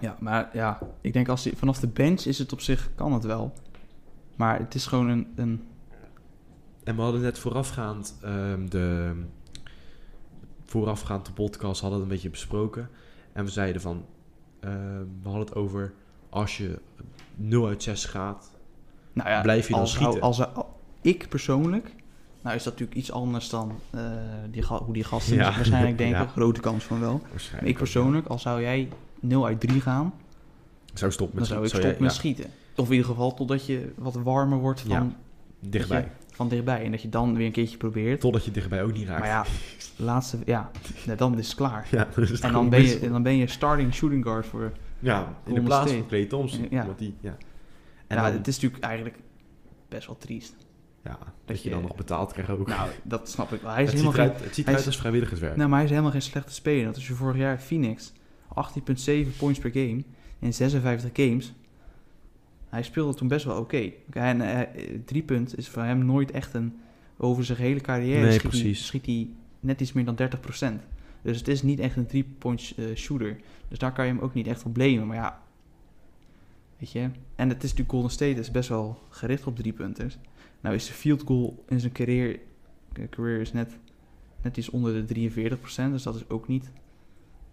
[0.00, 3.12] Ja, maar ja, ik denk als hij vanaf de bench is het op zich, kan
[3.12, 3.52] het wel.
[4.36, 5.62] Maar het is gewoon een, een
[6.84, 9.12] En we hadden net voorafgaand ehm, de
[10.64, 12.88] voorafgaand de podcast hadden we het een beetje besproken.
[13.32, 14.04] En we zeiden van,
[14.60, 14.72] ehm,
[15.22, 15.92] we hadden het over
[16.30, 16.78] als je
[17.34, 18.50] 0 uit 6 gaat,
[19.12, 20.20] nou ja, Blijf je dan als, schieten?
[20.20, 20.64] Als, als-
[21.00, 21.94] ik persoonlijk,
[22.42, 24.00] nou is dat natuurlijk iets anders dan eh,
[24.50, 25.54] die, hoe die gasten Ja.
[25.54, 26.20] waarschijnlijk denken.
[26.20, 26.26] Ja.
[26.26, 27.22] Grote kans van wel.
[27.52, 28.88] Maar ik persoonlijk, al zou jij
[29.20, 30.14] 0 uit 3 gaan,
[30.94, 32.44] zou dan met zou ik stoppen met schieten.
[32.76, 35.16] Of in ieder geval totdat je wat warmer wordt van, Ja,
[35.68, 36.10] dichtbij.
[36.34, 36.84] Van dichtbij.
[36.84, 38.20] En dat je dan weer een keertje probeert.
[38.20, 39.20] Totdat je dichtbij ook niet raakt.
[39.20, 39.44] Maar ja,
[39.96, 40.70] laatste, ja,
[41.16, 41.86] dan is het klaar.
[41.90, 44.72] Ja, dan is het En dan, ben je, dan ben je starting shooting guard voor...
[44.98, 46.66] Ja, in de plaats van Clay Thompson.
[46.70, 46.86] Ja.
[46.86, 47.36] Want die, ja.
[48.06, 49.16] En dan, het is natuurlijk eigenlijk
[49.88, 50.54] best wel triest.
[51.04, 52.66] ja, dat, je je- dan nog betaald krijgt ook.
[52.68, 53.70] Nou, dat snap ik wel.
[53.72, 55.56] Hij is het ziet helemaal eruit, geen, het ziet hij eruit is- als vrijwilligerswerk.
[55.56, 56.84] nou, maar hij is helemaal geen slechte speler.
[56.84, 58.12] Dat is je vorig jaar Phoenix.
[58.48, 60.02] 18,7 points per game
[60.38, 61.52] in 56 games.
[62.74, 63.90] Hij speelde toen best wel oké.
[64.10, 66.78] En eh, drie punt is voor hem nooit echt een...
[67.16, 68.86] Over zijn hele carrière Nee, schiet, hij, precies.
[68.86, 69.28] schiet hij
[69.60, 70.82] net iets meer dan 30%.
[71.22, 73.36] Dus het is niet echt een three-point eh, shooter.
[73.68, 75.06] Dus daar kan je hem ook niet echt op blamen.
[75.06, 75.42] Maar ja,
[76.78, 77.10] weet je.
[77.36, 80.18] En het is natuurlijk Golden State is best wel gericht op drie-punters.
[80.60, 82.38] Nou is de field goal in zijn carrière,
[82.92, 83.78] eh, career is net,
[84.42, 85.92] net iets onder de 43%.
[85.92, 86.70] Dus dat is ook niet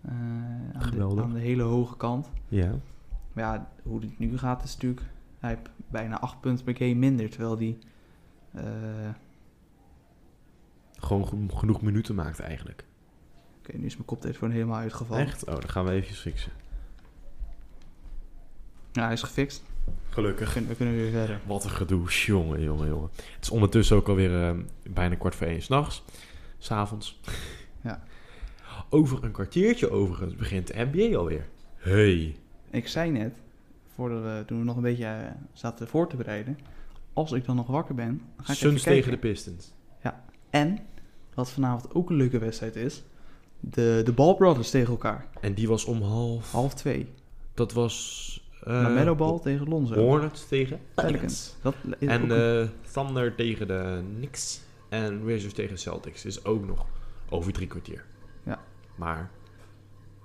[0.05, 2.29] aan, de, aan de hele hoge kant.
[2.47, 2.79] Ja.
[3.33, 5.01] Maar ja, hoe het nu gaat is natuurlijk...
[5.39, 7.29] Hij heeft bijna 8 punten per game minder.
[7.29, 7.77] Terwijl hij...
[8.53, 9.09] eh,
[10.99, 12.85] Gewoon geno- genoeg minuten maakt eigenlijk.
[13.59, 15.25] Oké, nu is mijn koptelefoon helemaal uitgevallen.
[15.25, 15.45] Echt?
[15.45, 16.51] Oh, dan gaan we even fixen.
[18.91, 19.63] Ja, hij is gefixt.
[20.09, 20.51] Gelukkig.
[20.51, 21.39] kunnen, we kunnen weer verder.
[21.45, 23.09] Wat een gedoe, jongen, jongen, jongen.
[23.15, 24.55] Het is ondertussen ook alweer eh,
[24.89, 26.03] bijna kwart voor één s'nachts.
[26.57, 27.19] S'avonds.
[27.81, 28.03] Ja.
[28.89, 31.47] Over een kwartiertje overigens begint de NBA alweer.
[31.77, 32.35] Hey.
[32.71, 33.41] Ik zei net,
[33.95, 36.57] voordat we, toen we nog een beetje eh, zaten voor te bereiden...
[37.13, 39.73] Als ik dan nog wakker ben, dan ga ik Suns tegen de Pistons.
[40.49, 40.79] En,
[41.33, 43.03] wat vanavond ook een leuke wedstrijd is...
[43.59, 45.27] De, de Ball Brothers tegen elkaar.
[45.41, 46.51] En die was om half...
[46.51, 47.09] Half twee.
[47.53, 48.49] Dat was...
[48.67, 49.95] Uh, Ball tegen Lonzo.
[49.95, 51.55] Hornets tegen Pelicans.
[51.61, 54.61] Dat is En de Thunder tegen de Knicks.
[54.89, 56.25] En Wizards tegen de Celtics.
[56.25, 56.85] Is ook nog
[57.29, 58.05] over drie kwartier.
[58.43, 58.59] Ja.
[58.95, 59.29] Maar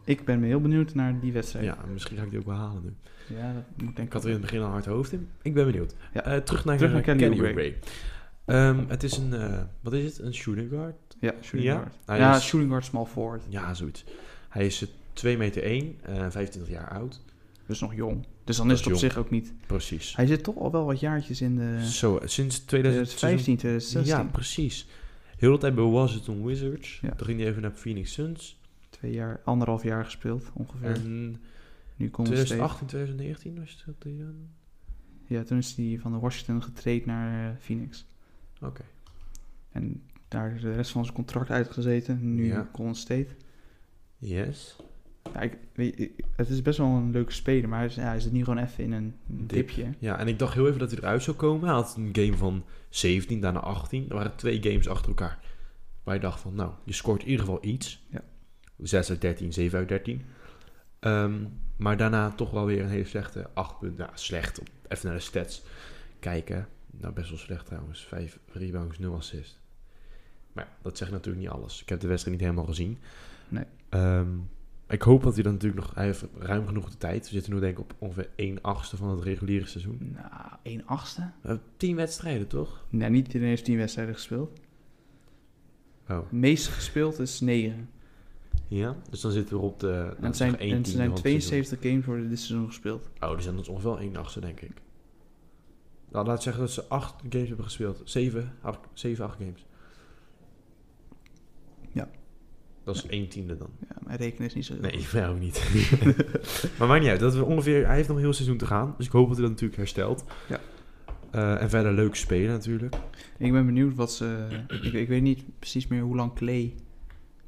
[0.06, 1.64] Ik ben heel benieuwd naar die wedstrijd.
[1.64, 2.92] ja, misschien ga ik die ook wel halen nu.
[3.36, 5.12] Ja, dat moet denk Ik ik had er in het begin al een hard hoofd
[5.12, 5.28] in.
[5.42, 5.94] Ik ben benieuwd.
[6.14, 6.24] Ja.
[6.24, 7.76] Eh, terug naar, Terug naar Kelly Kelly.
[8.44, 10.18] Ehm, het is een, eh, wat is het?
[10.26, 10.94] Een shooting guard?
[11.20, 11.74] Ja, shooting Ja?
[11.76, 11.94] guard.
[12.06, 13.42] Hij ja, is- shooting guard, small forward.
[13.48, 14.04] Ja, zoiets.
[14.48, 17.20] Hij is eh, 2 meter 1, eh 25 jaar oud.
[17.66, 18.26] Dus nog jong.
[18.44, 19.12] Dus dan Dat is het op jong.
[19.12, 19.52] zich ook niet...
[19.66, 20.16] Precies.
[20.16, 21.78] Hij zit toch al wel wat jaartjes in de...
[21.90, 23.16] Zo, sinds 2015.
[23.16, 24.16] 2015, 2016.
[24.24, 24.86] Ja, precies.
[25.36, 26.98] Heel de tijd bij Washington Wizards.
[27.02, 27.10] Ja.
[27.16, 28.58] Toen ging hij even naar Phoenix Suns.
[28.96, 30.94] Twee jaar, anderhalf jaar gespeeld ongeveer.
[30.94, 31.36] En
[31.96, 34.24] nu komt het 2018, 2019 was dat die?
[35.26, 38.06] Ja, toen is hij van de Washington getraind naar eh, Phoenix.
[38.60, 38.82] Oké.
[39.72, 42.34] En daar is de rest van zijn contract uitgezeten.
[42.34, 42.68] Nu Ja.
[42.72, 43.26] Golden State.
[44.18, 44.76] Yes.
[45.32, 48.02] Ja, ik, weet, je, het is best wel een leuke speler, maar hij, is, ja,
[48.02, 49.48] hij zit nu gewoon even in een Dip.
[49.48, 49.94] dipje.
[49.98, 51.66] Ja, en ik dacht heel even dat hij eruit zou komen.
[51.66, 54.08] Hij had een game van 17, daarna 18.
[54.08, 55.38] Er waren twee games achter elkaar.
[56.02, 58.04] Waar je dacht van, nou, je scoort in ieder geval iets.
[58.08, 58.20] Ja.
[58.78, 60.22] 6 uit 13, 7 uit 13.
[60.98, 61.44] Ehm,
[61.76, 63.98] maar daarna toch wel weer een hele slechte 8 punten.
[63.98, 64.60] Nou, slecht.
[64.88, 65.62] Even naar de stats
[66.18, 66.68] kijken.
[66.90, 68.04] Nou, best wel slecht trouwens.
[68.04, 69.58] 5 rebounds, 0 assist.
[70.52, 71.82] Maar dat zegt natuurlijk niet alles.
[71.82, 72.98] Ik heb de wedstrijd niet helemaal gezien.
[73.48, 73.64] Nee.
[73.88, 74.28] Ehm,
[74.88, 75.94] ik hoop dat hij dan natuurlijk nog...
[75.94, 77.26] Hij heeft ruim genoeg de tijd.
[77.26, 80.10] We zitten nu denk ik op ongeveer 1 achtste van het reguliere seizoen.
[80.12, 81.30] Nou, 1 achtste?
[81.46, 82.84] Uh, 10 wedstrijden, toch?
[82.88, 84.60] Nee, niet iedereen heeft 10 wedstrijden gespeeld.
[86.08, 87.90] Oh, Het meeste gespeeld is 9.
[88.68, 88.96] Ja.
[89.10, 89.86] Dus dan zitten we op de...
[89.86, 93.08] Nou, En het zijn, en het zijn 72 72 games worden dit seizoen gespeeld.
[93.20, 94.72] Oh, die zijn dus ongeveer 1 achtste, denk ik.
[96.10, 98.00] Nou, laat ik zeggen dat ze 8 games hebben gespeeld.
[98.04, 99.66] 7, 8, 7, 8 games.
[101.92, 102.08] Ja.
[102.84, 103.70] Dat is 1 tiende dan.
[103.88, 105.70] Ja, mijn rekenen is niet zo heel Nee, ook niet.
[106.78, 107.20] maar maakt niet uit.
[107.20, 108.94] Dat we ongeveer, hij heeft nog een heel seizoen te gaan.
[108.96, 110.24] Dus ik hoop dat hij dat natuurlijk herstelt.
[110.48, 110.60] Ja.
[111.30, 112.94] Eh, en verder leuk spelen natuurlijk.
[113.38, 114.46] Ik ben benieuwd wat ze...
[114.82, 116.74] ik, ik weet niet precies meer hoe lang Clay,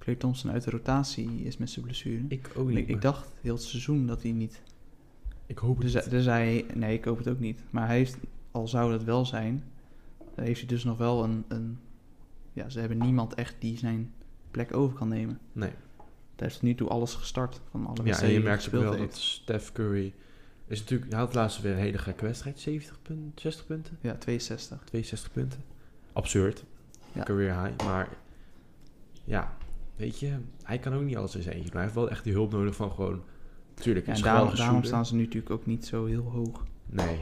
[0.08, 2.24] Clay Thompson uit de rotatie is met zijn blessure.
[2.28, 2.88] Ik ook niet.
[2.88, 4.62] ik, dacht heel het seizoen dat hij niet...
[5.46, 6.10] ik hoop het Dus, niet.
[6.10, 6.66] dus hij...
[6.74, 7.60] Nee, ik hoop het ook niet.
[7.70, 8.16] Maar hij heeft,
[8.50, 9.64] al zou dat wel zijn,
[10.34, 11.44] heeft hij dus nog wel een...
[11.48, 11.78] een
[12.52, 14.12] ja, ze hebben niemand echt die zijn
[14.50, 15.38] plek over kan nemen.
[15.52, 15.70] Nee.
[15.70, 16.06] Hij
[16.36, 19.16] heeft tot nu toe alles gestart van alle Ja, en je merkt ook wel dat.
[19.16, 20.14] Steph Curry...
[20.66, 22.60] Is natuurlijk, hij had laatst weer een hele gekke wedstrijd.
[22.60, 23.98] 70 punten, 60 punten?
[24.00, 24.84] Ja, 62.
[24.84, 25.64] 62 punten.
[26.12, 26.64] Absurd.
[27.12, 27.22] Ja.
[27.22, 27.84] Career high.
[27.84, 28.08] Maar
[29.24, 29.56] ja,
[29.98, 31.70] weet je, hij kan ook niet alles in zijn eentje.
[31.72, 33.22] Hij heeft wel echt die hulp nodig van gewoon
[33.74, 34.06] tuurlijk.
[34.06, 36.64] Ja, en daarom, staan ze nu natuurlijk ook niet zo heel hoog.
[36.86, 37.18] Nee.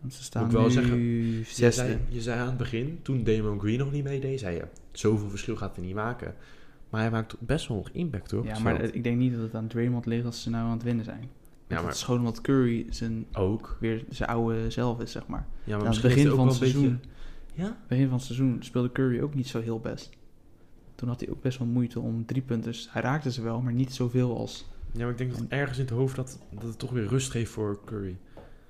[0.00, 3.60] Want ze staan wel nu zeggen, Je zei, je zei aan het begin, toen Damon
[3.60, 6.34] Green nog niet meedeed, zei je, zoveel verschil gaat hij niet maken.
[6.90, 8.44] Maar hij maakt best wel nog impact hoor.
[8.44, 10.72] Ja, het maar ik denk niet dat het aan Draymond ligt als ze nou aan
[10.72, 11.28] het winnen zijn.
[11.66, 13.76] ja, Het maar is gewoon omdat Curry zijn, ook.
[13.80, 15.46] weer zijn oude zelf is, zeg maar.
[15.64, 16.82] Ja, maar Aan het begin van het seizoen,
[17.54, 17.76] beetje- Ja?
[17.88, 20.10] begin van het seizoen speelde Curry ook niet zo heel best.
[20.94, 22.70] Toen had hij ook best wel moeite om drie punten.
[22.72, 24.66] Dus hij raakte ze wel, maar niet zoveel als...
[24.92, 27.30] Ja, maar ik denk dat ergens in het hoofd dat, dat het toch weer rust
[27.30, 28.16] geeft voor Curry.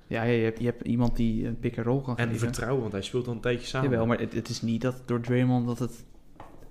[0.07, 2.39] Ja, je hebt, je hebt iemand die een pick-and-roll kan En geven.
[2.39, 3.89] vertrouwen, want hij speelt al een tijdje samen.
[3.89, 6.03] Jawel, maar het, het is niet dat door Draymond dat het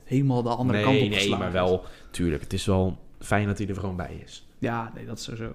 [0.04, 1.52] helemaal de andere nee, kant op nee, maar is.
[1.52, 2.42] wel, tuurlijk.
[2.42, 4.46] Het is wel fijn dat hij er gewoon bij is.
[4.58, 5.52] Ja, nee, dat is sowieso.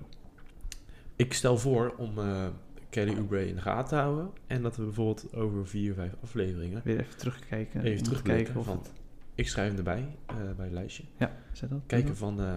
[1.15, 2.45] Ik stel voor om eh,
[2.89, 4.29] Kelly Oubre in de gaten te houden.
[4.47, 7.79] En dat we bijvoorbeeld over vier, vijf afleveringen Weer even terugkijken.
[7.81, 8.43] even om te terugblikken.
[8.53, 8.91] kijken of Van, het...
[9.39, 11.03] ik schrijf hem erbij, eh, bij het lijstje.
[11.17, 11.79] Ja, zet dat.
[11.85, 12.53] Kijken van eh,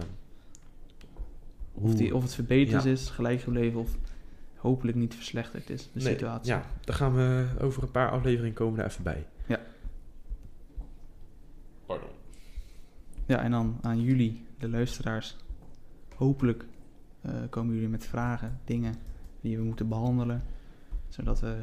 [1.73, 2.89] Of, die, of het verbeterd Ja.
[2.89, 3.97] is, gelijk gebleven of
[4.55, 6.53] hopelijk niet verslechterd is, de Nee, situatie.
[6.53, 9.25] Ja, daar gaan we over een paar afleveringen komen daar even bij.
[9.45, 9.59] Ja.
[11.85, 12.09] Pardon.
[13.25, 15.37] Ja, en dan aan jullie, de luisteraars.
[16.15, 16.65] Hopelijk
[17.21, 18.95] eh, komen jullie met vragen, dingen
[19.41, 20.43] die we moeten behandelen.
[21.09, 21.57] Zodat we...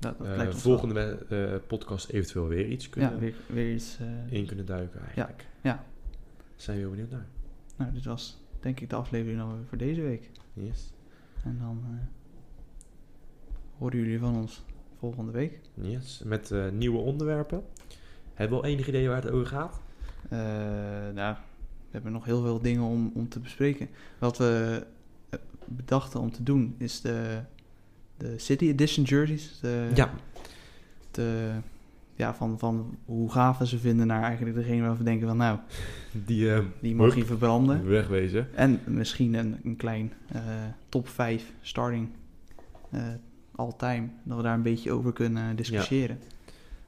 [0.00, 3.74] Dat, dat Eh, lijkt ons volgende eh, podcast eventueel weer iets kunnen Ja, weer, weer
[3.74, 3.98] iets...
[4.00, 5.46] eh, in kunnen duiken eigenlijk.
[5.60, 5.84] ja.
[6.56, 7.26] Zijn we heel benieuwd naar.
[7.76, 10.30] Nou, dit was denk ik de aflevering dan weer voor deze week.
[10.52, 10.92] Yes.
[11.44, 11.84] En dan
[13.78, 14.64] horen jullie van ons
[14.98, 15.60] volgende week.
[15.74, 16.22] Yes.
[16.24, 17.62] Met nieuwe onderwerpen.
[18.34, 19.80] Hebben we al enig idee waar het over gaat?
[20.28, 20.38] Eh,
[21.14, 23.88] nou, we hebben nog heel veel dingen om, om te bespreken.
[24.18, 24.82] Wat we
[25.64, 27.40] bedachten om te doen is de,
[28.20, 29.58] de City Edition jerseys.
[29.60, 30.10] De, ja.
[31.10, 31.50] de,
[32.14, 35.36] ja, van, van hoe gaaf we ze vinden naar eigenlijk degene waarvan we denken van
[35.36, 35.58] nou,
[36.12, 37.86] Die eh, die mag je verbranden.
[37.86, 38.48] wegwezen.
[38.54, 40.42] En misschien een, een klein eh,
[40.88, 42.08] top 5 starting
[42.90, 43.02] eh
[43.54, 44.08] all time.
[44.24, 46.18] Dat we daar een beetje over kunnen discussiëren.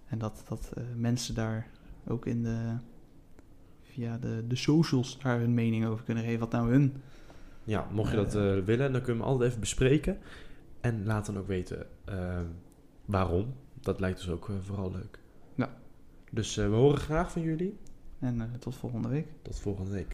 [0.08, 1.66] En dat, dat mensen daar
[2.06, 2.56] ook in de,
[3.82, 6.38] via de, de socials daar hun mening over kunnen geven.
[6.38, 6.92] Wat nou hun.
[7.64, 8.32] Ja, mocht je dat
[8.64, 10.18] willen, dan kunnen we altijd even bespreken.
[10.82, 12.40] En laat dan ook weten eh,
[13.04, 13.54] waarom.
[13.80, 15.18] Dat lijkt ons ook eh, vooral leuk.
[15.54, 15.76] Ja.
[16.30, 17.78] Dus eh, we horen graag van jullie.
[18.18, 19.26] En eh, tot volgende week.
[19.42, 20.11] Tot volgende week.